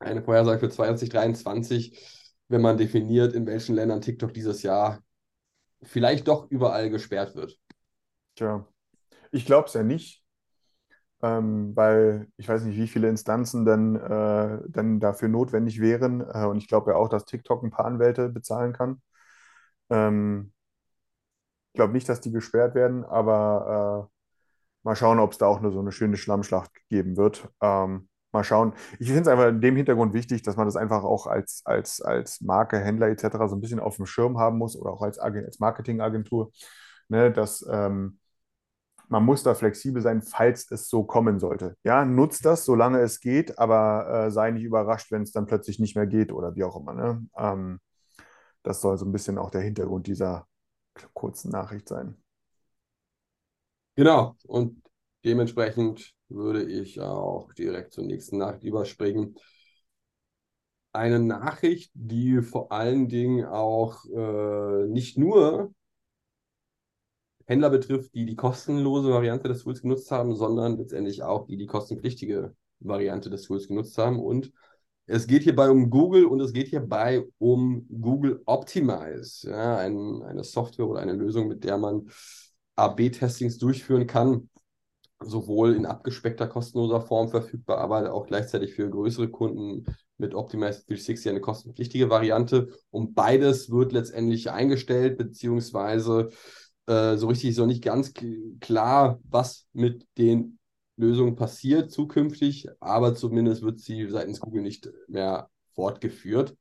eine 0.00 0.22
Vorhersage 0.22 0.58
für 0.58 0.70
2023, 0.70 2.34
wenn 2.48 2.60
man 2.60 2.76
definiert, 2.76 3.32
in 3.32 3.46
welchen 3.46 3.76
Ländern 3.76 4.00
TikTok 4.00 4.34
dieses 4.34 4.62
Jahr 4.62 5.00
vielleicht 5.82 6.28
doch 6.28 6.50
überall 6.50 6.90
gesperrt 6.90 7.34
wird. 7.36 7.58
Tja, 8.34 8.66
ich 9.36 9.46
glaube 9.46 9.68
es 9.68 9.74
ja 9.74 9.82
nicht, 9.82 10.24
ähm, 11.22 11.74
weil 11.76 12.28
ich 12.36 12.48
weiß 12.48 12.64
nicht, 12.64 12.76
wie 12.76 12.88
viele 12.88 13.08
Instanzen 13.08 13.64
dann, 13.64 13.96
äh, 13.96 14.60
dann 14.68 15.00
dafür 15.00 15.28
notwendig 15.28 15.80
wären. 15.80 16.20
Äh, 16.22 16.46
und 16.46 16.58
ich 16.58 16.68
glaube 16.68 16.92
ja 16.92 16.96
auch, 16.96 17.08
dass 17.08 17.24
TikTok 17.24 17.62
ein 17.62 17.70
paar 17.70 17.86
Anwälte 17.86 18.28
bezahlen 18.28 18.72
kann. 18.72 19.02
Ähm, 19.90 20.52
ich 21.72 21.76
glaube 21.78 21.92
nicht, 21.92 22.08
dass 22.08 22.20
die 22.20 22.32
gesperrt 22.32 22.74
werden, 22.74 23.04
aber 23.04 24.08
äh, 24.10 24.16
Mal 24.84 24.96
schauen, 24.96 25.18
ob 25.18 25.32
es 25.32 25.38
da 25.38 25.46
auch 25.46 25.60
nur 25.60 25.72
so 25.72 25.80
eine 25.80 25.92
schöne 25.92 26.16
Schlammschlacht 26.16 26.70
geben 26.88 27.16
wird. 27.16 27.48
Ähm, 27.60 28.08
mal 28.32 28.44
schauen. 28.44 28.72
Ich 29.00 29.08
finde 29.08 29.22
es 29.22 29.28
einfach 29.28 29.48
in 29.48 29.60
dem 29.60 29.76
Hintergrund 29.76 30.14
wichtig, 30.14 30.42
dass 30.42 30.56
man 30.56 30.66
das 30.66 30.76
einfach 30.76 31.04
auch 31.04 31.26
als, 31.26 31.62
als, 31.66 32.00
als 32.00 32.40
Marke, 32.40 32.78
Händler 32.78 33.08
etc. 33.08 33.48
so 33.48 33.56
ein 33.56 33.60
bisschen 33.60 33.80
auf 33.80 33.96
dem 33.96 34.06
Schirm 34.06 34.38
haben 34.38 34.58
muss 34.58 34.76
oder 34.76 34.92
auch 34.92 35.02
als, 35.02 35.18
als 35.18 35.58
Marketingagentur, 35.58 36.52
ne, 37.08 37.32
dass 37.32 37.66
ähm, 37.70 38.20
man 39.08 39.24
muss 39.24 39.42
da 39.42 39.54
flexibel 39.54 40.02
sein, 40.02 40.22
falls 40.22 40.70
es 40.70 40.88
so 40.88 41.04
kommen 41.04 41.38
sollte. 41.38 41.76
Ja, 41.84 42.04
nutzt 42.04 42.44
das, 42.44 42.64
solange 42.64 43.00
es 43.00 43.20
geht, 43.20 43.58
aber 43.58 44.26
äh, 44.26 44.30
sei 44.30 44.50
nicht 44.50 44.64
überrascht, 44.64 45.10
wenn 45.12 45.22
es 45.22 45.32
dann 45.32 45.46
plötzlich 45.46 45.78
nicht 45.78 45.96
mehr 45.96 46.06
geht 46.06 46.32
oder 46.32 46.54
wie 46.56 46.64
auch 46.64 46.76
immer. 46.76 46.94
Ne? 46.94 47.26
Ähm, 47.36 47.80
das 48.62 48.80
soll 48.80 48.98
so 48.98 49.04
ein 49.04 49.12
bisschen 49.12 49.38
auch 49.38 49.50
der 49.50 49.60
Hintergrund 49.60 50.06
dieser 50.06 50.46
kurzen 51.14 51.50
Nachricht 51.50 51.88
sein. 51.88 52.16
Genau, 53.94 54.34
und 54.46 54.82
dementsprechend 55.24 56.12
würde 56.28 56.64
ich 56.64 57.00
auch 57.00 57.52
direkt 57.54 57.92
zur 57.92 58.04
nächsten 58.04 58.38
Nachricht 58.38 58.64
überspringen. 58.64 59.36
Eine 60.92 61.20
Nachricht, 61.20 61.92
die 61.94 62.42
vor 62.42 62.72
allen 62.72 63.08
Dingen 63.08 63.44
auch 63.44 64.04
äh, 64.06 64.86
nicht 64.88 65.16
nur 65.16 65.74
Händler 67.46 67.70
betrifft, 67.70 68.14
die 68.14 68.26
die 68.26 68.36
kostenlose 68.36 69.10
Variante 69.10 69.48
des 69.48 69.62
Tools 69.62 69.82
genutzt 69.82 70.10
haben, 70.10 70.34
sondern 70.34 70.76
letztendlich 70.78 71.22
auch 71.22 71.46
die 71.46 71.56
die 71.56 71.66
kostenpflichtige 71.66 72.54
Variante 72.80 73.30
des 73.30 73.42
Tools 73.42 73.68
genutzt 73.68 73.96
haben. 73.98 74.18
Und 74.18 74.52
es 75.06 75.26
geht 75.28 75.44
hierbei 75.44 75.70
um 75.70 75.88
Google 75.88 76.26
und 76.26 76.40
es 76.40 76.52
geht 76.52 76.68
hierbei 76.68 77.24
um 77.38 77.86
Google 77.88 78.42
Optimize, 78.44 79.48
ja, 79.48 79.78
ein, 79.78 80.22
eine 80.22 80.42
Software 80.42 80.88
oder 80.88 81.00
eine 81.00 81.12
Lösung, 81.12 81.46
mit 81.46 81.62
der 81.62 81.78
man 81.78 82.10
AB-Testings 82.74 83.58
durchführen 83.58 84.08
kann, 84.08 84.50
sowohl 85.20 85.74
in 85.74 85.86
abgespeckter 85.86 86.48
kostenloser 86.48 87.00
Form 87.00 87.28
verfügbar, 87.28 87.78
aber 87.78 88.12
auch 88.12 88.26
gleichzeitig 88.26 88.74
für 88.74 88.90
größere 88.90 89.28
Kunden 89.28 89.86
mit 90.18 90.34
Optimize 90.34 90.84
360 90.86 91.28
eine 91.30 91.40
kostenpflichtige 91.40 92.10
Variante. 92.10 92.68
Und 92.90 93.14
beides 93.14 93.70
wird 93.70 93.92
letztendlich 93.92 94.50
eingestellt, 94.50 95.18
beziehungsweise 95.18 96.30
äh, 96.86 97.16
so 97.16 97.28
richtig 97.28 97.50
ist 97.50 97.58
noch 97.58 97.66
nicht 97.66 97.82
ganz 97.82 98.12
klar, 98.60 99.20
was 99.24 99.66
mit 99.72 100.06
den 100.18 100.58
Lösungen 100.96 101.36
passiert 101.36 101.90
zukünftig, 101.90 102.68
aber 102.80 103.14
zumindest 103.14 103.62
wird 103.62 103.80
sie 103.80 104.08
seitens 104.08 104.40
Google 104.40 104.62
nicht 104.62 104.90
mehr 105.08 105.50
fortgeführt. 105.74 106.56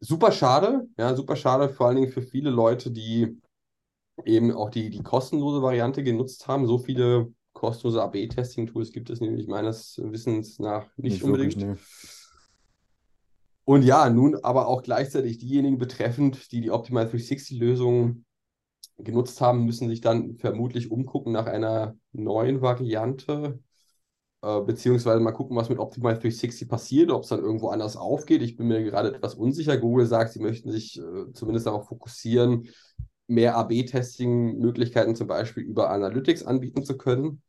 Super 0.00 0.32
schade, 0.32 0.88
ja, 0.98 1.14
super 1.14 1.36
schade, 1.36 1.68
vor 1.68 1.86
allen 1.86 1.96
Dingen 1.96 2.12
für 2.12 2.22
viele 2.22 2.50
Leute, 2.50 2.90
die 2.90 3.38
eben 4.24 4.52
auch 4.52 4.70
die, 4.70 4.90
die 4.90 5.02
kostenlose 5.02 5.62
Variante 5.62 6.02
genutzt 6.02 6.46
haben. 6.48 6.66
So 6.66 6.78
viele 6.78 7.32
kostenlose 7.52 8.02
AB-Testing-Tools 8.02 8.92
gibt 8.92 9.10
es 9.10 9.20
nämlich 9.20 9.46
meines 9.46 10.00
Wissens 10.02 10.58
nach 10.58 10.86
nicht, 10.96 11.14
nicht 11.14 11.22
unbedingt. 11.22 11.56
Wirklich, 11.56 11.78
nee. 11.78 12.10
Und 13.64 13.82
ja, 13.82 14.10
nun 14.10 14.36
aber 14.42 14.66
auch 14.66 14.82
gleichzeitig 14.82 15.38
diejenigen 15.38 15.78
betreffend, 15.78 16.50
die 16.50 16.60
die 16.60 16.70
Optimal 16.70 17.06
360-Lösung 17.06 18.24
genutzt 19.04 19.40
haben, 19.40 19.64
müssen 19.64 19.88
sich 19.88 20.00
dann 20.00 20.36
vermutlich 20.36 20.90
umgucken 20.90 21.32
nach 21.32 21.46
einer 21.46 21.96
neuen 22.12 22.62
Variante. 22.62 23.60
Äh, 24.42 24.62
beziehungsweise 24.62 25.20
mal 25.20 25.32
gucken, 25.32 25.56
was 25.56 25.68
mit 25.68 25.78
Optimize 25.78 26.18
360 26.20 26.68
passiert, 26.68 27.10
ob 27.10 27.24
es 27.24 27.28
dann 27.28 27.40
irgendwo 27.40 27.68
anders 27.68 27.96
aufgeht. 27.96 28.42
Ich 28.42 28.56
bin 28.56 28.68
mir 28.68 28.82
gerade 28.82 29.14
etwas 29.14 29.34
unsicher. 29.34 29.76
Google 29.76 30.06
sagt, 30.06 30.32
sie 30.32 30.40
möchten 30.40 30.70
sich 30.72 30.98
äh, 30.98 31.32
zumindest 31.34 31.66
darauf 31.66 31.88
fokussieren, 31.88 32.68
mehr 33.26 33.56
AB-Testing-Möglichkeiten 33.56 35.14
zum 35.14 35.26
Beispiel 35.26 35.62
über 35.62 35.90
Analytics 35.90 36.42
anbieten 36.44 36.84
zu 36.84 36.96
können. 36.96 37.42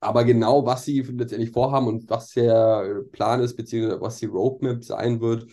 Aber 0.00 0.24
genau, 0.24 0.64
was 0.64 0.84
sie 0.84 1.00
letztendlich 1.02 1.50
vorhaben 1.50 1.86
und 1.86 2.08
was 2.08 2.30
der 2.30 3.02
Plan 3.12 3.40
ist, 3.40 3.56
beziehungsweise 3.56 4.00
was 4.00 4.18
die 4.18 4.26
Roadmap 4.26 4.82
sein 4.84 5.20
wird, 5.20 5.46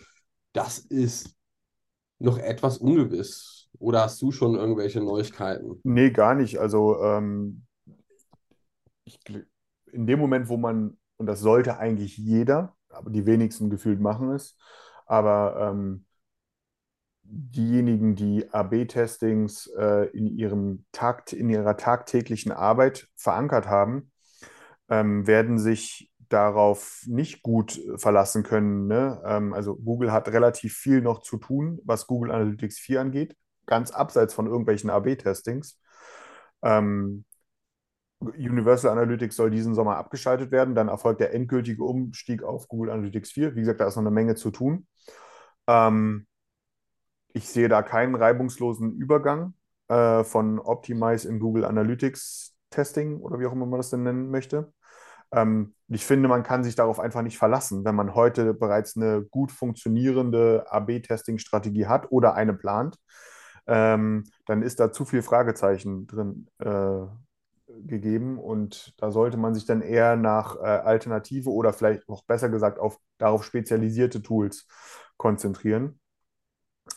das 0.52 0.78
ist 0.78 1.34
noch 2.18 2.38
etwas 2.38 2.78
ungewiss. 2.78 3.57
Oder 3.78 4.02
hast 4.02 4.20
du 4.22 4.30
schon 4.30 4.54
irgendwelche 4.54 5.00
Neuigkeiten? 5.00 5.80
Nee, 5.84 6.10
gar 6.10 6.34
nicht. 6.34 6.58
Also 6.58 7.02
ähm, 7.02 7.62
ich, 9.04 9.20
in 9.92 10.06
dem 10.06 10.18
Moment, 10.18 10.48
wo 10.48 10.56
man, 10.56 10.96
und 11.16 11.26
das 11.26 11.40
sollte 11.40 11.78
eigentlich 11.78 12.16
jeder, 12.16 12.76
aber 12.88 13.10
die 13.10 13.26
wenigsten 13.26 13.70
gefühlt 13.70 14.00
machen 14.00 14.30
es, 14.30 14.56
aber 15.06 15.70
ähm, 15.70 16.04
diejenigen, 17.22 18.14
die 18.14 18.50
AB-Testings 18.52 19.66
äh, 19.78 20.08
in 20.10 20.26
ihrem 20.26 20.84
Takt, 20.92 21.32
in 21.32 21.50
ihrer 21.50 21.76
tagtäglichen 21.76 22.52
Arbeit 22.52 23.08
verankert 23.16 23.66
haben, 23.66 24.10
ähm, 24.88 25.26
werden 25.26 25.58
sich 25.58 26.10
darauf 26.28 27.02
nicht 27.06 27.42
gut 27.42 27.80
verlassen 27.96 28.42
können. 28.42 28.86
Ne? 28.86 29.20
Ähm, 29.24 29.52
also 29.52 29.76
Google 29.76 30.12
hat 30.12 30.28
relativ 30.28 30.74
viel 30.74 31.00
noch 31.00 31.20
zu 31.20 31.38
tun, 31.38 31.80
was 31.84 32.06
Google 32.06 32.30
Analytics 32.30 32.78
4 32.78 33.00
angeht, 33.00 33.36
ganz 33.68 33.92
abseits 33.92 34.34
von 34.34 34.46
irgendwelchen 34.46 34.90
AB-Testings. 34.90 35.80
Ähm, 36.62 37.24
Universal 38.20 38.90
Analytics 38.90 39.36
soll 39.36 39.50
diesen 39.50 39.74
Sommer 39.74 39.96
abgeschaltet 39.96 40.50
werden. 40.50 40.74
Dann 40.74 40.88
erfolgt 40.88 41.20
der 41.20 41.32
endgültige 41.34 41.84
Umstieg 41.84 42.42
auf 42.42 42.66
Google 42.66 42.90
Analytics 42.90 43.30
4. 43.30 43.54
Wie 43.54 43.60
gesagt, 43.60 43.80
da 43.80 43.86
ist 43.86 43.94
noch 43.94 44.02
eine 44.02 44.10
Menge 44.10 44.34
zu 44.34 44.50
tun. 44.50 44.88
Ähm, 45.68 46.26
ich 47.32 47.48
sehe 47.48 47.68
da 47.68 47.82
keinen 47.82 48.16
reibungslosen 48.16 48.96
Übergang 48.96 49.54
äh, 49.88 50.24
von 50.24 50.58
Optimize 50.58 51.28
in 51.28 51.38
Google 51.38 51.64
Analytics 51.64 52.56
Testing 52.70 53.20
oder 53.20 53.38
wie 53.38 53.46
auch 53.46 53.52
immer 53.52 53.66
man 53.66 53.78
das 53.78 53.90
denn 53.90 54.02
nennen 54.02 54.30
möchte. 54.30 54.72
Ähm, 55.32 55.74
ich 55.88 56.04
finde, 56.04 56.28
man 56.28 56.42
kann 56.42 56.64
sich 56.64 56.74
darauf 56.74 57.00
einfach 57.00 57.22
nicht 57.22 57.38
verlassen, 57.38 57.84
wenn 57.84 57.94
man 57.94 58.14
heute 58.14 58.54
bereits 58.54 58.96
eine 58.96 59.22
gut 59.22 59.52
funktionierende 59.52 60.66
AB-Testing-Strategie 60.68 61.86
hat 61.86 62.10
oder 62.10 62.34
eine 62.34 62.54
plant. 62.54 62.96
Ähm, 63.68 64.24
dann 64.46 64.62
ist 64.62 64.80
da 64.80 64.92
zu 64.92 65.04
viel 65.04 65.22
Fragezeichen 65.22 66.06
drin 66.06 66.48
äh, 66.58 67.06
gegeben 67.86 68.38
und 68.38 68.94
da 68.96 69.10
sollte 69.10 69.36
man 69.36 69.54
sich 69.54 69.66
dann 69.66 69.82
eher 69.82 70.16
nach 70.16 70.56
äh, 70.56 70.60
Alternative 70.60 71.50
oder 71.50 71.72
vielleicht 71.74 72.08
noch 72.08 72.24
besser 72.24 72.48
gesagt 72.48 72.78
auf 72.78 72.98
darauf 73.18 73.44
spezialisierte 73.44 74.22
Tools 74.22 74.66
konzentrieren, 75.18 76.00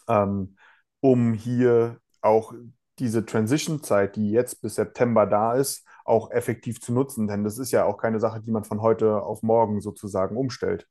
ähm, 0.08 0.56
um 1.02 1.34
hier 1.34 2.00
auch 2.22 2.54
diese 3.00 3.26
Transition-Zeit, 3.26 4.16
die 4.16 4.32
jetzt 4.32 4.62
bis 4.62 4.76
September 4.76 5.26
da 5.26 5.56
ist, 5.56 5.86
auch 6.06 6.32
effektiv 6.32 6.80
zu 6.82 6.94
nutzen. 6.94 7.28
Denn 7.28 7.44
das 7.44 7.58
ist 7.58 7.72
ja 7.72 7.86
auch 7.86 7.98
keine 7.98 8.20
Sache, 8.20 8.42
die 8.42 8.52
man 8.52 8.64
von 8.64 8.82
heute 8.82 9.22
auf 9.24 9.44
morgen 9.44 9.82
sozusagen 9.82 10.38
umstellt. 10.38 10.88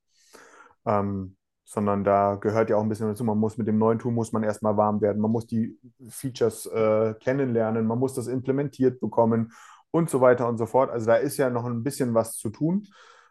Ähm, 0.86 1.36
sondern 1.70 2.02
da 2.02 2.34
gehört 2.34 2.68
ja 2.68 2.76
auch 2.76 2.82
ein 2.82 2.88
bisschen 2.88 3.06
dazu, 3.06 3.22
man 3.22 3.38
muss 3.38 3.56
mit 3.56 3.68
dem 3.68 3.78
neuen 3.78 4.00
Tool 4.00 4.10
muss 4.12 4.32
man 4.32 4.42
erstmal 4.42 4.76
warm 4.76 5.00
werden, 5.00 5.22
man 5.22 5.30
muss 5.30 5.46
die 5.46 5.78
Features 6.08 6.66
äh, 6.66 7.14
kennenlernen, 7.20 7.86
man 7.86 7.96
muss 8.00 8.12
das 8.14 8.26
implementiert 8.26 8.98
bekommen 8.98 9.52
und 9.92 10.10
so 10.10 10.20
weiter 10.20 10.48
und 10.48 10.58
so 10.58 10.66
fort. 10.66 10.90
Also 10.90 11.06
da 11.06 11.14
ist 11.14 11.36
ja 11.36 11.48
noch 11.48 11.64
ein 11.64 11.84
bisschen 11.84 12.12
was 12.12 12.36
zu 12.36 12.50
tun. 12.50 12.88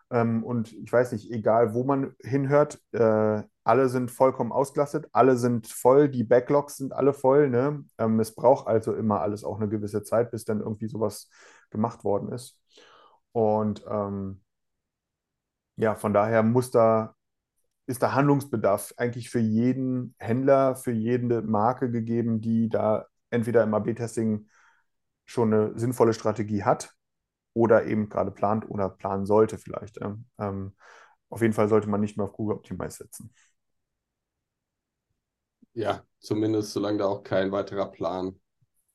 Ähm, 0.09 0.45
und 0.45 0.71
ich 0.71 0.91
weiß 0.91 1.11
nicht, 1.11 1.29
egal 1.31 1.73
wo 1.73 1.83
man 1.83 2.15
hinhört, 2.21 2.79
äh, 2.93 3.43
alle 3.65 3.89
sind 3.89 4.09
vollkommen 4.09 4.53
ausgelastet, 4.53 5.09
alle 5.11 5.35
sind 5.35 5.67
voll, 5.67 6.07
die 6.07 6.23
Backlogs 6.23 6.77
sind 6.77 6.93
alle 6.93 7.11
voll. 7.13 7.49
Ne? 7.49 7.83
Ähm, 7.97 8.21
es 8.21 8.33
braucht 8.33 8.67
also 8.67 8.93
immer 8.95 9.19
alles 9.19 9.43
auch 9.43 9.57
eine 9.59 9.67
gewisse 9.67 10.01
Zeit, 10.03 10.31
bis 10.31 10.45
dann 10.45 10.61
irgendwie 10.61 10.87
sowas 10.87 11.29
gemacht 11.71 12.05
worden 12.05 12.31
ist. 12.31 12.57
Und 13.33 13.83
ähm, 13.89 14.41
ja, 15.75 15.95
von 15.95 16.13
daher 16.13 16.41
muss 16.43 16.71
da, 16.71 17.15
ist 17.89 18.03
da 18.03 18.13
Handlungsbedarf 18.13 18.93
eigentlich 18.97 19.31
für 19.31 19.39
jeden 19.39 20.13
Händler, 20.19 20.75
für 20.75 20.91
jede 20.91 21.41
Marke 21.41 21.89
gegeben, 21.89 22.39
die 22.39 22.69
da 22.69 23.07
entweder 23.31 23.63
im 23.63 23.73
AB-Testing 23.73 24.47
schon 25.25 25.51
eine 25.51 25.79
sinnvolle 25.79 26.13
Strategie 26.13 26.63
hat 26.63 26.93
oder 27.53 27.85
eben 27.85 28.07
gerade 28.07 28.29
plant 28.29 28.69
oder 28.69 28.89
planen 28.89 29.25
sollte 29.25 29.57
vielleicht. 29.57 29.97
Ähm, 30.37 30.75
auf 31.29 31.41
jeden 31.41 31.53
Fall 31.53 31.67
sollte 31.67 31.89
man 31.89 31.99
nicht 31.99 32.15
mehr 32.15 32.27
auf 32.27 32.33
Google 32.33 32.57
Optimize 32.57 32.97
setzen. 32.97 33.33
Ja, 35.73 36.03
zumindest 36.19 36.73
solange 36.73 36.99
da 36.99 37.05
auch 37.05 37.23
kein 37.23 37.51
weiterer 37.51 37.89
Plan 37.89 38.39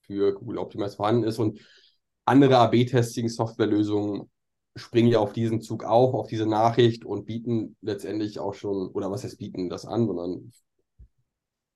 für 0.03 0.35
Google 0.35 0.59
Optimize 0.59 0.95
vorhanden 0.95 1.25
ist. 1.25 1.41
Und 1.41 1.59
andere 2.27 2.59
AB-Testing-Softwarelösungen 2.59 4.31
springen 4.77 5.09
ja 5.09 5.21
auf 5.21 5.33
diesen 5.33 5.61
Zug 5.61 5.85
auch, 5.85 6.15
auf 6.15 6.27
diese 6.27 6.47
Nachricht 6.47 7.05
und 7.05 7.27
bieten 7.27 7.77
letztendlich 7.81 8.39
auch 8.39 8.55
schon, 8.55 8.89
oder 8.89 9.11
was 9.11 9.25
heißt 9.25 9.39
bieten 9.39 9.69
das 9.69 9.87
an, 9.87 10.07
sondern 10.07 10.53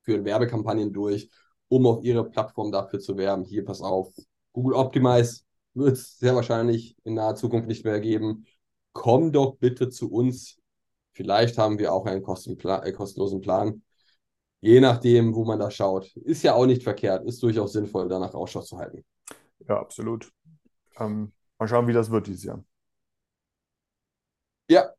führen 0.03 0.25
Werbekampagnen 0.25 0.91
durch, 0.91 1.29
um 1.69 1.85
auf 1.85 2.03
ihre 2.03 2.29
Plattform 2.29 2.71
dafür 2.71 2.99
zu 2.99 3.17
werben. 3.17 3.45
Hier, 3.45 3.63
pass 3.63 3.81
auf, 3.81 4.13
Google 4.51 4.75
Optimize 4.75 5.43
wird 5.73 5.93
es 5.93 6.17
sehr 6.17 6.35
wahrscheinlich 6.35 6.97
in 7.03 7.13
naher 7.13 7.35
Zukunft 7.35 7.67
nicht 7.67 7.85
mehr 7.85 7.99
geben. 7.99 8.45
Komm 8.91 9.31
doch 9.31 9.55
bitte 9.57 9.89
zu 9.89 10.11
uns. 10.11 10.57
Vielleicht 11.13 11.57
haben 11.57 11.79
wir 11.79 11.93
auch 11.93 12.05
einen 12.05 12.23
äh, 12.23 12.91
kostenlosen 12.91 13.41
Plan. 13.41 13.83
Je 14.61 14.81
nachdem, 14.81 15.35
wo 15.35 15.45
man 15.45 15.59
da 15.59 15.71
schaut. 15.71 16.13
Ist 16.17 16.43
ja 16.43 16.53
auch 16.53 16.65
nicht 16.65 16.83
verkehrt, 16.83 17.25
ist 17.25 17.41
durchaus 17.41 17.73
sinnvoll, 17.73 18.09
danach 18.09 18.33
Ausschau 18.33 18.61
zu 18.61 18.77
halten. 18.77 19.05
Ja, 19.67 19.79
absolut. 19.79 20.31
Ähm, 20.97 21.31
mal 21.57 21.67
schauen, 21.67 21.87
wie 21.87 21.93
das 21.93 22.11
wird 22.11 22.27
dieses 22.27 22.43
Jahr. 22.43 22.63
Ja. 24.69 24.93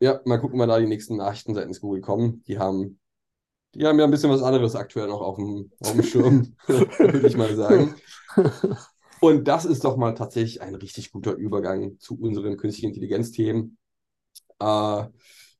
Ja, 0.00 0.20
mal 0.24 0.38
gucken, 0.38 0.58
wann 0.58 0.68
da 0.68 0.78
die 0.78 0.86
nächsten 0.86 1.16
Nachrichten 1.16 1.54
seitens 1.54 1.80
Google 1.80 2.00
kommen. 2.00 2.42
Die 2.46 2.58
haben, 2.58 3.00
die 3.74 3.84
haben 3.84 3.98
ja 3.98 4.04
ein 4.04 4.10
bisschen 4.10 4.30
was 4.30 4.42
anderes 4.42 4.76
aktuell 4.76 5.08
noch 5.08 5.20
auf 5.20 5.36
dem, 5.36 5.72
auf 5.80 5.92
dem 5.92 6.02
Schirm, 6.02 6.56
würde 6.66 7.26
ich 7.26 7.36
mal 7.36 7.54
sagen. 7.54 7.96
Und 9.20 9.48
das 9.48 9.64
ist 9.64 9.84
doch 9.84 9.96
mal 9.96 10.14
tatsächlich 10.14 10.62
ein 10.62 10.76
richtig 10.76 11.10
guter 11.10 11.34
Übergang 11.34 11.98
zu 11.98 12.18
unseren 12.18 12.56
künstlichen 12.56 12.90
Intelligenz-Themen. 12.90 13.76
Äh, 14.60 15.04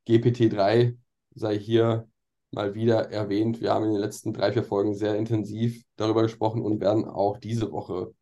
GPT-3 0.07 0.97
sei 1.35 1.59
hier 1.59 2.09
mal 2.53 2.75
wieder 2.75 3.11
erwähnt. 3.11 3.61
Wir 3.61 3.75
haben 3.75 3.87
in 3.87 3.93
den 3.93 4.01
letzten 4.01 4.33
drei, 4.33 4.53
vier 4.53 4.63
Folgen 4.63 4.95
sehr 4.95 5.17
intensiv 5.17 5.83
darüber 5.97 6.23
gesprochen 6.23 6.63
und 6.63 6.81
werden 6.81 7.05
auch 7.05 7.39
diese 7.39 7.73
Woche 7.73 8.15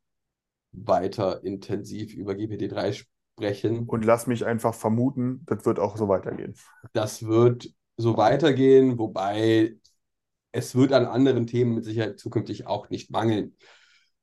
weiter 0.72 1.44
intensiv 1.44 2.14
über 2.14 2.32
GPT-3 2.32 3.04
sprechen. 3.36 3.86
Und 3.86 4.04
lass 4.04 4.26
mich 4.26 4.44
einfach 4.46 4.74
vermuten, 4.74 5.42
das 5.46 5.64
wird 5.66 5.78
auch 5.78 5.96
so 5.96 6.08
weitergehen. 6.08 6.54
Das 6.92 7.26
wird 7.26 7.68
so 7.96 8.16
weitergehen, 8.16 8.98
wobei 8.98 9.76
es 10.52 10.74
wird 10.74 10.92
an 10.92 11.04
anderen 11.04 11.46
Themen 11.46 11.74
mit 11.74 11.84
Sicherheit 11.84 12.18
zukünftig 12.18 12.66
auch 12.66 12.88
nicht 12.88 13.10
mangeln. 13.10 13.56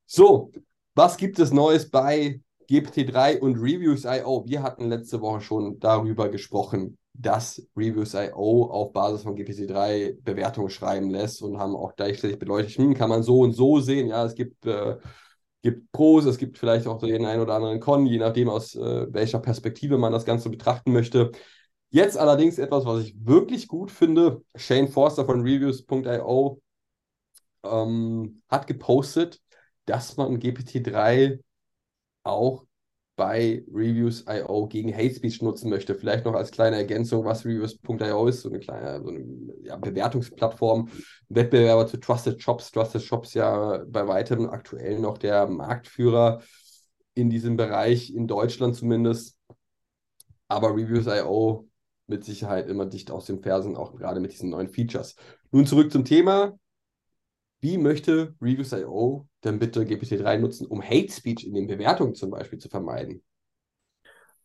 So, 0.06 0.52
was 0.94 1.16
gibt 1.16 1.38
es 1.38 1.52
Neues 1.52 1.90
bei 1.90 2.40
GPT-3 2.68 3.38
und 3.38 3.56
Reviews.io? 3.56 4.44
Wir 4.46 4.62
hatten 4.62 4.88
letzte 4.88 5.20
Woche 5.20 5.40
schon 5.40 5.78
darüber 5.78 6.28
gesprochen, 6.28 6.98
dass 7.12 7.64
Reviews.io 7.76 8.64
auf 8.64 8.92
Basis 8.92 9.22
von 9.22 9.36
GPT-3 9.36 10.22
Bewertungen 10.22 10.70
schreiben 10.70 11.10
lässt 11.10 11.40
und 11.42 11.58
haben 11.58 11.76
auch 11.76 11.94
gleichzeitig 11.94 12.38
beleuchtet, 12.38 12.78
hm, 12.78 12.94
kann 12.94 13.08
man 13.08 13.22
so 13.22 13.40
und 13.40 13.52
so 13.52 13.80
sehen. 13.80 14.08
Ja, 14.08 14.24
es 14.24 14.34
gibt, 14.34 14.66
äh, 14.66 14.96
gibt 15.64 15.90
Pros, 15.92 16.26
es 16.26 16.36
gibt 16.36 16.58
vielleicht 16.58 16.86
auch 16.86 16.98
den 16.98 17.24
einen 17.24 17.40
oder 17.40 17.54
anderen 17.54 17.80
Con, 17.80 18.04
je 18.04 18.18
nachdem, 18.18 18.50
aus 18.50 18.74
äh, 18.76 19.06
welcher 19.12 19.38
Perspektive 19.40 19.96
man 19.96 20.12
das 20.12 20.26
Ganze 20.26 20.50
betrachten 20.50 20.92
möchte. 20.92 21.32
Jetzt 21.88 22.18
allerdings 22.18 22.58
etwas, 22.58 22.84
was 22.84 23.02
ich 23.02 23.16
wirklich 23.24 23.66
gut 23.66 23.90
finde. 23.90 24.42
Shane 24.54 24.88
Forster 24.88 25.24
von 25.24 25.40
Reviews.io 25.40 26.60
ähm, 27.62 28.42
hat 28.48 28.66
gepostet, 28.66 29.40
dass 29.86 30.18
man 30.18 30.38
GPT-3 30.38 31.40
auch 32.24 32.66
bei 33.16 33.64
Reviews.io 33.72 34.66
gegen 34.66 34.94
Hate 34.94 35.14
Speech 35.14 35.40
nutzen 35.42 35.70
möchte. 35.70 35.94
Vielleicht 35.94 36.24
noch 36.24 36.34
als 36.34 36.50
kleine 36.50 36.76
Ergänzung, 36.76 37.24
was 37.24 37.44
Reviews.io 37.44 38.26
ist, 38.26 38.42
so 38.42 38.48
eine 38.48 38.58
kleine 38.58 39.02
so 39.02 39.08
eine, 39.08 39.24
ja, 39.62 39.76
Bewertungsplattform, 39.76 40.88
Wettbewerber 41.28 41.86
zu 41.86 41.98
Trusted 41.98 42.42
Shops. 42.42 42.72
Trusted 42.72 43.02
Shops 43.02 43.34
ja 43.34 43.84
bei 43.86 44.06
weitem 44.08 44.50
aktuell 44.50 44.98
noch 44.98 45.18
der 45.18 45.46
Marktführer 45.46 46.42
in 47.14 47.30
diesem 47.30 47.56
Bereich, 47.56 48.12
in 48.12 48.26
Deutschland 48.26 48.74
zumindest. 48.74 49.38
Aber 50.48 50.70
Reviews.io 50.70 51.68
mit 52.06 52.24
Sicherheit 52.24 52.68
immer 52.68 52.86
dicht 52.86 53.10
aus 53.10 53.26
den 53.26 53.40
Fersen, 53.40 53.76
auch 53.76 53.94
gerade 53.94 54.20
mit 54.20 54.32
diesen 54.32 54.50
neuen 54.50 54.68
Features. 54.68 55.16
Nun 55.52 55.66
zurück 55.66 55.90
zum 55.90 56.04
Thema. 56.04 56.58
Wie 57.64 57.78
möchte 57.78 58.36
Reviews.io 58.40 59.26
denn 59.42 59.58
bitte 59.58 59.84
GPT-3 59.84 60.38
nutzen, 60.38 60.66
um 60.68 60.82
Hate 60.82 61.10
Speech 61.10 61.44
in 61.46 61.54
den 61.54 61.66
Bewertungen 61.66 62.14
zum 62.14 62.30
Beispiel 62.30 62.58
zu 62.60 62.68
vermeiden? 62.68 63.24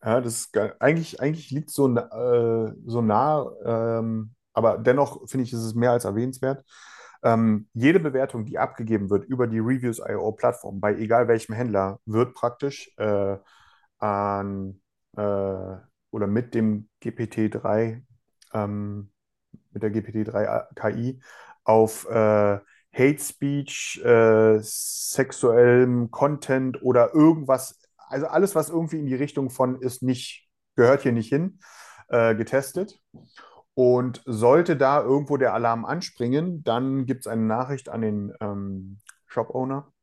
Ja, 0.03 0.21
das 0.21 0.33
ist 0.35 0.53
ge- 0.53 0.71
eigentlich, 0.79 1.19
eigentlich 1.19 1.51
liegt 1.51 1.69
so, 1.71 1.87
äh, 1.95 2.73
so 2.85 3.01
nah, 3.01 3.45
ähm, 3.65 4.33
aber 4.53 4.77
dennoch 4.77 5.27
finde 5.29 5.43
ich, 5.45 5.53
ist 5.53 5.59
es 5.59 5.75
mehr 5.75 5.91
als 5.91 6.05
erwähnenswert. 6.05 6.63
Ähm, 7.23 7.67
jede 7.73 7.99
Bewertung, 7.99 8.45
die 8.45 8.57
abgegeben 8.57 9.09
wird 9.09 9.25
über 9.25 9.47
die 9.47 9.59
Reviews.io 9.59 10.31
Plattform, 10.31 10.79
bei 10.79 10.95
egal 10.95 11.27
welchem 11.27 11.53
Händler, 11.53 11.99
wird 12.05 12.33
praktisch 12.33 12.91
äh, 12.97 13.37
an 13.99 14.81
äh, 15.17 15.21
oder 16.11 16.27
mit 16.27 16.55
dem 16.55 16.89
GPT-3, 17.01 18.03
ähm, 18.53 19.11
mit 19.71 19.83
der 19.83 19.91
GPT-3 19.91 20.63
KI 20.75 21.21
auf 21.65 22.07
äh, 22.09 22.59
Hate 22.93 23.19
Speech, 23.19 24.01
äh, 24.03 24.59
sexuellem 24.61 26.11
Content 26.11 26.81
oder 26.81 27.13
irgendwas, 27.13 27.79
also 28.09 28.27
alles, 28.27 28.55
was 28.55 28.69
irgendwie 28.69 28.99
in 28.99 29.05
die 29.05 29.15
Richtung 29.15 29.49
von 29.49 29.79
ist 29.81 30.01
nicht, 30.01 30.49
gehört 30.75 31.03
hier 31.03 31.11
nicht 31.11 31.29
hin, 31.29 31.59
äh, 32.09 32.35
getestet. 32.35 32.99
Und 33.75 34.21
sollte 34.25 34.75
da 34.75 35.01
irgendwo 35.01 35.37
der 35.37 35.53
Alarm 35.53 35.85
anspringen, 35.85 36.63
dann 36.63 37.05
gibt 37.05 37.21
es 37.21 37.27
eine 37.27 37.43
Nachricht 37.43 37.87
an 37.87 38.01
den 38.01 38.33
ähm, 38.41 38.99
Shop-Owner, 39.27 39.93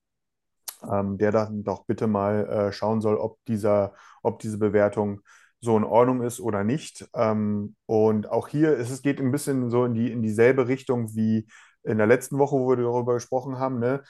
ähm, 0.91 1.19
der 1.19 1.31
dann 1.33 1.63
doch 1.63 1.85
bitte 1.85 2.07
mal 2.07 2.49
äh, 2.49 2.73
schauen 2.73 3.03
soll, 3.03 3.17
ob 3.17 3.45
dieser, 3.47 3.93
ob 4.23 4.39
diese 4.39 4.57
Bewertung 4.59 5.21
so 5.61 5.77
in 5.77 5.85
Ordnung 5.85 6.23
ist 6.23 6.41
oder 6.41 6.65
nicht. 6.65 7.07
Ähm, 7.15 7.77
und 7.87 8.31
auch 8.31 8.49
hier 8.49 8.77
ist 8.77 8.91
es 8.91 9.03
geht 9.03 9.21
ein 9.21 9.33
bisschen 9.33 9.69
so 9.69 9.85
in 9.85 9.95
die, 9.95 10.11
in 10.11 10.23
dieselbe 10.23 10.69
Richtung 10.69 11.15
wie 11.15 11.47
in 11.87 11.99
der 11.99 12.07
letzten 12.07 12.39
Woche, 12.39 12.57
wo 12.57 12.69
wir 12.69 12.77
darüber 12.77 13.15
gesprochen 13.15 13.59
haben, 13.59 13.79
ne? 13.79 14.03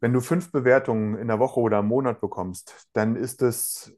Wenn 0.00 0.12
du 0.12 0.20
fünf 0.20 0.52
Bewertungen 0.52 1.16
in 1.18 1.28
der 1.28 1.38
Woche 1.38 1.58
oder 1.60 1.78
im 1.80 1.86
Monat 1.86 2.20
bekommst, 2.20 2.88
dann 2.92 3.16
ist 3.16 3.42
es 3.42 3.96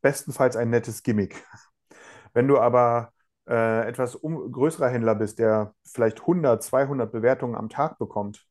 bestenfalls 0.00 0.56
ein 0.56 0.70
nettes 0.70 1.02
Gimmick. 1.02 1.44
Wenn 2.32 2.48
du 2.48 2.58
aber 2.58 3.12
äh, 3.48 3.86
etwas 3.88 4.14
um, 4.14 4.50
größerer 4.50 4.88
Händler 4.88 5.14
bist, 5.14 5.38
der 5.38 5.74
vielleicht 5.84 6.20
100, 6.20 6.62
200 6.62 7.12
Bewertungen 7.12 7.54
am 7.54 7.68
Tag 7.68 7.98
bekommt, 7.98 8.46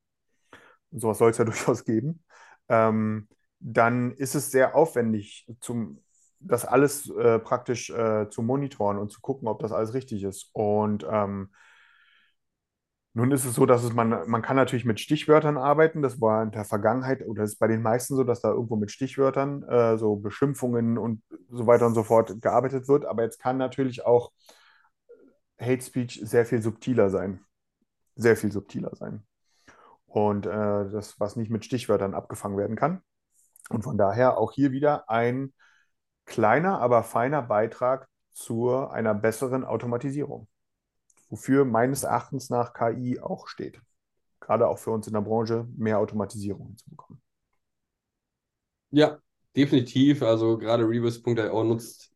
und 0.92 1.00
sowas 1.00 1.18
soll 1.18 1.32
es 1.32 1.38
ja 1.38 1.46
durchaus 1.46 1.84
geben, 1.86 2.24
ähm, 2.70 3.28
dann 3.60 4.12
ist 4.14 4.36
es 4.36 4.52
sehr 4.52 4.76
aufwendig, 4.76 5.48
zum, 5.60 6.04
das 6.40 6.66
alles 6.66 7.10
äh, 7.10 7.40
praktisch 7.40 7.90
äh, 7.90 8.30
zu 8.30 8.42
monitoren 8.44 8.98
und 9.00 9.12
zu 9.12 9.22
gucken, 9.22 9.48
ob 9.48 9.60
das 9.60 9.72
alles 9.72 9.94
richtig 9.94 10.24
ist. 10.24 10.50
Und 10.54 11.06
ähm, 11.10 11.50
nun 13.18 13.32
ist 13.32 13.46
es 13.46 13.56
so, 13.56 13.66
dass 13.66 13.86
es 13.86 13.94
man, 13.94 14.30
man 14.30 14.42
kann 14.42 14.58
natürlich 14.58 14.84
mit 14.84 15.00
Stichwörtern 15.00 15.58
arbeiten. 15.58 16.02
Das 16.02 16.20
war 16.20 16.44
in 16.44 16.52
der 16.52 16.66
Vergangenheit 16.66 17.26
oder 17.26 17.44
ist 17.44 17.60
bei 17.60 17.68
den 17.68 17.82
meisten 17.82 18.14
so, 18.18 18.26
dass 18.26 18.42
da 18.42 18.50
irgendwo 18.50 18.76
mit 18.76 18.92
Stichwörtern, 18.92 19.64
äh, 19.64 19.98
so 19.98 20.18
Beschimpfungen 20.18 20.98
und 20.98 21.24
so 21.50 21.66
weiter 21.66 21.88
und 21.88 21.94
so 21.94 22.04
fort 22.04 22.42
gearbeitet 22.42 22.90
wird. 22.90 23.06
Aber 23.06 23.24
jetzt 23.24 23.40
kann 23.40 23.58
natürlich 23.58 24.06
auch 24.06 24.34
Hate 25.58 25.82
Speech 25.82 26.20
sehr 26.26 26.46
viel 26.46 26.62
subtiler 26.62 27.10
sein. 27.10 27.40
Sehr 28.16 28.36
viel 28.36 28.52
subtiler 28.52 28.94
sein. 28.96 29.24
Und 30.08 30.46
äh, 30.46 30.50
das, 30.50 31.18
was 31.18 31.38
nicht 31.38 31.50
mit 31.50 31.64
Stichwörtern 31.64 32.16
abgefangen 32.16 32.58
werden 32.58 32.76
kann. 32.76 33.02
Und 33.70 33.84
von 33.84 33.98
daher 33.98 34.38
auch 34.38 34.52
hier 34.52 34.74
wieder 34.74 35.10
ein 35.10 35.54
kleiner, 36.26 36.82
aber 36.82 37.04
feiner 37.04 37.42
Beitrag 37.42 38.10
zu 38.34 38.70
einer 38.90 39.14
besseren 39.14 39.64
Automatisierung, 39.64 40.50
wofür 41.30 41.66
meines 41.66 42.04
Erachtens 42.04 42.50
nach 42.50 42.74
KI 42.74 43.20
auch 43.20 43.48
steht. 43.48 43.82
Gerade 44.40 44.68
auch 44.68 44.78
für 44.78 44.92
uns 44.92 45.08
in 45.08 45.14
der 45.14 45.22
Branche 45.22 45.68
mehr 45.76 46.00
Automatisierung 46.00 46.78
zu 46.78 46.90
bekommen. 46.90 47.22
Ja, 48.92 49.20
definitiv. 49.56 50.22
Also 50.22 50.58
gerade 50.58 50.88
Reverse.io 50.88 51.64
nutzt 51.64 52.14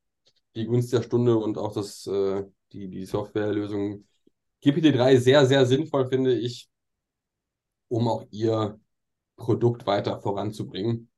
die 0.56 0.66
Gunst 0.66 0.94
der 0.94 1.02
Stunde 1.02 1.38
und 1.38 1.58
auch 1.58 1.74
das, 1.74 2.06
äh, 2.08 2.46
die, 2.72 2.90
die 2.90 3.06
Softwarelösung 3.06 4.06
GPT-3 4.64 5.18
sehr, 5.18 5.46
sehr 5.46 5.66
sinnvoll, 5.66 6.08
finde 6.08 6.34
ich, 6.38 6.70
um 7.88 8.08
auch 8.08 8.26
ihr 8.32 8.80
Produkt 9.36 9.86
weiter 9.86 10.20
voranzubringen. 10.22 11.10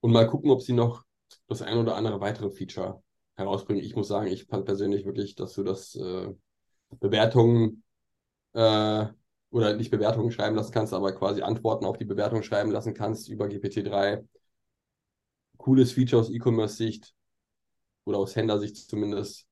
Und 0.00 0.12
mal 0.12 0.26
gucken, 0.26 0.50
ob 0.50 0.62
sie 0.62 0.72
noch 0.72 1.04
das 1.46 1.62
ein 1.62 1.78
oder 1.78 1.96
andere 1.96 2.20
weitere 2.20 2.50
Feature 2.50 3.02
herausbringen. 3.40 3.82
Ich 3.84 3.96
muss 3.96 4.08
sagen, 4.08 4.28
ich 4.28 4.44
fand 4.44 4.64
persönlich 4.64 5.04
wirklich, 5.04 5.34
dass 5.34 5.54
du 5.54 5.64
das 5.64 5.96
äh, 5.96 6.32
Bewertungen 7.00 7.82
äh, 8.52 9.06
oder 9.50 9.76
nicht 9.76 9.90
Bewertungen 9.90 10.30
schreiben 10.30 10.56
lassen 10.56 10.72
kannst, 10.72 10.94
aber 10.94 11.12
quasi 11.12 11.42
Antworten 11.42 11.84
auf 11.84 11.96
die 11.96 12.04
Bewertung 12.04 12.42
schreiben 12.42 12.70
lassen 12.70 12.94
kannst 12.94 13.28
über 13.28 13.48
GPT-3. 13.48 14.24
Cooles 15.56 15.92
Feature 15.92 16.22
aus 16.22 16.30
E-Commerce-Sicht 16.30 17.14
oder 18.04 18.18
aus 18.18 18.36
Händlersicht 18.36 18.76
zumindest. 18.76 19.46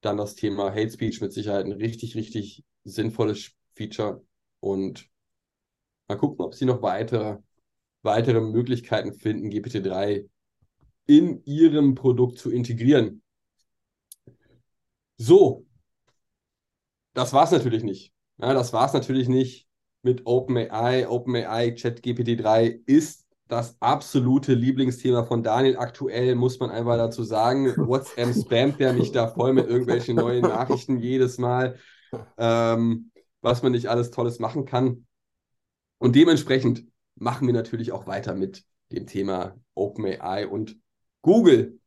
Dann 0.00 0.16
das 0.16 0.34
Thema 0.34 0.70
Hate 0.70 0.90
Speech 0.90 1.20
mit 1.20 1.32
Sicherheit 1.32 1.64
ein 1.64 1.72
richtig, 1.72 2.14
richtig 2.16 2.64
sinnvolles 2.84 3.52
Feature. 3.74 4.22
Und 4.60 5.08
mal 6.08 6.16
gucken, 6.16 6.44
ob 6.44 6.54
sie 6.54 6.66
noch 6.66 6.82
weitere, 6.82 7.38
weitere 8.02 8.40
Möglichkeiten 8.40 9.14
finden, 9.14 9.50
GPT-3 9.50 10.28
in 11.06 11.42
ihrem 11.44 11.94
Produkt 11.94 12.38
zu 12.38 12.50
integrieren. 12.50 13.22
So, 15.26 15.64
das 17.14 17.32
war 17.32 17.44
es 17.44 17.50
natürlich 17.50 17.82
nicht. 17.82 18.12
Ja, 18.36 18.52
das 18.52 18.74
war 18.74 18.84
es 18.84 18.92
natürlich 18.92 19.26
nicht 19.26 19.66
mit 20.02 20.26
OpenAI. 20.26 21.08
OpenAI 21.08 21.68
ChatGPT-3 21.70 22.82
ist 22.84 23.24
das 23.48 23.80
absolute 23.80 24.52
Lieblingsthema 24.52 25.24
von 25.24 25.42
Daniel. 25.42 25.78
Aktuell 25.78 26.34
muss 26.34 26.60
man 26.60 26.68
einfach 26.68 26.98
dazu 26.98 27.22
sagen, 27.22 27.74
WhatsApp 27.74 28.34
spammt 28.38 28.80
der 28.80 28.92
mich 28.92 29.12
da 29.12 29.28
voll 29.28 29.54
mit 29.54 29.66
irgendwelchen 29.66 30.16
neuen 30.16 30.42
Nachrichten 30.42 30.98
jedes 30.98 31.38
Mal, 31.38 31.78
ähm, 32.36 33.10
was 33.40 33.62
man 33.62 33.72
nicht 33.72 33.88
alles 33.88 34.10
Tolles 34.10 34.40
machen 34.40 34.66
kann. 34.66 35.06
Und 35.96 36.16
dementsprechend 36.16 36.84
machen 37.14 37.46
wir 37.46 37.54
natürlich 37.54 37.92
auch 37.92 38.06
weiter 38.06 38.34
mit 38.34 38.62
dem 38.92 39.06
Thema 39.06 39.56
OpenAI 39.74 40.48
und 40.48 40.76
Google. 41.22 41.80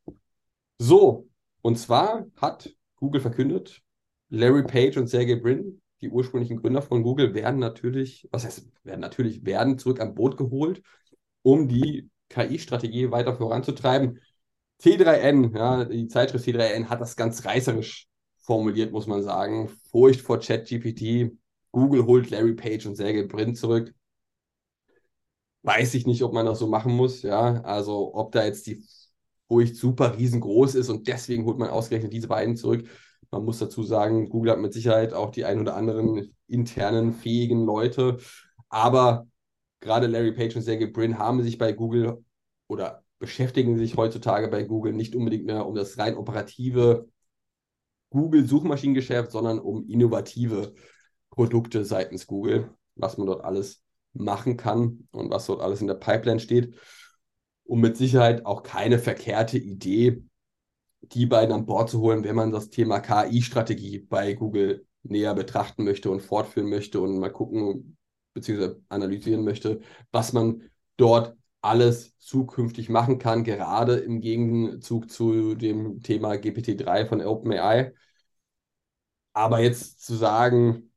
So, 0.79 1.29
und 1.61 1.77
zwar 1.77 2.25
hat 2.35 2.71
Google 2.97 3.21
verkündet, 3.21 3.81
Larry 4.29 4.63
Page 4.63 4.97
und 4.97 5.07
Sergey 5.07 5.37
Brin, 5.37 5.81
die 6.01 6.09
ursprünglichen 6.09 6.57
Gründer 6.57 6.81
von 6.81 7.03
Google, 7.03 7.33
werden 7.33 7.59
natürlich, 7.59 8.27
was 8.31 8.45
heißt, 8.45 8.67
werden 8.83 8.99
natürlich, 9.01 9.45
werden 9.45 9.77
zurück 9.79 10.01
am 10.01 10.13
Boot 10.13 10.37
geholt, 10.37 10.83
um 11.41 11.67
die 11.67 12.09
KI-Strategie 12.29 13.09
weiter 13.11 13.35
voranzutreiben. 13.35 14.19
T3N, 14.81 15.55
ja, 15.55 15.85
die 15.85 16.07
Zeitschrift 16.07 16.45
T3N 16.45 16.89
hat 16.89 17.01
das 17.01 17.15
ganz 17.15 17.45
reißerisch 17.45 18.07
formuliert, 18.37 18.91
muss 18.91 19.07
man 19.07 19.23
sagen. 19.23 19.69
Furcht 19.91 20.21
vor 20.21 20.39
ChatGPT. 20.39 21.31
Google 21.71 22.05
holt 22.05 22.29
Larry 22.29 22.53
Page 22.53 22.85
und 22.85 22.95
Sergey 22.95 23.23
Brin 23.23 23.55
zurück. 23.55 23.93
Weiß 25.63 25.93
ich 25.95 26.05
nicht, 26.05 26.23
ob 26.23 26.33
man 26.33 26.45
das 26.45 26.59
so 26.59 26.67
machen 26.67 26.93
muss, 26.93 27.23
ja. 27.23 27.61
Also, 27.61 28.13
ob 28.13 28.31
da 28.31 28.45
jetzt 28.45 28.67
die 28.67 28.83
Furcht 29.47 29.75
super 29.75 30.17
riesengroß 30.17 30.75
ist 30.75 30.89
und 30.89 31.07
deswegen 31.07 31.45
holt 31.45 31.57
man 31.57 31.69
ausgerechnet 31.69 32.13
diese 32.13 32.27
beiden 32.27 32.55
zurück. 32.55 32.87
Man 33.31 33.43
muss 33.43 33.59
dazu 33.59 33.83
sagen, 33.83 34.29
Google 34.29 34.51
hat 34.51 34.59
mit 34.59 34.73
Sicherheit 34.73 35.13
auch 35.13 35.31
die 35.31 35.45
ein 35.45 35.59
oder 35.59 35.75
anderen 35.75 36.35
internen, 36.47 37.13
fähigen 37.13 37.65
Leute. 37.65 38.17
Aber 38.69 39.27
gerade 39.79 40.07
Larry 40.07 40.31
Page 40.33 40.55
und 40.55 40.61
Sergey 40.61 40.87
Brin 40.87 41.17
haben 41.17 41.41
sich 41.43 41.57
bei 41.57 41.71
Google 41.73 42.23
oder 42.67 43.03
beschäftigen 43.19 43.77
sich 43.77 43.97
heutzutage 43.97 44.47
bei 44.47 44.63
Google 44.63 44.93
nicht 44.93 45.15
unbedingt 45.15 45.45
mehr 45.45 45.65
um 45.65 45.75
das 45.75 45.97
rein 45.97 46.15
operative 46.15 47.07
Google-Suchmaschinengeschäft, 48.11 49.31
sondern 49.31 49.59
um 49.59 49.87
innovative 49.89 50.73
Produkte 51.29 51.83
seitens 51.83 52.27
Google, 52.27 52.71
was 52.95 53.17
man 53.17 53.27
dort 53.27 53.43
alles 53.43 53.83
machen 54.13 54.57
kann 54.57 55.07
und 55.11 55.29
was 55.29 55.45
dort 55.45 55.61
alles 55.61 55.81
in 55.81 55.87
der 55.87 55.95
Pipeline 55.95 56.39
steht. 56.39 56.75
Und 57.68 57.82
mit 57.82 57.97
Sicherheit 57.97 58.45
auch 58.45 58.63
keine 58.63 58.97
verkehrte 58.97 59.57
Idee, 59.57 60.24
die 61.01 61.26
beiden 61.26 61.53
an 61.53 61.65
Bord 61.65 61.89
zu 61.89 61.99
holen, 62.01 62.24
wenn 62.24 62.36
man 62.36 62.51
das 62.51 62.70
Thema 62.70 62.99
KI-Strategie 62.99 63.99
bei 63.99 64.34
Google 64.34 64.86
näher 65.03 65.36
betrachten 65.36 65.84
möchte 65.84 66.09
und 66.09 66.22
fortführen 66.22 66.70
möchte 66.70 67.01
und 67.01 67.20
mal 67.20 67.32
gucken 67.32 67.97
bzw. 68.34 68.76
analysieren 68.89 69.43
möchte, 69.43 69.82
was 70.11 70.34
man 70.34 70.63
dort 70.97 71.36
alles 71.61 72.18
zukünftig 72.20 72.89
machen 72.89 73.20
kann, 73.20 73.43
gerade 73.43 73.97
im 73.97 74.22
Gegenzug 74.22 75.09
zu 75.09 75.55
dem 75.55 76.01
Thema 76.01 76.34
GPT-3 76.38 77.07
von 77.07 77.22
OpenAI. 77.22 77.93
Aber 79.34 79.59
jetzt 79.59 80.03
zu 80.05 80.15
sagen, 80.15 80.91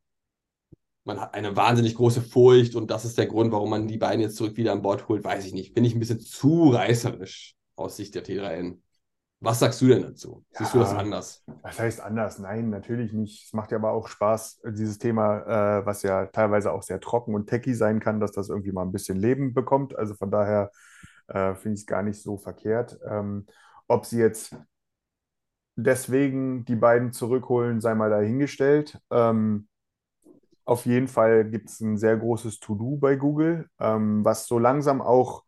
man 1.10 1.20
hat 1.20 1.34
eine 1.34 1.56
wahnsinnig 1.56 1.96
große 1.96 2.22
Furcht 2.22 2.76
und 2.76 2.88
das 2.88 3.04
ist 3.04 3.18
der 3.18 3.26
Grund, 3.26 3.50
warum 3.50 3.70
man 3.70 3.88
die 3.88 3.98
beiden 3.98 4.20
jetzt 4.20 4.36
zurück 4.36 4.56
wieder 4.56 4.70
an 4.72 4.80
Bord 4.82 5.08
holt, 5.08 5.24
weiß 5.24 5.44
ich 5.44 5.52
nicht. 5.52 5.74
Bin 5.74 5.84
ich 5.84 5.94
ein 5.94 5.98
bisschen 5.98 6.20
zu 6.20 6.68
reißerisch 6.70 7.56
aus 7.74 7.96
Sicht 7.96 8.14
der 8.14 8.22
T3N. 8.22 8.80
Was 9.40 9.58
sagst 9.58 9.80
du 9.80 9.88
denn 9.88 10.02
dazu? 10.02 10.44
Siehst 10.52 10.72
du 10.74 10.78
das 10.78 10.92
Ja. 10.92 10.98
anders? 10.98 11.42
Was 11.62 11.80
heißt 11.80 12.00
anders? 12.00 12.38
Nein, 12.38 12.70
natürlich 12.70 13.12
nicht. 13.12 13.46
Es 13.46 13.52
macht 13.54 13.72
ja 13.72 13.78
aber 13.78 13.90
auch 13.90 14.06
Spaß, 14.06 14.60
dieses 14.68 14.98
Thema, 14.98 15.80
äh, 15.80 15.86
was 15.86 16.02
ja 16.02 16.26
teilweise 16.26 16.70
auch 16.72 16.82
sehr 16.84 17.00
trocken 17.00 17.34
und 17.34 17.48
techy 17.48 17.74
sein 17.74 17.98
kann, 17.98 18.20
dass 18.20 18.30
das 18.32 18.48
irgendwie 18.50 18.70
mal 18.70 18.82
ein 18.82 18.92
bisschen 18.92 19.18
Leben 19.18 19.52
bekommt. 19.52 19.98
Also 19.98 20.14
von 20.14 20.30
daher 20.30 20.70
äh, 21.26 21.54
finde 21.56 21.74
ich 21.74 21.80
es 21.80 21.86
gar 21.86 22.02
nicht 22.04 22.22
so 22.22 22.36
verkehrt. 22.36 23.00
Ähm, 23.04 23.46
ob 23.88 24.06
sie 24.06 24.18
jetzt 24.18 24.54
deswegen 25.74 26.64
die 26.66 26.76
beiden 26.76 27.12
zurückholen, 27.12 27.80
sei 27.80 27.94
mal 27.96 28.10
dahingestellt. 28.10 29.00
Ähm, 29.10 29.66
auf 30.70 30.86
jeden 30.86 31.08
Fall 31.08 31.44
gibt 31.50 31.68
es 31.68 31.80
ein 31.80 31.98
sehr 31.98 32.16
großes 32.16 32.60
To-Do 32.60 32.96
bei 32.96 33.16
Google, 33.16 33.68
ähm, 33.80 34.24
was 34.24 34.46
so 34.46 34.58
langsam 34.60 35.02
auch 35.02 35.42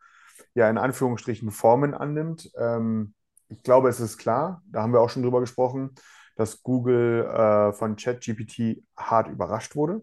ja 0.55 0.69
in 0.69 0.79
Anführungsstrichen 0.79 1.53
Formen 1.53 1.95
annimmt. 1.95 2.51
Ähm, 2.59 3.15
ich 3.49 3.63
glaube, 3.63 3.89
es 3.89 4.01
ist 4.01 4.19
klar, 4.19 4.63
da 4.67 4.83
haben 4.83 4.93
wir 4.93 5.01
auch 5.01 5.11
schon 5.11 5.23
drüber 5.23 5.39
gesprochen, 5.39 5.95
dass 6.35 6.63
Google 6.65 7.25
äh, 7.27 7.73
von 7.73 7.95
ChatGPT 7.95 8.83
hart 8.97 9.29
überrascht 9.29 9.77
wurde. 9.77 10.03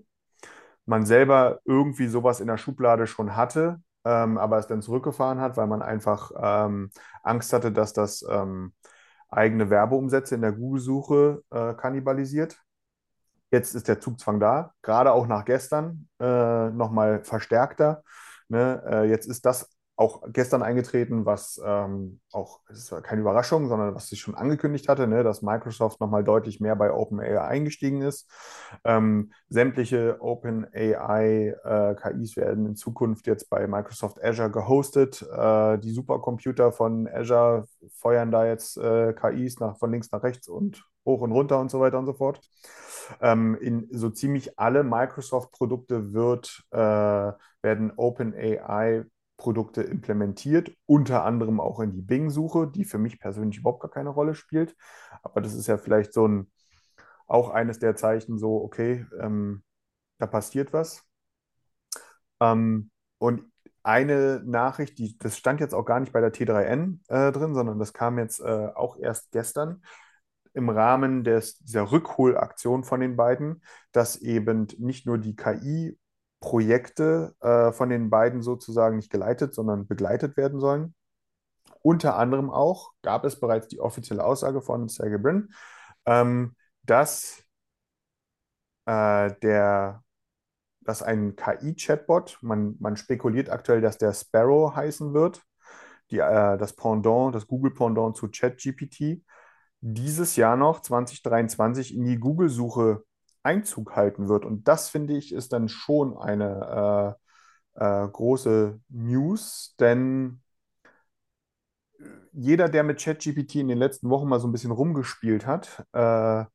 Man 0.86 1.06
selber 1.06 1.60
irgendwie 1.66 2.08
sowas 2.08 2.40
in 2.40 2.48
der 2.48 2.58
Schublade 2.58 3.06
schon 3.06 3.36
hatte, 3.36 3.82
ähm, 4.06 4.38
aber 4.38 4.58
es 4.58 4.68
dann 4.68 4.82
zurückgefahren 4.82 5.42
hat, 5.42 5.58
weil 5.58 5.68
man 5.68 5.82
einfach 5.82 6.32
ähm, 6.42 6.92
Angst 7.24 7.52
hatte, 7.52 7.74
dass 7.74 7.92
das 7.92 8.26
ähm, 8.30 8.72
eigene 9.28 9.70
Werbeumsätze 9.70 10.36
in 10.36 10.42
der 10.42 10.54
Google-Suche 10.54 11.44
äh, 11.52 11.74
kannibalisiert. 11.74 12.58
Jetzt 13.52 13.76
ist 13.76 13.88
der 13.88 14.00
Zugzwang 14.00 14.40
da, 14.40 14.74
gerade 14.82 15.12
auch 15.12 15.28
nach 15.28 15.46
gestern 15.46 16.08
äh, 16.20 16.70
nochmal 16.70 17.24
verstärkter. 17.24 18.04
Ne? 18.48 18.82
Äh, 18.86 19.10
jetzt 19.10 19.26
ist 19.28 19.46
das 19.46 19.70
auch 20.00 20.24
gestern 20.32 20.64
eingetreten, 20.64 21.26
was 21.26 21.62
ähm, 21.64 22.22
auch, 22.32 22.62
es 22.70 22.90
ist 22.90 23.04
keine 23.04 23.20
Überraschung, 23.20 23.68
sondern 23.68 23.94
was 23.94 24.08
sich 24.08 24.22
schon 24.22 24.34
angekündigt 24.34 24.88
hatte, 24.88 25.08
ne, 25.08 25.26
dass 25.26 25.42
Microsoft 25.42 26.00
nochmal 26.00 26.24
deutlich 26.24 26.62
mehr 26.62 26.78
bei 26.78 26.94
OpenAI 26.94 27.42
eingestiegen 27.42 28.02
ist. 28.02 28.32
Ähm, 28.86 29.34
sämtliche 29.50 30.22
OpenAI-KIs 30.22 31.58
äh, 32.32 32.36
werden 32.38 32.66
in 32.66 32.78
Zukunft 32.78 33.28
jetzt 33.28 33.50
bei 33.50 33.68
Microsoft 33.68 34.24
Azure 34.24 34.50
gehostet. 34.50 35.22
Äh, 35.22 35.80
die 35.80 35.92
Supercomputer 35.92 36.72
von 36.72 37.06
Azure 37.10 37.68
feuern 37.92 38.32
da 38.32 38.46
jetzt 38.46 38.78
äh, 38.78 39.12
KIs 39.12 39.60
nach, 39.60 39.78
von 39.80 39.92
links 39.92 40.14
nach 40.14 40.24
rechts 40.24 40.48
und 40.48 40.82
hoch 41.10 41.22
und 41.22 41.32
runter 41.32 41.60
und 41.60 41.72
so 41.72 41.80
weiter 41.80 42.00
und 42.00 42.06
so 42.06 42.14
fort. 42.14 42.42
Ähm, 43.22 43.56
in 43.60 43.88
so 43.92 44.10
ziemlich 44.10 44.60
alle 44.60 44.84
Microsoft-Produkte 44.84 46.14
wird, 46.14 46.64
äh, 46.72 46.78
werden 47.62 47.92
OpenAI 47.96 49.06
Produkte 49.38 49.82
implementiert, 49.82 50.72
unter 50.86 51.24
anderem 51.24 51.60
auch 51.60 51.80
in 51.80 51.94
die 51.94 52.02
Bing-Suche, 52.02 52.68
die 52.68 52.84
für 52.84 52.98
mich 52.98 53.20
persönlich 53.20 53.60
überhaupt 53.60 53.82
gar 53.82 53.90
keine 53.90 54.10
Rolle 54.10 54.36
spielt. 54.36 54.76
Aber 55.24 55.42
das 55.42 55.54
ist 55.56 55.68
ja 55.68 55.78
vielleicht 55.78 56.14
so 56.14 56.28
ein, 56.28 56.52
auch 57.26 57.50
eines 57.50 57.80
der 57.80 57.96
Zeichen, 57.96 58.38
so, 58.38 58.62
okay, 58.62 59.06
ähm, 59.20 59.64
da 60.20 60.28
passiert 60.28 60.74
was. 60.74 61.04
Ähm, 62.42 62.92
und 63.18 63.44
eine 63.84 64.42
Nachricht, 64.46 64.98
die, 65.00 65.18
das 65.18 65.38
stand 65.38 65.62
jetzt 65.62 65.74
auch 65.74 65.86
gar 65.86 66.00
nicht 66.00 66.12
bei 66.12 66.22
der 66.22 66.34
T3N 66.34 67.00
äh, 67.08 67.32
drin, 67.32 67.56
sondern 67.56 67.80
das 67.80 67.94
kam 67.94 68.20
jetzt 68.20 68.40
äh, 68.42 68.68
auch 68.76 68.98
erst 68.98 69.32
gestern 69.32 69.82
im 70.54 70.70
Rahmen 70.70 71.24
des, 71.24 71.58
dieser 71.60 71.92
Rückholaktion 71.92 72.84
von 72.84 73.00
den 73.00 73.16
beiden, 73.16 73.62
dass 73.92 74.18
eben 74.18 74.68
nicht 74.78 75.06
nur 75.06 75.18
die 75.18 75.36
KI 75.36 75.98
Projekte 76.40 77.36
äh, 77.42 77.72
von 77.72 77.90
den 77.90 78.10
beiden 78.10 78.42
sozusagen 78.42 78.96
nicht 78.96 79.12
geleitet, 79.12 79.54
sondern 79.54 79.88
begleitet 79.88 80.38
werden 80.38 80.60
sollen. 80.60 80.96
Unter 81.82 82.18
anderem 82.18 82.50
auch 82.50 82.92
gab 83.02 83.26
es 83.26 83.40
bereits 83.40 83.68
die 83.68 83.80
offizielle 83.80 84.24
Aussage 84.24 84.62
von 84.62 84.88
Sergey 84.88 85.18
Brin, 85.18 85.54
ähm, 86.06 86.56
dass 86.84 87.44
äh, 88.86 89.34
der 89.42 90.04
dass 90.82 91.04
ein 91.04 91.36
KI-Chatbot, 91.36 92.40
man, 92.42 92.76
man 92.80 92.98
spekuliert 92.98 93.52
aktuell, 93.52 93.80
dass 93.80 94.00
der 94.00 94.12
Sparrow 94.12 94.76
heißen 94.76 95.14
wird, 95.14 95.44
die, 96.10 96.18
äh, 96.18 96.58
das 96.58 96.76
Pendant, 96.76 97.36
das 97.36 97.46
Google-Pendant 97.46 98.18
zu 98.18 98.28
ChatGPT, 98.30 99.24
dieses 99.82 100.36
Jahr 100.36 100.58
noch 100.58 100.82
2023 100.82 101.96
in 101.96 102.06
die 102.06 102.20
Google-Suche 102.20 103.04
Einzug 103.44 103.96
halten 103.96 104.28
wird. 104.28 104.46
Und 104.46 104.68
das, 104.68 104.90
finde 104.90 105.16
ich, 105.18 105.34
ist 105.34 105.54
dann 105.54 105.70
schon 105.70 106.18
eine 106.18 107.18
äh, 107.78 108.04
äh, 108.06 108.10
große 108.10 108.80
News, 108.90 109.76
denn 109.80 110.42
jeder, 112.32 112.70
der 112.70 112.84
mit 112.84 113.00
ChatGPT 113.02 113.56
in 113.56 113.68
den 113.68 113.78
letzten 113.78 114.10
Wochen 114.10 114.28
mal 114.28 114.40
so 114.40 114.48
ein 114.48 114.52
bisschen 114.52 114.72
rumgespielt 114.72 115.46
hat, 115.46 115.86
äh, 115.94 116.46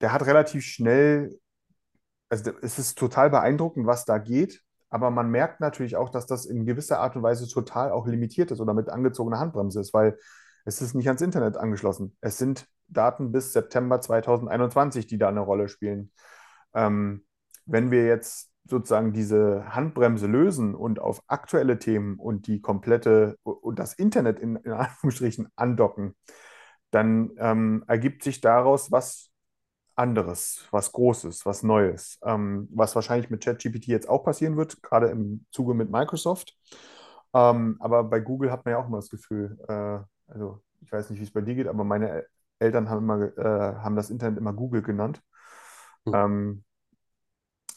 der 0.00 0.12
hat 0.12 0.26
relativ 0.26 0.64
schnell, 0.64 1.38
also 2.28 2.52
es 2.62 2.78
ist 2.78 2.98
total 2.98 3.30
beeindruckend, 3.30 3.86
was 3.86 4.04
da 4.04 4.18
geht, 4.18 4.62
aber 4.90 5.10
man 5.10 5.30
merkt 5.30 5.60
natürlich 5.60 5.96
auch, 5.96 6.08
dass 6.10 6.26
das 6.26 6.46
in 6.46 6.64
gewisser 6.66 7.00
Art 7.00 7.16
und 7.16 7.22
Weise 7.22 7.48
total 7.48 7.90
auch 7.90 8.06
limitiert 8.06 8.50
ist 8.50 8.60
oder 8.60 8.74
mit 8.74 8.88
angezogener 8.88 9.38
Handbremse 9.38 9.80
ist, 9.80 9.92
weil 9.92 10.18
es 10.68 10.82
ist 10.82 10.94
nicht 10.94 11.08
ans 11.08 11.22
Internet 11.22 11.56
angeschlossen. 11.56 12.16
Es 12.20 12.36
sind 12.36 12.68
Daten 12.88 13.32
bis 13.32 13.52
September 13.54 14.00
2021, 14.00 15.06
die 15.06 15.18
da 15.18 15.28
eine 15.28 15.40
Rolle 15.40 15.68
spielen. 15.68 16.12
Ähm, 16.74 17.24
wenn 17.64 17.90
wir 17.90 18.06
jetzt 18.06 18.50
sozusagen 18.64 19.14
diese 19.14 19.74
Handbremse 19.74 20.26
lösen 20.26 20.74
und 20.74 21.00
auf 21.00 21.22
aktuelle 21.26 21.78
Themen 21.78 22.18
und 22.18 22.46
die 22.46 22.60
komplette 22.60 23.38
und 23.42 23.78
das 23.78 23.94
Internet 23.94 24.38
in, 24.38 24.56
in 24.56 24.72
Anführungsstrichen 24.72 25.48
andocken, 25.56 26.14
dann 26.90 27.30
ähm, 27.38 27.84
ergibt 27.86 28.22
sich 28.22 28.42
daraus 28.42 28.92
was 28.92 29.30
anderes, 29.94 30.66
was 30.70 30.92
Großes, 30.92 31.46
was 31.46 31.62
Neues, 31.62 32.18
ähm, 32.22 32.68
was 32.72 32.94
wahrscheinlich 32.94 33.30
mit 33.30 33.42
ChatGPT 33.42 33.86
jetzt 33.86 34.08
auch 34.08 34.22
passieren 34.22 34.56
wird, 34.58 34.82
gerade 34.82 35.08
im 35.08 35.46
Zuge 35.50 35.72
mit 35.72 35.90
Microsoft. 35.90 36.56
Ähm, 37.34 37.76
aber 37.80 38.04
bei 38.04 38.20
Google 38.20 38.52
hat 38.52 38.64
man 38.64 38.72
ja 38.72 38.78
auch 38.78 38.86
immer 38.86 38.98
das 38.98 39.10
Gefühl, 39.10 39.58
äh, 39.68 40.00
also 40.28 40.62
ich 40.80 40.92
weiß 40.92 41.10
nicht, 41.10 41.18
wie 41.18 41.24
es 41.24 41.32
bei 41.32 41.40
dir 41.40 41.54
geht, 41.54 41.66
aber 41.66 41.84
meine 41.84 42.26
Eltern 42.58 42.88
haben, 42.88 42.98
immer, 42.98 43.36
äh, 43.36 43.76
haben 43.76 43.96
das 43.96 44.10
Internet 44.10 44.38
immer 44.38 44.52
Google 44.52 44.82
genannt. 44.82 45.22
Mhm. 46.04 46.14
Ähm, 46.14 46.64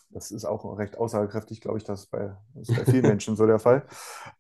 das 0.10 0.32
ist 0.32 0.46
auch 0.46 0.78
recht 0.78 0.98
aussagekräftig, 0.98 1.62
glaube 1.62 1.78
ich, 1.78 1.84
das 1.84 2.02
ist 2.02 2.12
bei, 2.12 2.36
das 2.54 2.70
ist 2.70 2.78
bei 2.78 2.86
vielen 2.86 3.08
Menschen 3.08 3.36
so 3.36 3.46
der 3.48 3.60
Fall. 3.60 3.86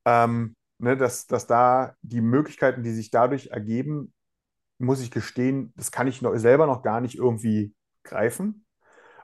Ähm, 0.06 0.56
ne, 0.80 0.98
dass, 0.98 1.28
dass 1.28 1.48
da 1.48 1.96
die 2.02 2.22
Möglichkeiten, 2.22 2.84
die 2.84 2.92
sich 2.92 3.10
dadurch 3.10 3.48
ergeben, 3.48 4.14
muss 4.78 5.02
ich 5.02 5.12
gestehen, 5.12 5.74
das 5.78 5.92
kann 5.92 6.08
ich 6.08 6.22
noch, 6.22 6.36
selber 6.38 6.66
noch 6.66 6.82
gar 6.82 7.02
nicht 7.02 7.16
irgendwie 7.16 7.74
greifen. 8.04 8.66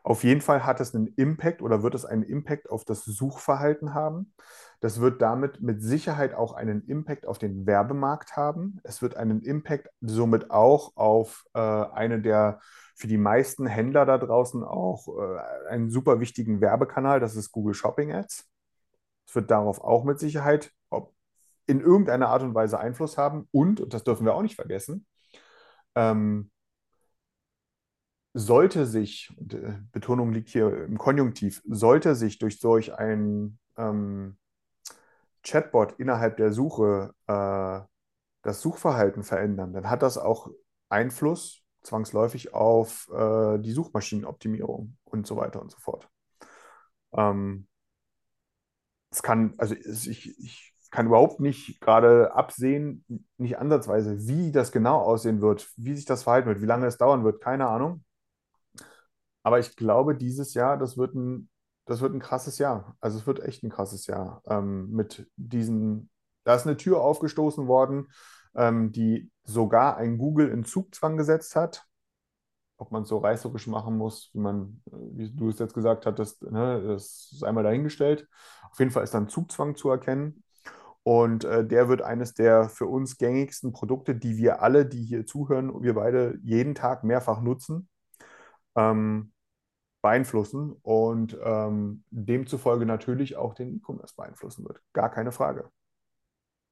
Auf 0.07 0.23
jeden 0.23 0.39
Fall 0.39 0.65
hat 0.65 0.79
es 0.79 0.95
einen 0.95 1.07
Impact 1.07 1.61
oder 1.61 1.83
wird 1.83 1.93
es 1.93 2.05
einen 2.05 2.23
Impact 2.23 2.69
auf 2.69 2.85
das 2.85 3.03
Suchverhalten 3.03 3.93
haben. 3.93 4.31
Das 4.79 5.01
wird 5.01 5.21
damit 5.21 5.61
mit 5.61 5.83
Sicherheit 5.83 6.33
auch 6.33 6.53
einen 6.53 6.87
Impact 6.87 7.27
auf 7.27 7.39
den 7.39 7.67
Werbemarkt 7.67 8.37
haben. 8.37 8.79
Es 8.85 9.01
wird 9.01 9.17
einen 9.17 9.41
Impact 9.41 9.89
somit 9.99 10.49
auch 10.49 10.95
auf 10.95 11.43
äh, 11.53 11.59
eine 11.59 12.21
der 12.21 12.61
für 12.95 13.07
die 13.07 13.17
meisten 13.17 13.67
Händler 13.67 14.05
da 14.05 14.17
draußen 14.17 14.63
auch 14.63 15.09
äh, 15.09 15.67
einen 15.67 15.89
super 15.89 16.21
wichtigen 16.21 16.61
Werbekanal, 16.61 17.19
das 17.19 17.35
ist 17.35 17.51
Google 17.51 17.73
Shopping 17.73 18.13
Ads. 18.13 18.45
Es 19.27 19.35
wird 19.35 19.51
darauf 19.51 19.81
auch 19.81 20.05
mit 20.05 20.19
Sicherheit 20.19 20.71
in 21.65 21.81
irgendeiner 21.81 22.29
Art 22.29 22.43
und 22.43 22.55
Weise 22.55 22.79
Einfluss 22.79 23.17
haben. 23.17 23.49
Und, 23.51 23.81
und 23.81 23.93
das 23.93 24.05
dürfen 24.05 24.25
wir 24.25 24.35
auch 24.35 24.41
nicht 24.41 24.55
vergessen, 24.55 25.05
ähm, 25.95 26.49
sollte 28.38 28.85
sich, 28.85 29.35
äh, 29.51 29.73
Betonung 29.91 30.31
liegt 30.31 30.49
hier 30.49 30.85
im 30.85 30.97
Konjunktiv, 30.97 31.61
sollte 31.67 32.15
sich 32.15 32.38
durch 32.38 32.59
solch 32.59 32.93
ein 32.93 33.57
ähm, 33.77 34.38
Chatbot 35.43 35.93
innerhalb 35.97 36.38
der 36.38 36.51
Suche 36.51 37.13
äh, 37.27 37.79
das 38.43 38.61
Suchverhalten 38.61 39.23
verändern, 39.23 39.73
dann 39.73 39.89
hat 39.89 40.03
das 40.03 40.17
auch 40.17 40.49
Einfluss 40.89 41.63
zwangsläufig 41.81 42.53
auf 42.53 43.09
äh, 43.11 43.57
die 43.59 43.71
Suchmaschinenoptimierung 43.71 44.97
und 45.05 45.25
so 45.25 45.38
weiter 45.38 45.61
und 45.61 45.71
so 45.71 45.79
fort. 45.79 46.07
Ähm, 47.13 47.67
es 49.09 49.23
kann, 49.23 49.55
also 49.57 49.73
ich, 49.73 50.38
ich 50.38 50.73
kann 50.91 51.07
überhaupt 51.07 51.39
nicht 51.39 51.81
gerade 51.81 52.33
absehen, 52.33 53.03
nicht 53.38 53.57
ansatzweise, 53.57 54.27
wie 54.27 54.51
das 54.51 54.71
genau 54.71 54.99
aussehen 54.99 55.41
wird, 55.41 55.69
wie 55.75 55.95
sich 55.95 56.05
das 56.05 56.23
verhalten 56.23 56.49
wird, 56.49 56.61
wie 56.61 56.65
lange 56.65 56.85
es 56.85 56.97
dauern 56.97 57.23
wird, 57.23 57.41
keine 57.41 57.67
Ahnung. 57.67 58.03
Aber 59.47 59.59
ich 59.59 59.77
glaube, 59.77 60.13
dieses 60.13 60.53
Jahr, 60.55 60.77
das 60.77 60.97
wird 60.97 61.15
ein 61.15 61.49
das 61.85 62.01
wird 62.01 62.13
ein 62.13 62.19
krasses 62.19 62.57
Jahr. 62.57 62.97
Also 62.99 63.17
es 63.17 63.25
wird 63.25 63.39
echt 63.39 63.63
ein 63.63 63.69
krasses 63.69 64.07
Jahr 64.07 64.41
ähm, 64.45 64.91
mit 64.91 65.25
diesen. 65.37 66.09
Da 66.43 66.53
ist 66.53 66.67
eine 66.67 66.75
Tür 66.75 66.99
aufgestoßen 66.99 67.65
worden, 67.65 68.09
ähm, 68.55 68.91
die 68.91 69.31
sogar 69.45 69.95
ein 69.95 70.17
Google 70.17 70.49
in 70.49 70.65
Zugzwang 70.65 71.15
gesetzt 71.15 71.55
hat. 71.55 71.85
Ob 72.75 72.91
man 72.91 73.03
es 73.03 73.07
so 73.07 73.19
reißerisch 73.19 73.67
machen 73.67 73.95
muss, 73.95 74.31
wie 74.33 74.39
man, 74.39 74.81
wie 74.91 75.31
du 75.33 75.47
es 75.47 75.59
jetzt 75.59 75.73
gesagt 75.73 76.05
hattest, 76.05 76.43
ne, 76.43 76.83
das 76.85 77.31
ist 77.31 77.45
einmal 77.45 77.63
dahingestellt. 77.63 78.27
Auf 78.69 78.79
jeden 78.79 78.91
Fall 78.91 79.05
ist 79.05 79.13
dann 79.13 79.29
Zugzwang 79.29 79.77
zu 79.77 79.89
erkennen. 79.89 80.43
Und 81.03 81.45
äh, 81.45 81.65
der 81.65 81.87
wird 81.87 82.01
eines 82.01 82.33
der 82.33 82.67
für 82.67 82.87
uns 82.87 83.17
gängigsten 83.17 83.71
Produkte, 83.71 84.13
die 84.13 84.35
wir 84.35 84.61
alle, 84.61 84.85
die 84.85 85.05
hier 85.05 85.25
zuhören, 85.25 85.81
wir 85.81 85.93
beide 85.93 86.37
jeden 86.43 86.75
Tag 86.75 87.05
mehrfach 87.05 87.39
nutzen. 87.39 87.87
Ähm, 88.75 89.31
beeinflussen 90.07 90.73
und 90.83 91.37
ähm, 91.43 92.03
demzufolge 92.11 92.85
natürlich 92.85 93.35
auch 93.35 93.53
den 93.53 93.75
E-Commerce 93.75 94.15
beeinflussen 94.15 94.65
wird. 94.65 94.81
Gar 94.93 95.11
keine 95.11 95.33
Frage. 95.33 95.69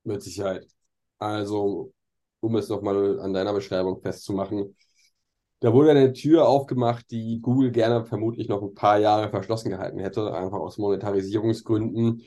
Mit 0.05 0.23
Sicherheit. 0.23 0.65
Also 1.19 1.91
um 2.39 2.55
es 2.55 2.69
nochmal 2.69 3.19
an 3.19 3.33
deiner 3.33 3.51
Beschreibung 3.51 3.99
festzumachen, 4.01 4.77
da 5.59 5.73
wurde 5.73 5.91
eine 5.91 6.13
Tür 6.13 6.47
aufgemacht, 6.47 7.11
die 7.11 7.41
Google 7.41 7.71
gerne 7.71 8.05
vermutlich 8.05 8.47
noch 8.47 8.61
ein 8.61 8.73
paar 8.73 8.99
Jahre 8.99 9.29
verschlossen 9.29 9.69
gehalten 9.69 9.99
hätte, 9.99 10.33
einfach 10.33 10.59
aus 10.59 10.77
Monetarisierungsgründen. 10.77 12.21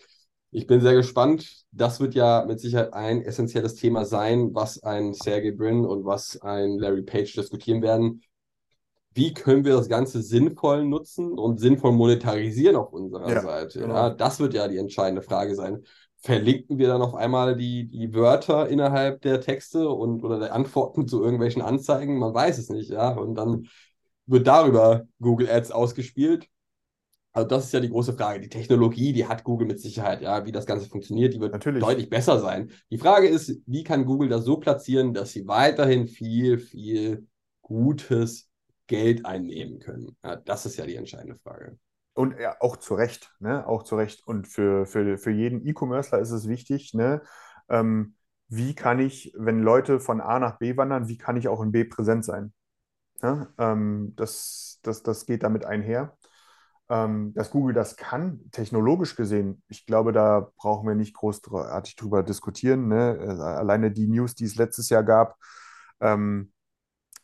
Ich 0.51 0.67
bin 0.67 0.83
sehr 0.83 0.95
gespannt. 0.95 1.65
Das 1.71 2.01
wird 2.01 2.15
ja 2.15 2.45
mit 2.47 2.61
Sicherheit 2.61 2.93
ein 2.93 3.23
essentielles 3.23 3.77
Thema 3.77 4.05
sein, 4.05 4.55
was 4.55 4.83
ein 4.83 5.15
Sergey 5.15 5.53
Brin 5.53 5.87
und 5.87 6.05
was 6.05 6.39
ein 6.43 6.79
Larry 6.79 7.03
Page 7.03 7.33
diskutieren 7.33 7.81
werden. 7.81 8.23
Wie 9.19 9.35
können 9.35 9.65
wir 9.65 9.75
das 9.77 9.89
Ganze 9.89 10.23
sinnvoll 10.23 10.85
nutzen 10.85 11.33
und 11.39 11.59
sinnvoll 11.59 11.93
monetarisieren 11.93 12.77
auf 12.77 12.93
unserer 12.93 13.31
Ja, 13.31 13.41
Seite? 13.41 13.81
genau. 13.81 13.95
Ja, 13.95 14.11
das 14.11 14.39
wird 14.41 14.55
ja 14.55 14.69
die 14.69 14.77
entscheidende 14.79 15.23
Frage 15.23 15.55
sein. 15.55 15.85
Verlinken 16.21 16.79
wir 16.79 16.89
dann 16.89 17.03
auf 17.03 17.15
einmal 17.15 17.57
die, 17.57 17.87
die 17.89 18.13
Wörter 18.15 18.69
innerhalb 18.69 19.23
der 19.23 19.41
Texte 19.41 19.89
und 19.89 20.25
oder 20.25 20.39
der 20.39 20.55
Antworten 20.55 21.07
zu 21.09 21.23
irgendwelchen 21.23 21.63
Anzeigen? 21.63 22.19
Man 22.19 22.35
weiß 22.35 22.59
es 22.59 22.71
nicht, 22.71 22.91
ja. 22.91 23.11
Und 23.11 23.35
dann 23.35 23.69
wird 24.27 24.47
darüber 24.47 25.07
Google 25.21 25.49
Ads 25.51 25.71
ausgespielt. 25.73 26.49
Also 27.33 27.49
das 27.49 27.67
ist 27.67 27.73
ja 27.73 27.81
die 27.81 27.91
große 27.91 28.15
Frage. 28.15 28.41
Die 28.41 28.49
Technologie, 28.49 29.13
die 29.13 29.27
hat 29.27 29.45
Google 29.45 29.67
mit 29.69 29.81
Sicherheit, 29.81 30.23
ja, 30.23 30.45
wie 30.45 30.53
das 30.53 30.67
Ganze 30.67 30.89
funktioniert, 30.89 31.35
die 31.35 31.41
wird 31.41 31.53
Natürlich. 31.53 31.83
deutlich 31.83 32.11
besser 32.11 32.41
sein. 32.41 32.71
Die 32.91 32.99
Frage 32.99 33.29
ist, 33.29 33.61
wie 33.67 33.85
kann 33.85 34.05
Google 34.07 34.29
das 34.29 34.45
so 34.45 34.57
platzieren, 34.59 35.15
dass 35.15 35.33
sie 35.33 35.47
weiterhin 35.47 36.09
viel, 36.09 36.59
viel 36.59 37.27
gutes 37.63 38.48
Geld 38.89 39.25
einnehmen 39.25 39.79
können? 39.79 40.17
Ja, 40.25 40.37
das 40.37 40.67
ist 40.67 40.77
ja 40.77 40.87
die 40.87 40.97
entscheidende 40.97 41.37
Frage. 41.37 41.79
Und 42.15 42.37
ja, 42.41 42.57
auch 42.59 42.77
zu 42.77 42.95
Recht, 42.95 43.33
ne? 43.39 43.65
Auch 43.67 43.85
zu 43.85 43.95
Recht. 43.95 44.27
Und 44.27 44.49
für, 44.49 44.87
für, 44.87 45.19
für 45.19 45.31
jeden 45.31 45.65
E-Commercer 45.65 46.19
ist 46.19 46.33
es 46.33 46.49
wichtig, 46.49 46.93
ne? 46.95 47.23
Ähm, 47.69 48.17
wie 48.49 48.75
kann 48.75 48.99
ich, 48.99 49.33
wenn 49.37 49.63
Leute 49.63 50.01
von 50.01 50.21
A 50.21 50.39
nach 50.39 50.59
B 50.59 50.77
wandern, 50.77 51.07
wie 51.07 51.19
kann 51.19 51.37
ich 51.37 51.49
auch 51.49 51.61
in 51.63 51.71
B 51.71 51.85
präsent 51.85 52.25
sein? 52.25 52.53
Ne? 53.23 53.53
Ähm, 53.59 54.15
das, 54.17 54.81
das, 54.83 55.03
das 55.03 55.27
geht 55.27 55.43
damit 55.43 55.65
einher. 55.65 56.17
Ähm, 56.91 57.35
dass 57.35 57.51
Google 57.51 57.75
das 57.75 57.97
kann, 57.97 58.51
technologisch 58.51 59.15
gesehen, 59.15 59.63
ich 59.69 59.85
glaube, 59.85 60.13
da 60.13 60.51
brauchen 60.57 60.89
wir 60.89 60.95
nicht 60.95 61.15
großartig 61.15 61.97
drüber 61.97 62.23
diskutieren. 62.23 62.89
Ne? 62.89 63.19
Äh, 63.21 63.43
Alleine 63.43 63.91
die 63.91 64.09
News, 64.09 64.35
die 64.35 64.45
es 64.45 64.57
letztes 64.57 64.89
Jahr 64.89 65.05
gab, 65.05 65.37
ähm, 66.01 66.53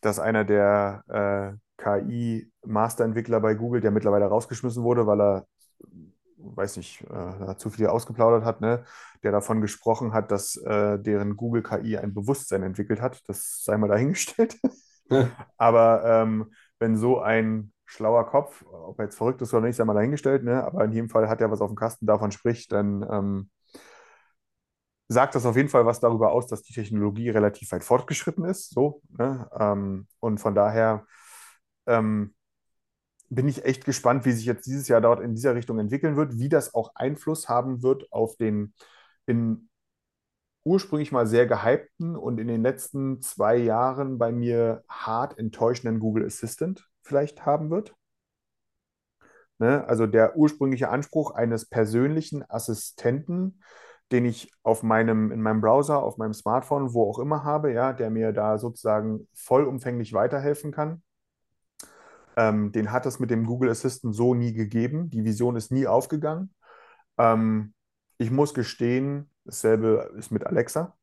dass 0.05 0.19
einer 0.19 0.45
der 0.45 1.03
äh, 1.09 1.83
KI-Masterentwickler 1.83 3.41
bei 3.41 3.55
Google, 3.55 3.81
der 3.81 3.91
mittlerweile 3.91 4.27
rausgeschmissen 4.27 4.83
wurde, 4.83 5.07
weil 5.07 5.21
er, 5.21 5.47
weiß 6.37 6.77
nicht, 6.77 7.05
äh, 7.11 7.57
zu 7.57 7.71
viel 7.71 7.87
ausgeplaudert 7.87 8.45
hat, 8.45 8.61
ne? 8.61 8.85
der 9.23 9.33
davon 9.33 9.61
gesprochen 9.61 10.13
hat, 10.13 10.31
dass 10.31 10.57
äh, 10.57 10.99
deren 10.99 11.37
Google 11.37 11.63
KI 11.63 11.97
ein 11.97 12.15
Bewusstsein 12.15 12.63
entwickelt 12.63 13.01
hat. 13.01 13.23
Das 13.27 13.65
sei 13.65 13.77
mal 13.77 13.89
dahingestellt. 13.89 14.57
Aber 15.57 16.03
ähm, 16.05 16.53
wenn 16.79 16.97
so 16.97 17.21
ein 17.21 17.73
schlauer 17.87 18.27
Kopf, 18.27 18.65
ob 18.71 18.99
er 18.99 19.07
jetzt 19.07 19.17
verrückt 19.17 19.43
ist 19.43 19.53
oder 19.55 19.67
nicht, 19.67 19.77
sei 19.77 19.85
mal 19.85 19.95
dahingestellt, 19.95 20.43
ne? 20.43 20.65
aber 20.65 20.85
in 20.85 20.93
jedem 20.93 21.11
Fall 21.11 21.29
hat 21.29 21.41
er 21.41 21.51
was 21.51 21.61
auf 21.61 21.71
dem 21.71 21.77
Kasten, 21.77 22.07
davon 22.07 22.33
spricht, 22.33 22.73
dann 22.73 23.07
ähm, 23.09 23.51
sagt 25.09 25.35
das 25.35 25.47
auf 25.47 25.57
jeden 25.57 25.69
Fall 25.69 25.87
was 25.87 26.01
darüber 26.01 26.33
aus, 26.33 26.47
dass 26.47 26.63
die 26.63 26.73
Technologie 26.73 27.31
relativ 27.31 27.73
weit 27.73 27.85
fortgeschritten 27.85 28.45
ist. 28.45 28.71
So, 28.71 29.03
ne? 29.11 29.49
ähm, 29.59 30.07
und 30.21 30.39
von 30.39 30.55
daher 30.55 31.07
ähm, 31.87 32.35
bin 33.29 33.49
ich 33.49 33.65
echt 33.65 33.85
gespannt, 33.85 34.25
wie 34.25 34.33
sich 34.33 34.47
jetzt 34.47 34.67
dieses 34.67 34.89
Jahr 34.89 35.01
dort 35.01 35.21
in 35.21 35.35
dieser 35.35 35.55
Richtung 35.55 35.79
entwickeln 35.79 36.17
wird, 36.17 36.39
wie 36.39 36.49
das 36.49 36.75
auch 36.75 36.93
Einfluss 36.95 37.49
haben 37.49 37.83
wird 37.83 38.11
auf 38.13 38.37
den 38.37 38.75
in 39.27 39.69
ursprünglich 40.65 41.13
mal 41.13 41.27
sehr 41.27 41.47
gehypten 41.47 42.17
und 42.17 42.39
in 42.41 42.49
den 42.49 42.63
letzten 42.63 43.21
zwei 43.21 43.57
Jahren 43.57 44.19
bei 44.19 44.33
mir 44.33 44.83
hart 44.89 45.39
enttäuschenden 45.39 46.01
Google 46.01 46.25
Assistant 46.25 46.89
vielleicht 47.03 47.45
haben 47.45 47.71
wird. 47.71 47.95
Ne? 49.59 49.87
Also 49.87 50.07
der 50.07 50.37
ursprüngliche 50.37 50.89
Anspruch 50.89 51.33
eines 51.33 51.69
persönlichen 51.69 52.49
Assistenten, 52.49 53.61
den 54.13 54.25
ich 54.25 54.53
auf 54.63 54.83
meinem, 54.83 55.33
in 55.33 55.41
meinem 55.41 55.61
Browser, 55.61 56.03
auf 56.03 56.19
meinem 56.19 56.35
Smartphone, 56.35 56.93
wo 56.93 57.09
auch 57.09 57.19
immer 57.19 57.45
habe, 57.45 57.73
ja, 57.73 57.93
der 57.93 58.11
mir 58.11 58.33
da 58.33 58.59
sozusagen 58.59 59.29
vollumfänglich 59.33 60.13
weiterhelfen 60.13 60.73
kann. 60.73 61.03
Ähm, 62.37 62.73
den 62.73 62.93
hat 62.93 63.07
es 63.07 63.19
mit 63.19 63.31
dem 63.31 63.47
Google 63.47 63.71
Assistant 63.71 64.15
so 64.15 64.35
nie 64.35 64.53
gegeben. 64.53 65.09
Die 65.11 65.25
Vision 65.25 65.57
ist 65.57 65.71
nie 65.71 65.87
aufgegangen. 65.87 66.55
Ähm, 67.17 67.75
ich 68.19 68.31
muss 68.31 68.55
gestehen, 68.55 69.31
dasselbe 69.45 70.13
ist 70.17 70.31
mit 70.31 70.47
Alexa. 70.47 70.97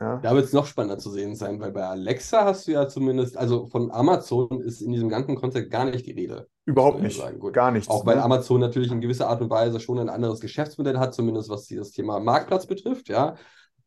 Ja. 0.00 0.18
Da 0.18 0.34
wird 0.34 0.44
es 0.44 0.52
noch 0.52 0.66
spannender 0.66 0.98
zu 0.98 1.10
sehen 1.10 1.34
sein, 1.34 1.58
weil 1.60 1.72
bei 1.72 1.84
Alexa 1.84 2.44
hast 2.44 2.68
du 2.68 2.72
ja 2.72 2.86
zumindest, 2.86 3.36
also 3.36 3.66
von 3.66 3.90
Amazon 3.90 4.60
ist 4.60 4.80
in 4.80 4.92
diesem 4.92 5.08
ganzen 5.08 5.34
Konzept 5.34 5.70
gar 5.70 5.84
nicht 5.84 6.06
die 6.06 6.12
Rede. 6.12 6.48
Überhaupt 6.68 7.00
nicht. 7.00 7.18
Gar 7.54 7.70
nichts. 7.70 7.88
Auch 7.88 8.04
weil 8.04 8.16
ne? 8.16 8.22
Amazon 8.22 8.60
natürlich 8.60 8.92
in 8.92 9.00
gewisser 9.00 9.26
Art 9.26 9.40
und 9.40 9.48
Weise 9.48 9.80
schon 9.80 9.98
ein 9.98 10.10
anderes 10.10 10.38
Geschäftsmodell 10.38 10.98
hat, 10.98 11.14
zumindest 11.14 11.48
was 11.48 11.64
dieses 11.64 11.92
Thema 11.92 12.20
Marktplatz 12.20 12.66
betrifft, 12.66 13.08
ja. 13.08 13.36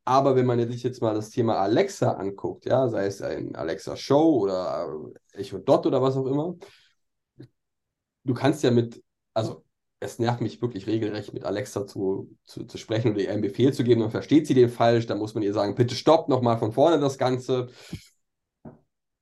Aber 0.04 0.36
wenn 0.36 0.48
man 0.48 0.68
sich 0.68 0.82
jetzt 0.82 1.00
mal 1.00 1.14
das 1.14 1.30
Thema 1.30 1.60
Alexa 1.60 2.14
anguckt, 2.14 2.66
ja, 2.66 2.90
sei 2.90 3.06
es 3.06 3.22
ein 3.22 3.56
Alexa 3.56 3.96
Show 3.96 4.40
oder 4.40 4.98
Echo 5.34 5.60
Dot 5.60 5.86
oder 5.86 6.02
was 6.02 6.18
auch 6.18 6.26
immer, 6.26 6.56
du 8.24 8.34
kannst 8.34 8.64
ja 8.64 8.72
mit, 8.72 9.04
also 9.36 9.64
es 10.00 10.18
nervt 10.18 10.42
mich 10.42 10.60
wirklich 10.60 10.88
regelrecht, 10.88 11.36
mit 11.36 11.44
Alexa 11.44 11.86
zu, 11.86 12.36
zu, 12.46 12.64
zu 12.64 12.80
sprechen 12.80 13.12
oder 13.12 13.22
ihr 13.22 13.32
einen 13.32 13.44
Befehl 13.44 13.72
zu 13.74 13.84
geben, 13.84 14.02
dann 14.02 14.10
versteht 14.10 14.48
sie 14.48 14.56
den 14.56 14.70
falsch, 14.70 15.06
dann 15.06 15.20
muss 15.20 15.36
man 15.36 15.44
ihr 15.44 15.54
sagen, 15.54 15.76
bitte 15.76 15.94
stopp, 15.94 16.30
nochmal 16.30 16.58
von 16.58 16.72
vorne 16.72 17.00
das 17.00 17.20
Ganze. 17.20 17.68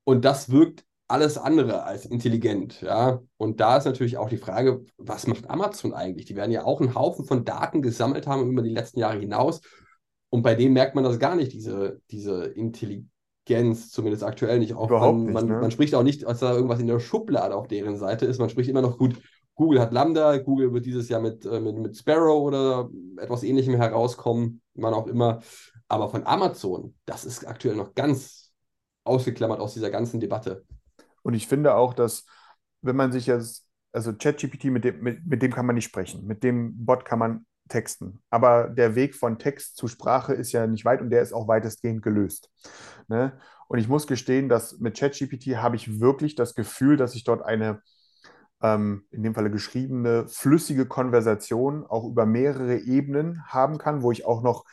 Und 0.06 0.24
das 0.24 0.50
wirkt 0.50 0.86
alles 1.10 1.38
andere 1.38 1.84
als 1.84 2.06
intelligent, 2.06 2.82
ja. 2.82 3.22
Und 3.38 3.60
da 3.60 3.78
ist 3.78 3.86
natürlich 3.86 4.18
auch 4.18 4.30
die 4.30 4.38
Frage, 4.38 4.86
was 4.98 5.26
macht 5.26 5.50
Amazon 5.50 5.94
eigentlich? 5.94 6.26
Die 6.26 6.36
werden 6.36 6.52
ja 6.52 6.64
auch 6.64 6.80
einen 6.80 6.94
Haufen 6.94 7.26
von 7.26 7.44
Daten 7.44 7.82
gesammelt 7.82 8.28
haben 8.28 8.50
über 8.50 8.62
die 8.62 8.70
letzten 8.74 9.00
Jahre 9.00 9.20
hinaus. 9.20 9.62
Und 10.30 10.44
bei 10.44 10.54
dem 10.54 10.74
merkt 10.74 10.94
man 10.94 11.04
das 11.04 11.18
gar 11.18 11.36
nicht, 11.36 11.52
diese, 11.52 12.00
diese 12.12 12.46
Intelligenz, 12.46 13.90
zumindest 13.90 14.24
aktuell 14.24 14.60
nicht. 14.60 14.76
Auch 14.76 14.88
Überhaupt 14.88 15.18
man, 15.18 15.26
nicht, 15.26 15.34
man, 15.34 15.48
ne? 15.48 15.62
man 15.62 15.72
spricht 15.72 15.96
auch 15.96 16.04
nicht, 16.04 16.26
als 16.26 16.40
da 16.40 16.54
irgendwas 16.54 16.80
in 16.80 16.88
der 16.88 17.00
Schublade 17.00 17.56
auf 17.56 17.68
deren 17.68 17.98
Seite 17.98 18.28
ist. 18.28 18.40
Man 18.40 18.50
spricht 18.50 18.70
immer 18.70 18.84
noch 18.84 19.00
gut, 19.00 19.16
Google 19.56 19.82
hat 19.82 19.92
Lambda, 19.92 20.38
Google 20.38 20.74
wird 20.74 20.86
dieses 20.86 21.10
Jahr 21.10 21.22
mit, 21.22 21.44
äh, 21.46 21.60
mit, 21.60 21.76
mit 21.76 21.98
Sparrow 21.98 22.44
oder 22.44 22.90
etwas 23.18 23.44
ähnlichem 23.44 23.74
herauskommen, 23.74 24.62
wann 24.76 24.94
auch 24.94 25.08
immer. 25.08 25.42
Aber 25.88 26.08
von 26.10 26.26
Amazon, 26.28 26.94
das 27.06 27.26
ist 27.26 27.48
aktuell 27.48 27.76
noch 27.76 27.96
ganz 27.96 28.52
ausgeklammert 29.04 29.60
aus 29.60 29.74
dieser 29.74 29.90
ganzen 29.90 30.20
Debatte. 30.20 30.64
Und 31.24 31.34
ich 31.34 31.48
finde 31.48 31.76
auch, 31.76 31.94
dass 31.94 32.26
wenn 32.82 32.96
man 32.96 33.12
sich 33.12 33.28
jetzt, 33.28 33.68
also 33.92 34.14
ChatGPT, 34.14 34.66
mit 34.66 34.84
dem, 34.84 35.02
mit, 35.02 35.26
mit 35.26 35.42
dem 35.42 35.52
kann 35.52 35.66
man 35.66 35.76
nicht 35.76 35.86
sprechen, 35.86 36.26
mit 36.26 36.44
dem 36.44 36.86
Bot 36.86 37.06
kann 37.06 37.20
man 37.20 37.46
texten. 37.70 38.22
Aber 38.30 38.68
der 38.70 38.96
Weg 38.96 39.16
von 39.16 39.40
Text 39.40 39.78
zu 39.78 39.88
Sprache 39.88 40.34
ist 40.34 40.52
ja 40.52 40.68
nicht 40.68 40.86
weit 40.86 41.02
und 41.02 41.10
der 41.10 41.22
ist 41.22 41.34
auch 41.34 41.48
weitestgehend 41.48 42.02
gelöst. 42.02 42.50
Ne? 43.08 43.40
Und 43.68 43.80
ich 43.80 43.88
muss 43.88 44.08
gestehen, 44.08 44.50
dass 44.50 44.80
mit 44.80 44.98
ChatGPT 44.98 45.58
habe 45.58 45.76
ich 45.76 46.00
wirklich 46.00 46.36
das 46.36 46.56
Gefühl, 46.56 46.98
dass 46.98 47.16
ich 47.16 47.24
dort 47.24 47.44
eine, 47.44 47.82
ähm, 48.62 49.06
in 49.12 49.24
dem 49.24 49.36
Falle 49.36 49.52
geschriebene, 49.52 50.28
flüssige 50.28 50.88
Konversation 50.88 51.86
auch 51.86 52.06
über 52.06 52.26
mehrere 52.26 52.78
Ebenen 52.78 53.46
haben 53.48 53.78
kann, 53.78 54.02
wo 54.02 54.12
ich 54.12 54.26
auch 54.26 54.42
noch 54.42 54.66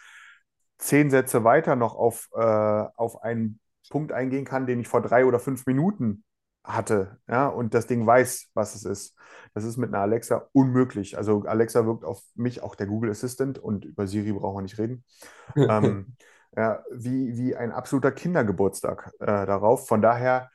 zehn 0.79 1.11
Sätze 1.11 1.45
weiter 1.45 1.77
noch 1.77 1.95
auf, 1.95 2.29
äh, 2.35 2.41
auf 2.41 3.23
einen 3.23 3.61
Punkt 3.91 4.13
eingehen 4.13 4.45
kann, 4.45 4.67
den 4.67 4.81
ich 4.81 4.89
vor 4.89 5.03
drei 5.03 5.25
oder 5.25 5.39
fünf 5.39 5.67
Minuten 5.67 6.25
hatte, 6.67 7.19
ja, 7.29 7.49
und 7.49 7.75
das 7.75 7.87
Ding 7.87 8.07
weiß, 8.07 8.51
was 8.55 8.75
es 8.75 8.85
ist. 8.85 9.17
Das 9.55 9.65
ist 9.65 9.77
mit 9.77 9.95
einer 9.95 10.03
Alexa 10.03 10.49
unmöglich. 10.53 11.17
Also 11.17 11.45
Alexa 11.45 11.87
wirkt 11.87 12.05
auf 12.05 12.23
mich 12.35 12.63
auch 12.63 12.75
der 12.75 12.87
Google 12.87 13.11
Assistant 13.11 13.59
und 13.59 13.85
über 13.85 14.07
Siri 14.07 14.33
brauchen 14.33 14.59
wir 14.59 14.63
nicht 14.63 14.79
reden. 14.79 15.05
ähm, 15.57 16.17
ja, 16.57 16.83
wie, 16.91 17.37
wie 17.37 17.57
ein 17.57 17.73
absoluter 17.73 18.13
Kindergeburtstag 18.13 19.13
äh, 19.21 19.27
darauf. 19.47 19.87
Von 19.87 20.03
daher 20.03 20.51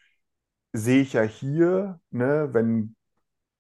sehe 0.74 1.02
ich 1.02 1.14
ja 1.14 1.22
hier, 1.22 2.00
ne, 2.12 2.50
wenn 2.52 2.96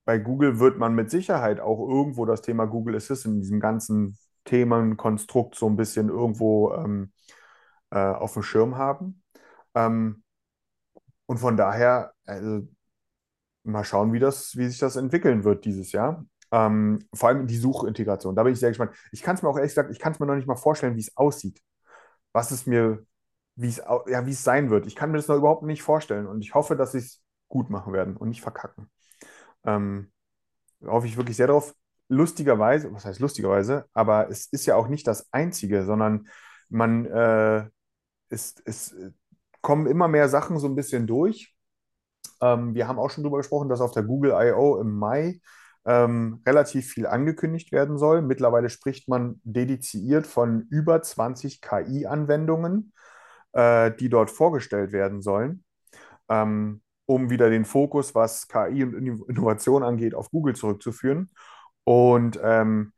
bei 0.06 0.18
Google 0.18 0.60
wird 0.60 0.78
man 0.78 0.93
mit 0.95 1.12
Sicherheit 1.12 1.60
auch 1.60 1.80
irgendwo 1.88 2.26
das 2.26 2.41
Thema 2.41 2.66
Google 2.66 2.95
Assistant 2.95 3.36
in 3.36 3.41
diesem 3.41 3.60
ganzen 3.60 4.18
Themenkonstrukt 4.45 5.56
so 5.56 5.68
ein 5.68 5.78
bisschen 5.78 6.10
irgendwo 6.10 6.74
ähm, 6.74 7.14
äh, 7.91 7.99
auf 7.99 8.34
dem 8.34 8.43
Schirm 8.43 8.78
haben. 8.78 9.22
Ähm, 9.76 10.24
und 11.32 11.38
von 11.38 11.55
daher, 11.55 12.11
also, 12.25 12.67
mal 13.63 13.86
schauen, 13.86 14.11
wie 14.11 14.19
das, 14.19 14.57
wie 14.57 14.67
sich 14.67 14.79
das 14.79 14.97
entwickeln 14.97 15.45
wird 15.45 15.63
dieses 15.63 15.93
Jahr. 15.93 16.25
Ähm, 16.51 17.07
vor 17.13 17.29
allem 17.29 17.47
die 17.47 17.55
Suchintegration. 17.55 18.36
Da 18.36 18.43
bin 18.43 18.51
ich 18.51 18.59
sehr 18.59 18.71
gespannt. 18.71 18.93
Ich 19.13 19.23
kann 19.23 19.36
es 19.38 19.41
mir 19.41 19.47
auch 19.47 19.55
ehrlich 19.55 19.71
gesagt, 19.71 19.91
ich 19.91 19.99
kann 19.99 20.11
es 20.11 20.19
mir 20.19 20.25
noch 20.25 20.36
nicht 20.36 20.45
mal 20.49 20.57
vorstellen, 20.57 20.97
wie 20.97 20.99
es 20.99 21.15
aussieht. 21.15 21.61
Was 22.34 22.51
es 22.51 22.65
mir, 22.65 23.05
wie 23.55 23.69
es, 23.69 23.77
ja, 23.77 24.25
wie 24.25 24.32
es 24.32 24.43
sein 24.43 24.71
wird. 24.71 24.88
Ich 24.88 24.95
kann 24.97 25.09
mir 25.09 25.19
das 25.19 25.29
noch 25.29 25.38
überhaupt 25.38 25.63
nicht 25.63 25.84
vorstellen. 25.84 26.27
Und 26.27 26.41
ich 26.41 26.53
hoffe, 26.53 26.75
dass 26.75 26.91
sie 26.91 26.97
es 26.97 27.23
gut 27.47 27.69
machen 27.69 27.93
werden 27.93 28.17
und 28.17 28.27
nicht 28.27 28.41
verkacken. 28.41 28.89
Ähm, 29.63 30.11
hoffe 30.86 31.07
ich 31.07 31.15
wirklich 31.15 31.38
sehr 31.38 31.47
drauf. 31.47 31.73
Lustigerweise, 32.09 32.93
was 32.93 33.05
heißt 33.05 33.21
lustigerweise, 33.21 33.86
aber 33.93 34.29
es 34.29 34.47
ist 34.47 34.65
ja 34.65 34.75
auch 34.75 34.89
nicht 34.89 35.07
das 35.07 35.32
Einzige, 35.32 35.86
sondern 35.86 36.27
man, 36.67 37.05
äh, 37.05 37.69
es, 38.27 38.55
es 38.65 38.93
kommen 39.62 39.88
immer 39.88 40.07
mehr 40.07 40.30
Sachen 40.30 40.59
so 40.59 40.68
ein 40.68 40.76
bisschen 40.76 41.07
durch. 41.07 41.55
Ähm, 42.41 42.74
wir 42.76 42.88
haben 42.88 42.99
auch 42.99 43.09
schon 43.09 43.24
darüber 43.24 43.38
gesprochen, 43.38 43.70
dass 43.70 43.82
auf 43.82 43.91
der 43.91 44.03
Google 44.03 44.32
I.O. 44.32 44.80
im 44.80 44.91
Mai 44.97 45.39
ähm, 45.86 46.41
relativ 46.45 46.91
viel 46.91 47.07
angekündigt 47.07 47.72
werden 47.72 47.97
soll. 47.97 48.22
Mittlerweile 48.22 48.70
spricht 48.70 49.07
man 49.07 49.39
dediziert 49.43 50.28
von 50.28 50.68
über 50.70 51.01
20 51.01 51.62
KI-Anwendungen, 51.62 52.93
äh, 53.53 53.91
die 53.91 54.09
dort 54.09 54.30
vorgestellt 54.32 54.91
werden 54.91 55.22
sollen, 55.22 55.64
ähm, 56.30 56.82
um 57.05 57.30
wieder 57.30 57.49
den 57.49 57.66
Fokus, 57.66 58.16
was 58.16 58.47
KI 58.47 58.84
und 58.84 58.95
Innovation 59.28 59.84
angeht, 59.84 60.16
auf 60.16 60.30
Google 60.32 60.55
zurückzuführen. 60.55 61.32
Und 61.84 62.39
ähm, 62.43 62.93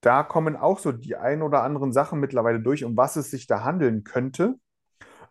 da 0.00 0.22
kommen 0.22 0.56
auch 0.56 0.78
so 0.78 0.92
die 0.92 1.16
ein 1.16 1.42
oder 1.42 1.62
anderen 1.62 1.92
Sachen 1.92 2.20
mittlerweile 2.20 2.60
durch, 2.60 2.84
um 2.84 2.96
was 2.96 3.16
es 3.16 3.30
sich 3.30 3.46
da 3.46 3.64
handeln 3.64 4.04
könnte. 4.04 4.56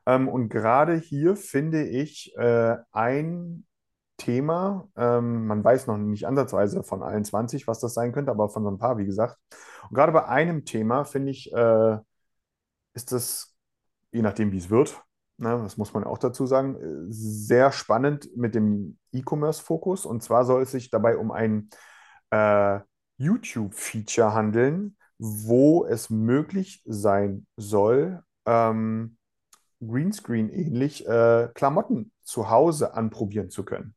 Ähm, 0.05 0.27
und 0.27 0.49
gerade 0.49 0.95
hier 0.95 1.35
finde 1.35 1.87
ich 1.87 2.35
äh, 2.37 2.77
ein 2.91 3.65
Thema, 4.17 4.87
ähm, 4.95 5.47
man 5.47 5.63
weiß 5.63 5.87
noch 5.87 5.97
nicht 5.97 6.25
ansatzweise 6.25 6.83
von 6.83 7.03
allen 7.03 7.25
20, 7.25 7.67
was 7.67 7.79
das 7.79 7.93
sein 7.93 8.13
könnte, 8.13 8.31
aber 8.31 8.49
von 8.49 8.63
so 8.63 8.69
ein 8.69 8.77
paar, 8.77 8.97
wie 8.97 9.05
gesagt. 9.05 9.37
Und 9.89 9.95
gerade 9.95 10.11
bei 10.11 10.25
einem 10.25 10.65
Thema 10.65 11.03
finde 11.05 11.31
ich, 11.31 11.51
äh, 11.53 11.97
ist 12.93 13.11
das, 13.11 13.55
je 14.11 14.21
nachdem, 14.21 14.51
wie 14.51 14.57
es 14.57 14.69
wird, 14.69 15.01
ne, 15.37 15.59
das 15.63 15.77
muss 15.77 15.93
man 15.93 16.03
auch 16.05 16.17
dazu 16.17 16.45
sagen, 16.45 16.75
äh, 16.75 17.11
sehr 17.11 17.71
spannend 17.71 18.29
mit 18.35 18.55
dem 18.55 18.97
E-Commerce-Fokus. 19.11 20.05
Und 20.05 20.23
zwar 20.23 20.45
soll 20.45 20.63
es 20.63 20.71
sich 20.71 20.89
dabei 20.89 21.17
um 21.17 21.31
ein 21.31 21.69
äh, 22.31 22.79
YouTube-Feature 23.17 24.33
handeln, 24.33 24.97
wo 25.17 25.85
es 25.85 26.09
möglich 26.09 26.81
sein 26.85 27.47
soll, 27.57 28.23
ähm, 28.45 29.17
Greenscreen 29.79 30.49
ähnlich 30.49 31.07
äh, 31.07 31.49
Klamotten 31.53 32.11
zu 32.23 32.49
Hause 32.49 32.93
anprobieren 32.93 33.49
zu 33.49 33.65
können. 33.65 33.95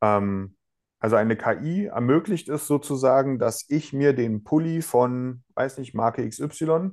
Ähm, 0.00 0.56
also 0.98 1.16
eine 1.16 1.36
KI 1.36 1.86
ermöglicht 1.86 2.48
es 2.48 2.66
sozusagen, 2.66 3.38
dass 3.38 3.64
ich 3.68 3.92
mir 3.92 4.12
den 4.12 4.44
Pulli 4.44 4.82
von, 4.82 5.42
weiß 5.54 5.78
nicht, 5.78 5.94
Marke 5.94 6.28
XY 6.28 6.90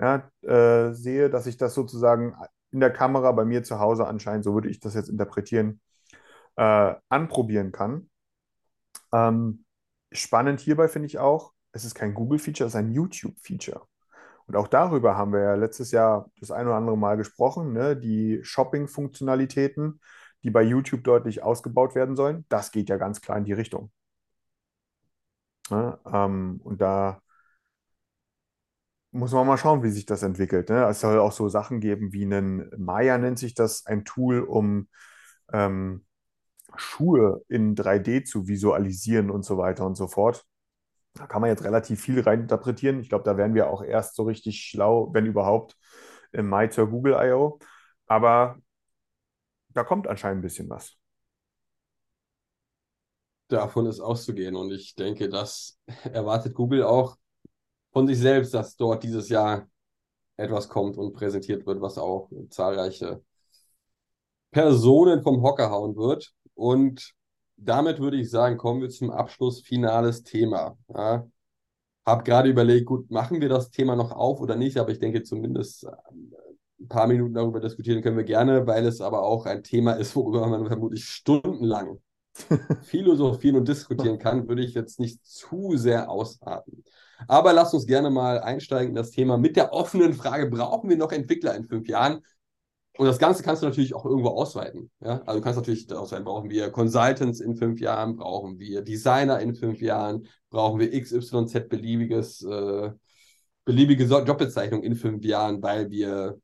ja, 0.00 0.30
äh, 0.42 0.92
sehe, 0.92 1.30
dass 1.30 1.46
ich 1.46 1.56
das 1.56 1.74
sozusagen 1.74 2.36
in 2.70 2.80
der 2.80 2.92
Kamera 2.92 3.32
bei 3.32 3.44
mir 3.44 3.62
zu 3.64 3.80
Hause 3.80 4.06
anscheinend, 4.06 4.44
so 4.44 4.54
würde 4.54 4.68
ich 4.68 4.80
das 4.80 4.94
jetzt 4.94 5.08
interpretieren, 5.08 5.80
äh, 6.56 6.94
anprobieren 7.08 7.72
kann. 7.72 8.10
Ähm, 9.12 9.64
spannend 10.12 10.60
hierbei 10.60 10.88
finde 10.88 11.06
ich 11.06 11.18
auch, 11.18 11.52
es 11.72 11.84
ist 11.84 11.94
kein 11.94 12.14
Google-Feature, 12.14 12.66
es 12.66 12.74
ist 12.74 12.78
ein 12.78 12.92
YouTube-Feature. 12.92 13.86
Und 14.48 14.56
auch 14.56 14.68
darüber 14.68 15.16
haben 15.16 15.32
wir 15.32 15.40
ja 15.40 15.54
letztes 15.54 15.90
Jahr 15.92 16.30
das 16.40 16.50
ein 16.50 16.66
oder 16.66 16.76
andere 16.76 16.96
Mal 16.96 17.16
gesprochen, 17.18 17.72
ne? 17.74 17.96
die 17.96 18.40
Shopping-Funktionalitäten, 18.42 20.00
die 20.42 20.50
bei 20.50 20.62
YouTube 20.62 21.04
deutlich 21.04 21.42
ausgebaut 21.42 21.94
werden 21.94 22.16
sollen, 22.16 22.46
das 22.48 22.72
geht 22.72 22.88
ja 22.88 22.96
ganz 22.96 23.20
klar 23.20 23.36
in 23.38 23.44
die 23.44 23.52
Richtung. 23.52 23.90
Ne? 25.70 25.98
Ähm, 26.06 26.60
und 26.64 26.80
da 26.80 27.20
muss 29.10 29.32
man 29.32 29.46
mal 29.46 29.58
schauen, 29.58 29.82
wie 29.82 29.90
sich 29.90 30.06
das 30.06 30.22
entwickelt. 30.22 30.70
Ne? 30.70 30.84
Es 30.86 31.00
soll 31.00 31.18
auch 31.18 31.32
so 31.32 31.48
Sachen 31.48 31.80
geben 31.80 32.12
wie 32.12 32.24
einen 32.24 32.70
Maya 32.76 33.18
nennt 33.18 33.38
sich 33.38 33.54
das, 33.54 33.84
ein 33.86 34.04
Tool, 34.04 34.40
um 34.40 34.88
ähm, 35.52 36.06
Schuhe 36.76 37.42
in 37.48 37.74
3D 37.74 38.24
zu 38.24 38.48
visualisieren 38.48 39.30
und 39.30 39.44
so 39.44 39.58
weiter 39.58 39.86
und 39.86 39.96
so 39.96 40.08
fort. 40.08 40.46
Da 41.18 41.26
kann 41.26 41.40
man 41.40 41.50
jetzt 41.50 41.64
relativ 41.64 42.00
viel 42.00 42.20
reininterpretieren. 42.20 43.00
Ich 43.00 43.08
glaube, 43.08 43.24
da 43.24 43.36
werden 43.36 43.54
wir 43.54 43.68
auch 43.70 43.82
erst 43.82 44.14
so 44.14 44.22
richtig 44.22 44.60
schlau, 44.60 45.12
wenn 45.12 45.26
überhaupt, 45.26 45.76
im 46.30 46.48
Mai 46.48 46.68
zur 46.68 46.88
Google 46.88 47.16
I.O. 47.20 47.58
Aber 48.06 48.58
da 49.70 49.82
kommt 49.82 50.06
anscheinend 50.06 50.38
ein 50.38 50.42
bisschen 50.42 50.68
was. 50.70 50.96
Davon 53.48 53.86
ist 53.86 54.00
auszugehen. 54.00 54.54
Und 54.54 54.70
ich 54.70 54.94
denke, 54.94 55.28
das 55.28 55.78
erwartet 56.12 56.54
Google 56.54 56.84
auch 56.84 57.16
von 57.92 58.06
sich 58.06 58.18
selbst, 58.18 58.54
dass 58.54 58.76
dort 58.76 59.02
dieses 59.02 59.28
Jahr 59.28 59.66
etwas 60.36 60.68
kommt 60.68 60.96
und 60.98 61.14
präsentiert 61.14 61.66
wird, 61.66 61.80
was 61.80 61.98
auch 61.98 62.30
zahlreiche 62.50 63.22
Personen 64.52 65.22
vom 65.22 65.42
Hocker 65.42 65.70
hauen 65.70 65.96
wird. 65.96 66.32
Und 66.54 67.14
damit 67.58 68.00
würde 68.00 68.16
ich 68.16 68.30
sagen, 68.30 68.56
kommen 68.56 68.80
wir 68.80 68.88
zum 68.88 69.10
Abschluss 69.10 69.60
finales 69.60 70.22
Thema. 70.22 70.76
Ja. 70.94 71.26
Hab 72.06 72.24
gerade 72.24 72.48
überlegt, 72.48 72.86
gut, 72.86 73.10
machen 73.10 73.40
wir 73.40 73.48
das 73.48 73.70
Thema 73.70 73.94
noch 73.94 74.12
auf 74.12 74.40
oder 74.40 74.56
nicht, 74.56 74.78
aber 74.78 74.90
ich 74.90 74.98
denke 74.98 75.22
zumindest 75.22 75.86
ein 76.80 76.88
paar 76.88 77.06
Minuten 77.06 77.34
darüber 77.34 77.60
diskutieren 77.60 78.02
können 78.02 78.16
wir 78.16 78.24
gerne, 78.24 78.66
weil 78.66 78.86
es 78.86 79.00
aber 79.00 79.22
auch 79.22 79.46
ein 79.46 79.62
Thema 79.62 79.92
ist, 79.92 80.14
worüber 80.16 80.46
man 80.46 80.66
vermutlich 80.66 81.04
stundenlang 81.04 81.98
philosophieren 82.82 83.56
und 83.56 83.68
diskutieren 83.68 84.18
kann, 84.18 84.48
würde 84.48 84.62
ich 84.62 84.74
jetzt 84.74 85.00
nicht 85.00 85.24
zu 85.26 85.76
sehr 85.76 86.08
ausarten. 86.08 86.84
Aber 87.26 87.52
lasst 87.52 87.74
uns 87.74 87.86
gerne 87.86 88.10
mal 88.10 88.38
einsteigen 88.38 88.90
in 88.90 88.94
das 88.94 89.10
Thema 89.10 89.36
mit 89.36 89.56
der 89.56 89.72
offenen 89.72 90.14
Frage, 90.14 90.46
brauchen 90.46 90.88
wir 90.88 90.96
noch 90.96 91.10
Entwickler 91.10 91.56
in 91.56 91.64
fünf 91.64 91.88
Jahren? 91.88 92.22
Und 92.98 93.06
das 93.06 93.20
Ganze 93.20 93.44
kannst 93.44 93.62
du 93.62 93.66
natürlich 93.66 93.94
auch 93.94 94.04
irgendwo 94.04 94.30
ausweiten. 94.30 94.90
Ja? 95.00 95.22
Also 95.24 95.38
du 95.38 95.44
kannst 95.44 95.56
natürlich 95.56 95.90
ausweiten, 95.92 96.24
brauchen 96.24 96.50
wir 96.50 96.70
Consultants 96.70 97.38
in 97.38 97.54
fünf 97.54 97.80
Jahren, 97.80 98.16
brauchen 98.16 98.58
wir 98.58 98.82
Designer 98.82 99.38
in 99.38 99.54
fünf 99.54 99.80
Jahren, 99.80 100.26
brauchen 100.50 100.80
wir 100.80 100.90
XYZ 101.00 101.68
beliebiges, 101.68 102.42
äh, 102.42 102.90
beliebige 103.64 104.02
Jobbezeichnung 104.02 104.82
in 104.82 104.96
fünf 104.96 105.24
Jahren, 105.24 105.62
weil 105.62 105.90
wir 105.90 106.40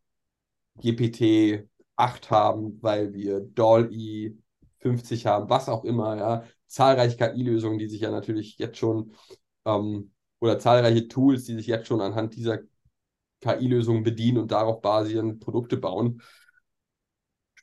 GPT 0.81 1.69
8 1.97 2.31
haben, 2.31 2.79
weil 2.81 3.13
wir 3.13 3.41
DALL-E 3.41 4.37
50 4.79 5.27
haben, 5.27 5.51
was 5.51 5.69
auch 5.69 5.85
immer, 5.85 6.17
ja. 6.17 6.45
Zahlreiche 6.69 7.17
KI-Lösungen, 7.17 7.79
die 7.79 7.89
sich 7.89 8.03
ja 8.03 8.13
natürlich 8.13 8.59
jetzt 8.59 8.79
schon, 8.79 9.13
ähm, 9.65 10.13
oder 10.39 10.61
zahlreiche 10.61 11.09
Tools, 11.09 11.45
die 11.45 11.55
sich 11.55 11.67
jetzt 11.67 11.89
schon 11.89 12.01
anhand 12.01 12.37
dieser 12.37 12.59
KI-Lösungen 13.41 14.05
bedienen 14.05 14.39
und 14.39 14.53
darauf 14.53 14.81
basierend 14.81 15.41
Produkte 15.41 15.77
bauen. 15.77 16.23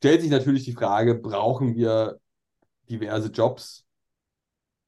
Stellt 0.01 0.21
sich 0.21 0.31
natürlich 0.31 0.63
die 0.63 0.73
Frage, 0.73 1.13
brauchen 1.13 1.75
wir 1.75 2.19
diverse 2.89 3.27
Jobs 3.27 3.85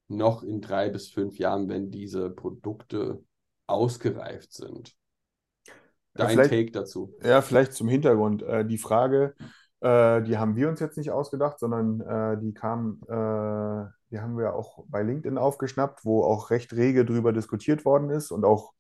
noch 0.08 0.42
in 0.42 0.60
drei 0.60 0.90
bis 0.90 1.10
fünf 1.10 1.38
Jahren, 1.38 1.70
wenn 1.70 1.92
diese 1.92 2.32
Produkte 2.32 3.24
ausgereift 3.68 4.52
sind? 4.54 4.96
Dein 6.16 6.40
ja, 6.40 6.48
Take 6.48 6.72
dazu. 6.72 7.14
Ja, 7.22 7.44
vielleicht 7.44 7.74
zum 7.74 7.90
Hintergrund. 7.90 8.42
Äh, 8.42 8.66
die 8.66 8.80
Frage, 8.80 9.36
äh, 9.84 10.22
die 10.24 10.38
haben 10.38 10.56
wir 10.56 10.70
uns 10.70 10.80
jetzt 10.80 10.98
nicht 10.98 11.12
ausgedacht, 11.12 11.60
sondern 11.60 12.00
äh, 12.02 12.40
die 12.40 12.54
kam, 12.54 13.02
äh, 13.04 13.92
die 14.12 14.20
haben 14.22 14.38
wir 14.38 14.56
auch 14.56 14.86
bei 14.88 15.04
LinkedIn 15.04 15.38
aufgeschnappt, 15.38 16.06
wo 16.06 16.24
auch 16.24 16.52
recht 16.52 16.72
rege 16.72 17.04
drüber 17.04 17.34
diskutiert 17.34 17.84
worden 17.84 18.10
ist 18.10 18.32
und 18.32 18.46
auch, 18.46 18.72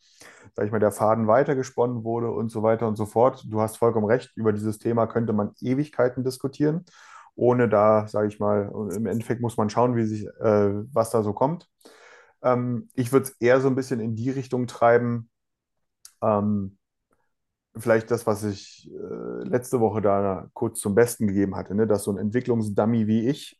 sag 0.55 0.65
ich 0.65 0.71
mal, 0.71 0.79
der 0.79 0.93
Faden 0.93 1.27
weitergesponnen 1.27 2.05
wurde 2.05 2.31
und 2.31 2.49
so 2.49 2.63
weiter 2.63 2.87
und 2.87 2.95
so 2.95 3.05
fort. 3.05 3.45
Du 3.49 3.59
hast 3.59 3.75
vollkommen 3.77 4.05
recht, 4.05 4.31
über 4.37 4.53
dieses 4.53 4.79
Thema 4.79 5.05
könnte 5.05 5.33
man 5.33 5.51
Ewigkeiten 5.59 6.23
diskutieren, 6.23 6.85
ohne 7.35 7.67
da, 7.67 8.07
sage 8.07 8.29
ich 8.29 8.39
mal, 8.39 8.71
im 8.95 9.05
Endeffekt 9.05 9.41
muss 9.41 9.57
man 9.57 9.69
schauen, 9.69 9.97
wie 9.97 10.05
sich, 10.05 10.25
äh, 10.39 10.71
was 10.93 11.09
da 11.09 11.21
so 11.21 11.33
kommt. 11.33 11.67
Ähm, 12.41 12.87
ich 12.93 13.11
würde 13.11 13.25
es 13.25 13.31
eher 13.41 13.59
so 13.59 13.67
ein 13.67 13.75
bisschen 13.75 13.99
in 13.99 14.15
die 14.15 14.29
Richtung 14.29 14.67
treiben, 14.67 15.29
ähm, 16.21 16.77
vielleicht 17.75 18.11
das, 18.11 18.27
was 18.27 18.43
ich 18.43 18.89
äh, 18.91 19.47
letzte 19.47 19.79
Woche 19.79 20.01
da 20.01 20.47
kurz 20.53 20.79
zum 20.79 20.95
Besten 20.95 21.27
gegeben 21.27 21.55
hatte, 21.55 21.75
ne? 21.75 21.87
dass 21.87 22.03
so 22.03 22.11
ein 22.11 22.17
Entwicklungsdummy 22.17 23.07
wie 23.07 23.27
ich 23.27 23.59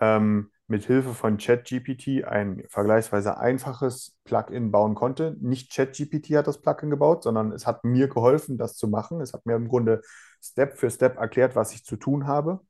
ähm, 0.00 0.50
mit 0.66 0.84
Hilfe 0.84 1.14
von 1.14 1.36
ChatGPT 1.36 2.24
ein 2.24 2.64
vergleichsweise 2.68 3.38
einfaches 3.38 4.16
Plugin 4.24 4.70
bauen 4.70 4.94
konnte. 4.94 5.36
Nicht 5.40 5.72
ChatGPT 5.72 6.36
hat 6.36 6.46
das 6.46 6.60
Plugin 6.60 6.90
gebaut, 6.90 7.22
sondern 7.22 7.52
es 7.52 7.66
hat 7.66 7.84
mir 7.84 8.08
geholfen, 8.08 8.56
das 8.58 8.76
zu 8.76 8.88
machen. 8.88 9.20
Es 9.20 9.34
hat 9.34 9.44
mir 9.46 9.56
im 9.56 9.68
Grunde 9.68 10.00
Step 10.42 10.76
für 10.76 10.90
Step 10.90 11.18
erklärt, 11.18 11.54
was 11.54 11.72
ich 11.74 11.84
zu 11.84 11.96
tun 11.96 12.26
habe. 12.26 12.60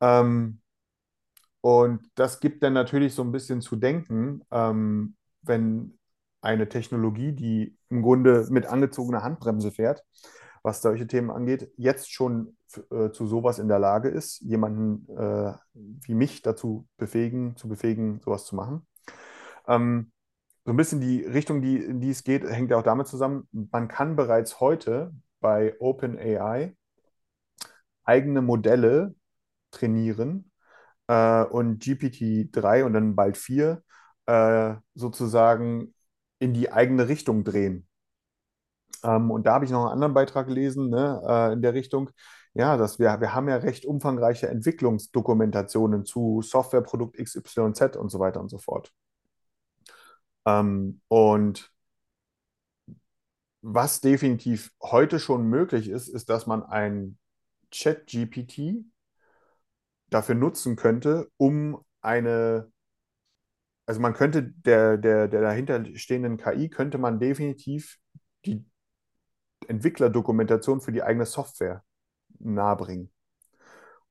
Ähm, 0.00 0.60
und 1.60 2.08
das 2.14 2.40
gibt 2.40 2.62
dann 2.62 2.72
natürlich 2.72 3.14
so 3.14 3.22
ein 3.22 3.32
bisschen 3.32 3.60
zu 3.60 3.76
denken, 3.76 4.42
ähm, 4.50 5.16
wenn 5.42 5.98
eine 6.40 6.68
Technologie, 6.68 7.32
die 7.32 7.76
im 7.88 8.02
Grunde 8.02 8.46
mit 8.50 8.66
angezogener 8.66 9.22
Handbremse 9.22 9.70
fährt, 9.70 10.04
was 10.62 10.82
solche 10.82 11.06
Themen 11.06 11.30
angeht, 11.30 11.72
jetzt 11.76 12.12
schon 12.12 12.56
äh, 12.90 13.10
zu 13.10 13.26
sowas 13.26 13.58
in 13.58 13.68
der 13.68 13.78
Lage 13.78 14.08
ist, 14.08 14.40
jemanden 14.40 15.06
äh, 15.16 15.54
wie 15.74 16.14
mich 16.14 16.42
dazu 16.42 16.86
befähigen, 16.96 17.56
zu 17.56 17.68
befähigen, 17.68 18.20
sowas 18.20 18.44
zu 18.44 18.54
machen. 18.56 18.86
Ähm, 19.66 20.12
so 20.64 20.72
ein 20.72 20.76
bisschen 20.76 21.00
die 21.00 21.22
Richtung, 21.24 21.62
die, 21.62 21.78
in 21.78 22.00
die 22.00 22.10
es 22.10 22.24
geht, 22.24 22.44
hängt 22.44 22.70
ja 22.70 22.78
auch 22.78 22.82
damit 22.82 23.06
zusammen, 23.06 23.48
man 23.52 23.88
kann 23.88 24.16
bereits 24.16 24.60
heute 24.60 25.12
bei 25.40 25.74
OpenAI 25.80 26.76
eigene 28.04 28.42
Modelle 28.42 29.14
trainieren 29.70 30.50
äh, 31.06 31.44
und 31.44 31.82
GPT-3 31.82 32.84
und 32.84 32.92
dann 32.92 33.16
bald 33.16 33.36
4 33.36 33.82
äh, 34.26 34.74
sozusagen 34.94 35.94
in 36.40 36.54
die 36.54 36.72
eigene 36.72 37.08
Richtung 37.08 37.44
drehen. 37.44 37.86
Ähm, 39.04 39.30
und 39.30 39.46
da 39.46 39.54
habe 39.54 39.64
ich 39.64 39.70
noch 39.70 39.82
einen 39.84 39.92
anderen 39.92 40.14
Beitrag 40.14 40.46
gelesen, 40.48 40.90
ne, 40.90 41.22
äh, 41.26 41.52
in 41.52 41.62
der 41.62 41.74
Richtung. 41.74 42.10
Ja, 42.54 42.76
dass 42.76 42.98
wir, 42.98 43.20
wir 43.20 43.34
haben 43.34 43.48
ja 43.48 43.56
recht 43.56 43.84
umfangreiche 43.86 44.48
Entwicklungsdokumentationen 44.48 46.04
zu 46.04 46.42
Softwareprodukt 46.42 47.16
XYZ 47.16 47.96
und 47.96 48.10
so 48.10 48.18
weiter 48.18 48.40
und 48.40 48.48
so 48.48 48.58
fort. 48.58 48.92
Ähm, 50.46 51.00
und 51.08 51.70
was 53.62 54.00
definitiv 54.00 54.72
heute 54.82 55.18
schon 55.18 55.46
möglich 55.46 55.88
ist, 55.88 56.08
ist, 56.08 56.28
dass 56.30 56.46
man 56.46 56.62
ein 56.62 57.18
Chat-GPT 57.70 58.84
dafür 60.08 60.34
nutzen 60.34 60.76
könnte, 60.76 61.30
um 61.36 61.84
eine, 62.00 62.70
also 63.90 64.00
man 64.00 64.14
könnte 64.14 64.44
der, 64.44 64.96
der, 64.98 65.26
der 65.26 65.40
dahinterstehenden 65.40 66.36
KI 66.36 66.68
könnte 66.68 66.96
man 66.96 67.18
definitiv 67.18 67.98
die 68.46 68.64
Entwicklerdokumentation 69.66 70.80
für 70.80 70.92
die 70.92 71.02
eigene 71.02 71.26
Software 71.26 71.82
nahebringen, 72.38 73.10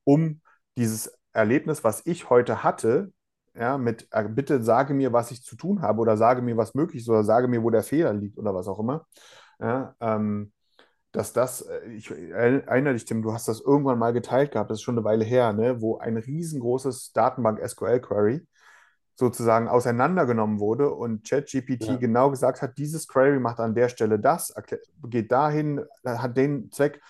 um 0.04 0.42
dieses 0.76 1.10
Erlebnis, 1.32 1.82
was 1.82 2.04
ich 2.04 2.28
heute 2.28 2.62
hatte, 2.62 3.10
ja, 3.54 3.78
mit 3.78 4.06
äh, 4.10 4.28
bitte 4.28 4.62
sage 4.62 4.92
mir, 4.92 5.14
was 5.14 5.30
ich 5.30 5.44
zu 5.44 5.56
tun 5.56 5.80
habe 5.80 6.00
oder 6.00 6.18
sage 6.18 6.42
mir, 6.42 6.58
was 6.58 6.74
möglich 6.74 7.00
ist 7.00 7.08
oder 7.08 7.24
sage 7.24 7.48
mir, 7.48 7.62
wo 7.62 7.70
der 7.70 7.82
Fehler 7.82 8.12
liegt 8.12 8.36
oder 8.36 8.54
was 8.54 8.68
auch 8.68 8.80
immer, 8.80 9.06
ja, 9.60 9.94
ähm, 10.00 10.52
dass 11.12 11.32
das, 11.32 11.62
äh, 11.62 11.86
ich 11.86 12.10
erinnere 12.10 12.92
dich, 12.92 13.06
Tim, 13.06 13.22
du 13.22 13.32
hast 13.32 13.48
das 13.48 13.62
irgendwann 13.62 13.98
mal 13.98 14.12
geteilt 14.12 14.52
gehabt, 14.52 14.70
das 14.70 14.80
ist 14.80 14.82
schon 14.82 14.98
eine 14.98 15.04
Weile 15.06 15.24
her, 15.24 15.54
ne, 15.54 15.80
wo 15.80 15.96
ein 15.96 16.18
riesengroßes 16.18 17.12
Datenbank-SQL-Query 17.14 18.46
sozusagen 19.20 19.68
auseinandergenommen 19.68 20.58
wurde 20.58 20.90
und 20.90 21.28
ChatGPT 21.28 21.84
Ja. 21.84 21.96
genau 21.96 22.30
gesagt 22.30 22.62
hat, 22.62 22.76
dieses 22.78 23.06
Query 23.06 23.38
macht 23.38 23.60
an 23.60 23.74
der 23.74 23.88
Stelle 23.88 24.18
das, 24.18 24.52
geht 25.04 25.30
dahin, 25.30 25.82
hat 26.04 26.36
den 26.36 26.72
Zweck. 26.72 27.00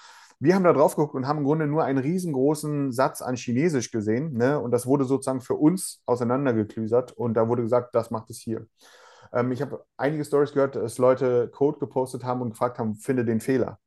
Wir 0.41 0.55
haben 0.55 0.65
da 0.65 0.73
drauf 0.73 0.97
geguckt 0.97 1.15
und 1.15 1.27
haben 1.27 1.39
im 1.39 1.45
Grunde 1.45 1.67
nur 1.67 1.85
einen 1.85 1.99
riesengroßen 1.99 2.93
Satz 2.93 3.23
an 3.23 3.37
Chinesisch 3.37 3.91
gesehen, 3.91 4.33
ne? 4.33 4.59
Und 4.59 4.71
das 4.71 4.87
wurde 4.87 5.05
sozusagen 5.05 5.43
für 5.43 5.55
uns 5.55 6.03
auseinandergeklüsert 6.07 7.13
und 7.13 7.35
da 7.35 7.47
wurde 7.49 7.63
gesagt, 7.63 7.95
das 7.95 8.11
macht 8.11 8.31
es 8.31 8.39
hier. 8.39 8.67
Ähm, 9.33 9.53
ich 9.53 9.63
habe 9.63 9.85
einige 9.97 10.25
Stories 10.25 10.53
gehört, 10.53 10.77
dass 10.77 10.99
Leute 10.99 11.49
Code 11.49 11.79
gepostet 11.79 12.25
haben 12.25 12.41
und 12.41 12.51
gefragt 12.51 12.79
haben, 12.79 12.95
finde 12.95 13.25
den 13.25 13.41
Fehler. 13.41 13.79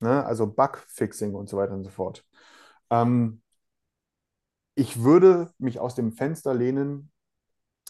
Ne? 0.00 0.24
Also 0.24 0.46
Bugfixing 0.46 1.34
und 1.34 1.48
so 1.48 1.56
weiter 1.56 1.74
und 1.74 1.84
so 1.84 1.90
fort. 1.90 2.24
Ähm, 2.90 3.40
ich 4.76 5.02
würde 5.02 5.50
mich 5.58 5.80
aus 5.80 5.94
dem 5.96 6.12
Fenster 6.12 6.54
lehnen, 6.54 7.10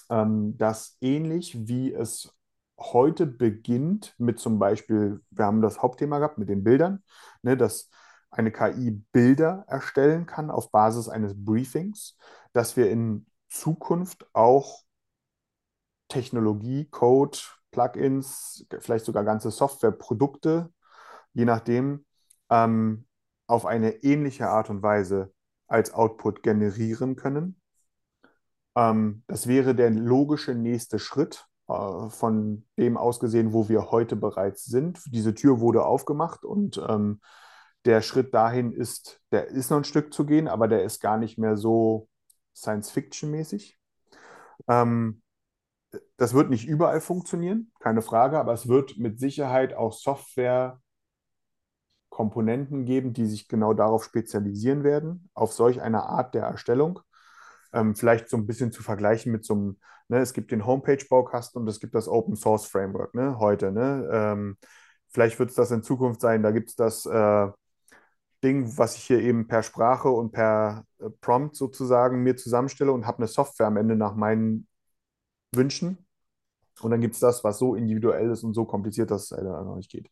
ähm, 0.09 0.57
dass 0.57 0.97
ähnlich 1.01 1.69
wie 1.69 1.93
es 1.93 2.33
heute 2.79 3.27
beginnt 3.27 4.15
mit 4.19 4.39
zum 4.39 4.59
Beispiel, 4.59 5.21
wir 5.31 5.45
haben 5.45 5.63
das 5.63 5.83
Hauptthema 5.83 6.19
gehabt 6.19 6.39
mit 6.39 6.49
den 6.49 6.63
Bildern, 6.63 7.03
ne, 7.43 7.57
dass 7.57 7.91
eine 8.31 8.53
KI 8.53 8.93
Bilder 9.13 9.65
erstellen 9.67 10.27
kann 10.27 10.51
auf 10.51 10.71
Basis 10.71 11.09
eines 11.09 11.35
Briefings, 11.37 12.17
dass 12.53 12.77
wir 12.77 12.89
in 12.91 13.27
Zukunft 13.49 14.29
auch 14.33 14.85
Technologie, 16.09 16.87
Code, 16.87 17.39
Plugins, 17.73 18.65
vielleicht 18.79 19.05
sogar 19.05 19.25
ganze 19.25 19.51
Softwareprodukte, 19.51 20.73
je 21.33 21.45
nachdem, 21.45 22.07
ähm, 22.49 23.07
auf 23.49 23.67
eine 23.67 24.05
ähnliche 24.05 24.49
Art 24.49 24.71
und 24.71 24.83
Weise 24.83 25.33
als 25.67 25.93
Output 25.93 26.43
generieren 26.43 27.17
können. 27.17 27.61
Ähm, 28.77 29.23
das 29.27 29.47
wäre 29.47 29.75
der 29.75 29.91
logische 29.91 30.55
nächste 30.55 30.99
Schritt 30.99 31.47
äh, 31.69 32.09
von 32.11 32.67
dem 32.79 32.97
ausgesehen, 32.97 33.53
wo 33.53 33.69
wir 33.69 33.91
heute 33.91 34.17
bereits 34.17 34.65
sind. 34.65 35.01
Diese 35.07 35.35
Tür 35.35 35.61
wurde 35.61 35.85
aufgemacht 35.85 36.45
und 36.45 36.81
ähm, 36.89 37.21
der 37.85 38.03
Schritt 38.03 38.35
dahin 38.35 38.73
ist, 38.73 39.21
der 39.33 39.47
ist 39.49 39.71
noch 39.71 39.79
ein 39.79 39.85
Stück 39.85 40.13
zu 40.13 40.27
gehen, 40.27 40.49
aber 40.49 40.69
der 40.69 40.83
ist 40.83 41.01
gar 41.01 41.19
nicht 41.19 41.39
mehr 41.39 41.57
so 41.57 42.09
Science-Fiction-mäßig. 42.55 43.79
Ähm, 44.69 45.23
das 46.17 46.35
wird 46.35 46.51
nicht 46.51 46.67
überall 46.67 47.01
funktionieren, 47.01 47.73
keine 47.79 48.03
Frage, 48.03 48.39
aber 48.39 48.53
es 48.53 48.69
wird 48.69 48.99
mit 48.99 49.21
Sicherheit 49.21 49.75
auch 49.75 49.93
Software-Komponenten 52.17 52.85
geben, 52.85 53.13
die 53.13 53.27
sich 53.27 53.49
genau 53.49 53.75
darauf 53.75 54.05
spezialisieren 54.05 54.85
werden, 54.85 55.29
auf 55.35 55.53
solch 55.53 55.83
eine 55.83 56.05
Art 56.05 56.35
der 56.35 56.45
Erstellung. 56.45 57.01
Ähm, 57.73 57.95
vielleicht 57.95 58.29
so 58.29 58.37
ein 58.37 58.47
bisschen 58.47 58.73
zu 58.73 58.83
vergleichen 58.83 59.33
mit 59.33 59.45
so 59.45 59.55
einem, 59.55 59.79
ne, 60.09 60.19
es 60.19 60.33
gibt 60.33 60.51
den 60.51 60.65
Homepage-Baukasten 60.67 61.61
und 61.61 61.69
es 61.69 61.81
gibt 61.81 61.95
das 61.95 62.09
Open 62.09 62.37
Source 62.37 62.67
Framework, 62.67 63.15
ne, 63.15 63.39
heute, 63.39 63.73
ne. 63.73 64.09
Ähm, 64.11 64.57
vielleicht 65.09 65.39
wird 65.39 65.51
es 65.51 65.57
das 65.57 65.71
in 65.71 65.83
Zukunft 65.83 66.21
sein, 66.21 66.43
da 66.43 66.51
gibt 66.51 66.71
es 66.71 66.77
das 66.77 67.07
äh, 67.07 67.49
Ding, 68.45 68.77
was 68.79 68.97
ich 68.97 69.05
hier 69.05 69.21
eben 69.21 69.47
per 69.47 69.63
Sprache 69.63 70.09
und 70.09 70.33
per 70.33 70.85
äh, 70.99 71.11
Prompt 71.21 71.57
sozusagen 71.57 72.23
mir 72.23 72.37
zusammenstelle 72.37 72.93
und 72.93 73.07
habe 73.07 73.19
eine 73.19 73.29
Software 73.29 73.67
am 73.67 73.77
Ende 73.77 73.97
nach 73.97 74.15
meinen 74.15 74.67
Wünschen. 75.55 75.99
Und 76.83 76.91
dann 76.91 77.01
gibt 77.01 77.15
es 77.15 77.21
das, 77.21 77.43
was 77.43 77.59
so 77.59 77.75
individuell 77.75 78.31
ist 78.31 78.45
und 78.45 78.53
so 78.53 78.67
kompliziert, 78.67 79.11
dass 79.11 79.25
es 79.25 79.31
leider 79.31 79.65
noch 79.65 79.77
nicht 79.77 79.91
geht. 79.91 80.11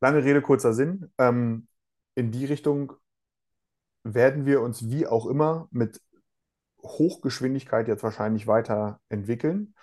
Lange 0.00 0.24
Rede, 0.24 0.42
kurzer 0.42 0.74
Sinn. 0.74 1.10
Ähm, 1.18 1.68
in 2.14 2.30
die 2.32 2.44
Richtung 2.44 2.92
werden 4.04 4.46
wir 4.46 4.60
uns 4.60 4.88
wie 4.88 5.06
auch 5.06 5.26
immer 5.26 5.68
mit 5.70 6.00
Hochgeschwindigkeit 6.82 7.88
jetzt 7.88 8.02
wahrscheinlich 8.02 8.46
weiterentwickeln. 8.46 9.74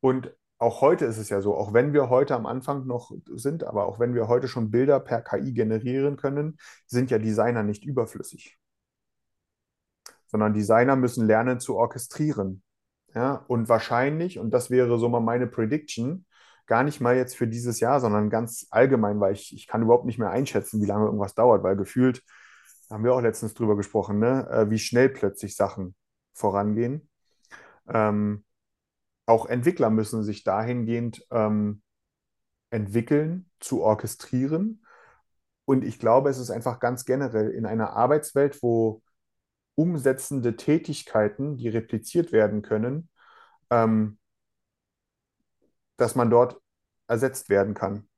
Und 0.00 0.34
auch 0.58 0.80
heute 0.80 1.04
ist 1.04 1.18
es 1.18 1.28
ja 1.28 1.40
so, 1.40 1.54
auch 1.54 1.74
wenn 1.74 1.92
wir 1.92 2.08
heute 2.08 2.34
am 2.34 2.46
Anfang 2.46 2.86
noch 2.86 3.12
sind, 3.34 3.64
aber 3.64 3.86
auch 3.86 3.98
wenn 3.98 4.14
wir 4.14 4.28
heute 4.28 4.48
schon 4.48 4.70
Bilder 4.70 5.00
per 5.00 5.20
KI 5.20 5.52
generieren 5.52 6.16
können, 6.16 6.58
sind 6.86 7.10
ja 7.10 7.18
Designer 7.18 7.62
nicht 7.62 7.84
überflüssig. 7.84 8.58
Sondern 10.26 10.54
Designer 10.54 10.96
müssen 10.96 11.26
lernen 11.26 11.60
zu 11.60 11.76
orchestrieren. 11.76 12.62
Ja, 13.14 13.44
und 13.48 13.68
wahrscheinlich, 13.68 14.38
und 14.38 14.50
das 14.50 14.70
wäre 14.70 14.98
so 14.98 15.08
mal 15.08 15.20
meine 15.20 15.46
Prediction, 15.46 16.25
gar 16.66 16.82
nicht 16.82 17.00
mal 17.00 17.16
jetzt 17.16 17.36
für 17.36 17.46
dieses 17.46 17.80
Jahr, 17.80 18.00
sondern 18.00 18.30
ganz 18.30 18.66
allgemein, 18.70 19.20
weil 19.20 19.32
ich, 19.34 19.54
ich 19.54 19.66
kann 19.66 19.82
überhaupt 19.82 20.06
nicht 20.06 20.18
mehr 20.18 20.30
einschätzen, 20.30 20.82
wie 20.82 20.86
lange 20.86 21.06
irgendwas 21.06 21.34
dauert, 21.34 21.62
weil 21.62 21.76
gefühlt, 21.76 22.22
haben 22.90 23.04
wir 23.04 23.14
auch 23.14 23.20
letztens 23.20 23.54
drüber 23.54 23.76
gesprochen, 23.76 24.18
ne, 24.18 24.48
äh, 24.50 24.70
wie 24.70 24.78
schnell 24.78 25.08
plötzlich 25.08 25.56
Sachen 25.56 25.94
vorangehen. 26.34 27.08
Ähm, 27.88 28.44
auch 29.26 29.46
Entwickler 29.46 29.90
müssen 29.90 30.22
sich 30.22 30.44
dahingehend 30.44 31.26
ähm, 31.30 31.82
entwickeln, 32.70 33.50
zu 33.60 33.82
orchestrieren. 33.82 34.84
Und 35.64 35.84
ich 35.84 35.98
glaube, 35.98 36.30
es 36.30 36.38
ist 36.38 36.50
einfach 36.50 36.78
ganz 36.78 37.04
generell 37.04 37.50
in 37.50 37.66
einer 37.66 37.90
Arbeitswelt, 37.94 38.62
wo 38.62 39.02
umsetzende 39.74 40.56
Tätigkeiten, 40.56 41.56
die 41.56 41.68
repliziert 41.68 42.32
werden 42.32 42.62
können, 42.62 43.08
ähm, 43.70 44.18
dass 45.96 46.14
man 46.14 46.30
dort 46.30 46.60
ersetzt 47.08 47.48
werden 47.48 47.74
kann. 47.74 48.08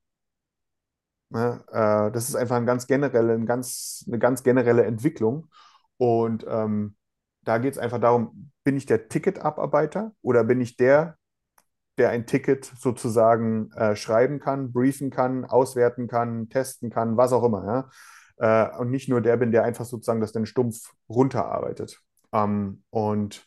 Ne? 1.30 1.62
Äh, 1.70 2.10
das 2.12 2.28
ist 2.28 2.34
einfach 2.34 2.56
ein 2.56 2.66
ganz 2.66 2.86
generelle, 2.86 3.34
ein 3.34 3.46
ganz, 3.46 4.04
eine 4.06 4.18
ganz 4.18 4.42
generelle 4.42 4.84
Entwicklung. 4.84 5.48
Und 5.98 6.46
ähm, 6.48 6.96
da 7.42 7.58
geht 7.58 7.72
es 7.72 7.78
einfach 7.78 8.00
darum, 8.00 8.50
bin 8.64 8.76
ich 8.76 8.86
der 8.86 9.08
Ticketabarbeiter 9.08 10.12
oder 10.22 10.44
bin 10.44 10.60
ich 10.60 10.76
der, 10.76 11.16
der 11.98 12.10
ein 12.10 12.26
Ticket 12.26 12.64
sozusagen 12.64 13.72
äh, 13.72 13.96
schreiben 13.96 14.38
kann, 14.38 14.72
briefen 14.72 15.10
kann, 15.10 15.44
auswerten 15.44 16.06
kann, 16.06 16.48
testen 16.48 16.90
kann, 16.90 17.16
was 17.16 17.32
auch 17.32 17.44
immer. 17.44 17.90
Ja? 18.38 18.70
Äh, 18.70 18.78
und 18.78 18.90
nicht 18.90 19.08
nur 19.08 19.20
der 19.20 19.36
bin, 19.36 19.50
der 19.50 19.64
einfach 19.64 19.84
sozusagen 19.84 20.20
das 20.20 20.32
dann 20.32 20.46
stumpf 20.46 20.92
runterarbeitet. 21.08 22.00
Ähm, 22.32 22.84
und 22.90 23.46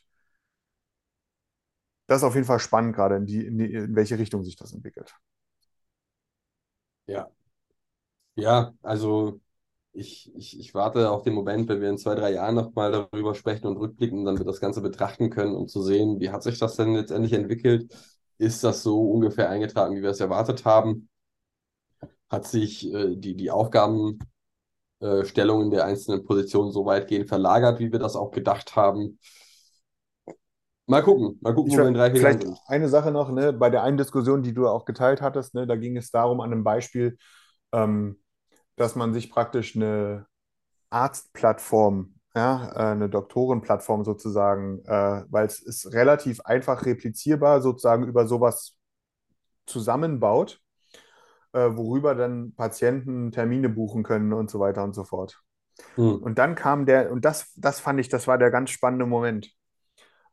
das 2.12 2.18
ist 2.20 2.24
auf 2.26 2.36
jeden 2.36 2.46
Fall 2.46 2.60
spannend, 2.60 2.94
gerade 2.94 3.16
in, 3.16 3.26
die, 3.26 3.46
in, 3.46 3.58
die, 3.58 3.74
in 3.74 3.96
welche 3.96 4.20
Richtung 4.20 4.44
sich 4.44 4.58
das 4.58 4.74
entwickelt. 4.74 5.16
Ja. 7.08 7.32
Ja, 8.36 8.74
also 8.82 9.40
ich, 9.94 10.34
ich, 10.36 10.60
ich 10.60 10.74
warte 10.74 11.10
auf 11.12 11.24
den 11.24 11.34
Moment, 11.34 11.70
wenn 11.70 11.80
wir 11.82 11.90
in 11.90 11.98
zwei, 11.98 12.16
drei 12.16 12.34
Jahren 12.34 12.56
nochmal 12.56 12.92
darüber 12.92 13.34
sprechen 13.36 13.68
und 13.68 13.78
rückblicken, 13.78 14.26
dann 14.26 14.38
wir 14.38 14.46
das 14.46 14.60
Ganze 14.60 14.82
betrachten 14.82 15.30
können, 15.30 15.56
um 15.56 15.68
zu 15.70 15.82
sehen, 15.82 16.20
wie 16.20 16.32
hat 16.32 16.44
sich 16.44 16.60
das 16.60 16.76
denn 16.76 16.96
letztendlich 16.96 17.34
entwickelt? 17.34 17.94
Ist 18.38 18.64
das 18.64 18.84
so 18.84 19.10
ungefähr 19.10 19.50
eingetragen, 19.50 19.96
wie 19.96 20.02
wir 20.02 20.10
es 20.10 20.20
erwartet 20.20 20.66
haben? 20.66 21.10
Hat 22.30 22.46
sich 22.48 22.92
äh, 22.94 23.16
die, 23.16 23.36
die 23.36 23.52
Aufgabenstellungen 23.52 24.26
der 25.72 25.86
einzelnen 25.86 26.24
Positionen 26.26 26.72
so 26.72 26.86
weitgehend 26.86 27.28
verlagert, 27.28 27.80
wie 27.80 27.92
wir 27.92 28.00
das 28.00 28.16
auch 28.16 28.32
gedacht 28.32 28.76
haben? 28.76 29.20
Mal 30.88 31.02
gucken, 31.04 31.38
mal 31.42 31.54
gucken, 31.56 31.72
Ich, 31.72 31.74
wo 31.74 31.80
wir 31.82 31.88
in 31.88 31.94
drei, 31.96 32.12
vier 32.12 32.22
Jahren 32.22 32.40
vielleicht 32.40 32.42
sind. 32.42 32.60
eine 32.68 32.90
Sache 32.90 33.12
noch, 33.12 33.32
ne, 33.32 33.54
bei 33.54 33.70
der 33.70 33.84
einen 33.84 33.98
Diskussion, 33.98 34.44
die 34.44 34.54
du 34.54 34.68
auch 34.68 34.86
geteilt 34.86 35.22
hattest, 35.22 35.54
ne, 35.56 35.68
da 35.68 35.76
ging 35.76 35.98
es 35.98 36.12
darum, 36.12 36.42
an 36.42 36.52
einem 36.52 36.64
Beispiel, 36.64 37.18
ähm, 37.74 38.20
dass 38.78 38.96
man 38.96 39.14
sich 39.14 39.32
praktisch 39.32 39.76
eine 39.76 40.28
Arztplattform, 40.92 42.16
ja, 42.36 42.72
äh, 42.76 42.94
eine 42.94 43.10
Doktorenplattform 43.10 44.06
sozusagen, 44.06 44.82
äh, 44.86 45.26
weil 45.30 45.48
es 45.48 45.62
ist 45.62 45.94
relativ 45.94 46.42
einfach 46.42 46.86
replizierbar, 46.86 47.62
sozusagen 47.62 48.08
über 48.08 48.28
sowas 48.28 48.78
zusammenbaut. 49.68 50.62
äh, 51.54 51.70
worüber 51.76 52.16
dann 52.16 52.54
Patienten 52.56 53.32
Termine 53.32 53.70
buchen 53.70 54.04
können 54.04 54.34
und 54.34 54.50
so 54.50 54.60
weiter 54.60 54.84
und 54.84 54.94
so 54.94 55.04
fort. 55.04 55.42
Hm. 55.96 56.22
Und 56.22 56.38
dann 56.40 56.56
kam 56.56 56.86
der, 56.86 57.12
und 57.12 57.26
das, 57.26 57.54
das 57.58 57.80
fand 57.82 58.00
ich, 58.00 58.10
das 58.10 58.28
war 58.28 58.38
der 58.38 58.52
ganz 58.52 58.72
spannende 58.72 59.06
Moment. 59.06 59.52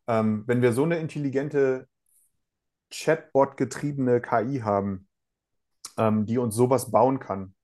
Ähm, 0.08 0.44
wenn 0.46 0.62
wir 0.62 0.72
so 0.72 0.84
eine 0.84 0.98
intelligente 0.98 1.86
Chatbot-getriebene 2.90 4.20
KI 4.20 4.60
haben, 4.64 5.06
ähm, 5.98 6.26
die 6.26 6.38
uns 6.38 6.54
sowas 6.54 6.90
bauen 6.90 7.18
kann, 7.18 7.54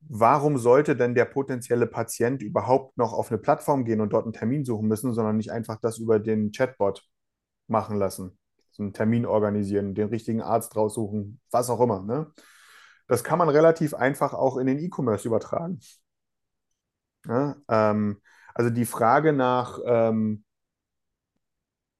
warum 0.00 0.56
sollte 0.58 0.96
denn 0.96 1.14
der 1.14 1.24
potenzielle 1.24 1.86
Patient 1.86 2.42
überhaupt 2.42 2.96
noch 2.96 3.12
auf 3.12 3.30
eine 3.30 3.38
Plattform 3.38 3.84
gehen 3.84 4.00
und 4.00 4.12
dort 4.12 4.24
einen 4.24 4.32
Termin 4.32 4.64
suchen 4.64 4.86
müssen, 4.86 5.12
sondern 5.12 5.36
nicht 5.36 5.50
einfach 5.50 5.78
das 5.80 5.98
über 5.98 6.20
den 6.20 6.52
Chatbot 6.52 7.02
machen 7.66 7.98
lassen? 7.98 8.38
So 8.70 8.82
einen 8.84 8.92
Termin 8.92 9.26
organisieren, 9.26 9.94
den 9.94 10.08
richtigen 10.08 10.42
Arzt 10.42 10.76
raussuchen, 10.76 11.40
was 11.50 11.70
auch 11.70 11.80
immer. 11.80 12.02
Ne? 12.02 12.30
Das 13.08 13.24
kann 13.24 13.38
man 13.38 13.48
relativ 13.48 13.94
einfach 13.94 14.34
auch 14.34 14.56
in 14.56 14.66
den 14.66 14.78
E-Commerce 14.78 15.26
übertragen. 15.26 15.80
Ja, 17.26 17.56
ähm, 17.68 18.20
also 18.54 18.70
die 18.70 18.84
Frage 18.84 19.32
nach, 19.32 19.80
ähm, 19.84 20.44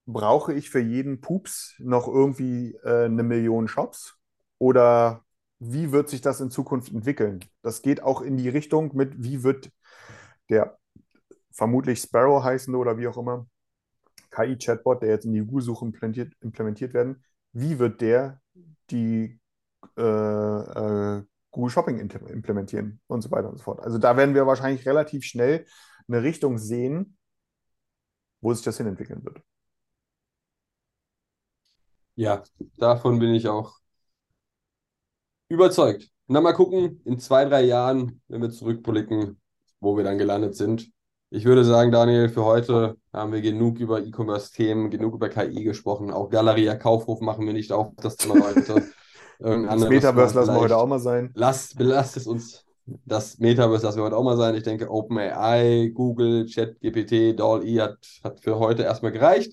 brauche 0.07 0.54
ich 0.54 0.70
für 0.70 0.80
jeden 0.80 1.20
Pups 1.20 1.74
noch 1.78 2.09
irgendwie 2.09 2.74
äh, 2.84 3.07
eine 3.07 3.22
Million 3.22 3.68
Shops? 3.68 4.18
Oder 4.59 5.24
wie 5.59 5.92
wird 5.92 6.09
sich 6.09 6.20
das 6.20 6.40
in 6.40 6.50
Zukunft 6.50 6.92
entwickeln? 6.92 7.40
Das 7.62 7.82
geht 7.82 8.02
auch 8.02 8.22
in 8.22 8.36
die 8.36 8.48
Richtung 8.48 8.94
mit, 8.96 9.22
wie 9.22 9.42
wird 9.42 9.70
der 10.48 10.78
vermutlich 11.50 12.00
Sparrow 12.00 12.42
heißende 12.42 12.78
oder 12.78 12.98
wie 12.98 13.09
auch 13.09 13.16
immer, 13.16 13.46
KI-Chatbot, 14.30 15.02
der 15.02 15.11
jetzt 15.11 15.24
in 15.24 15.32
die 15.32 15.40
Google-Suche 15.40 15.86
implementiert, 15.86 16.34
implementiert 16.40 16.94
werden, 16.94 17.24
wie 17.52 17.78
wird 17.78 18.00
der 18.00 18.40
die 18.90 19.40
äh, 19.96 20.02
äh, 20.02 21.22
Google 21.50 21.70
Shopping 21.70 21.98
implementieren 21.98 23.00
und 23.07 23.22
so 23.22 23.30
weiter 23.30 23.48
und 23.48 23.57
so 23.57 23.64
fort. 23.64 23.80
Also 23.80 23.98
da 23.98 24.16
werden 24.16 24.34
wir 24.34 24.46
wahrscheinlich 24.46 24.86
relativ 24.86 25.24
schnell 25.24 25.64
eine 26.07 26.22
Richtung 26.22 26.59
sehen, 26.59 27.16
wo 28.40 28.52
sich 28.52 28.64
das 28.64 28.76
hinentwickeln 28.76 29.24
wird. 29.24 29.40
Ja, 32.16 32.42
davon 32.78 33.18
bin 33.18 33.34
ich 33.34 33.46
auch 33.46 33.74
überzeugt. 35.48 36.10
Und 36.26 36.34
dann 36.34 36.42
mal 36.42 36.54
gucken, 36.54 37.00
in 37.04 37.18
zwei, 37.18 37.44
drei 37.44 37.62
Jahren, 37.62 38.20
wenn 38.28 38.42
wir 38.42 38.50
zurückblicken, 38.50 39.40
wo 39.80 39.96
wir 39.96 40.04
dann 40.04 40.18
gelandet 40.18 40.56
sind. 40.56 40.90
Ich 41.30 41.44
würde 41.44 41.64
sagen, 41.64 41.92
Daniel, 41.92 42.28
für 42.28 42.44
heute 42.44 42.96
haben 43.12 43.32
wir 43.32 43.42
genug 43.42 43.78
über 43.78 44.00
E-Commerce-Themen, 44.00 44.90
genug 44.90 45.14
über 45.14 45.28
KI 45.28 45.62
gesprochen. 45.62 46.10
Auch 46.10 46.30
Galeria 46.30 46.74
Kaufhof 46.76 47.20
machen 47.20 47.46
wir 47.46 47.52
nicht 47.52 47.70
auf, 47.70 47.92
das 47.96 48.16
Thema 48.16 48.46
heute. 48.46 48.90
das 49.38 49.88
Metaverse 49.88 50.34
lassen 50.34 50.54
wir 50.54 50.60
heute 50.60 50.76
auch 50.76 50.86
mal 50.86 50.98
sein. 50.98 51.30
Lass, 51.34 51.74
belasst 51.74 52.16
es 52.16 52.26
uns. 52.26 52.64
Das 53.04 53.38
Metaverse 53.38 53.84
lassen 53.84 53.98
wir 53.98 54.04
heute 54.04 54.16
auch 54.16 54.24
mal 54.24 54.36
sein. 54.36 54.54
Ich 54.54 54.62
denke, 54.62 54.90
OpenAI, 54.90 55.90
Google, 55.92 56.46
ChatGPT, 56.46 57.38
DALL-E 57.38 57.80
hat, 57.80 57.98
hat 58.24 58.40
für 58.40 58.58
heute 58.58 58.84
erstmal 58.84 59.12
gereicht. 59.12 59.52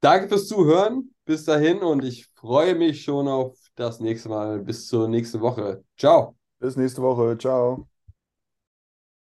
Danke 0.00 0.28
fürs 0.28 0.46
Zuhören. 0.46 1.11
Bis 1.32 1.46
dahin 1.46 1.78
und 1.78 2.04
ich 2.04 2.26
freue 2.34 2.74
mich 2.74 3.04
schon 3.04 3.26
auf 3.26 3.56
das 3.74 4.00
nächste 4.00 4.28
Mal. 4.28 4.58
Bis 4.60 4.86
zur 4.86 5.08
nächsten 5.08 5.40
Woche. 5.40 5.82
Ciao. 5.96 6.36
Bis 6.58 6.76
nächste 6.76 7.00
Woche. 7.00 7.38
Ciao. 7.38 7.88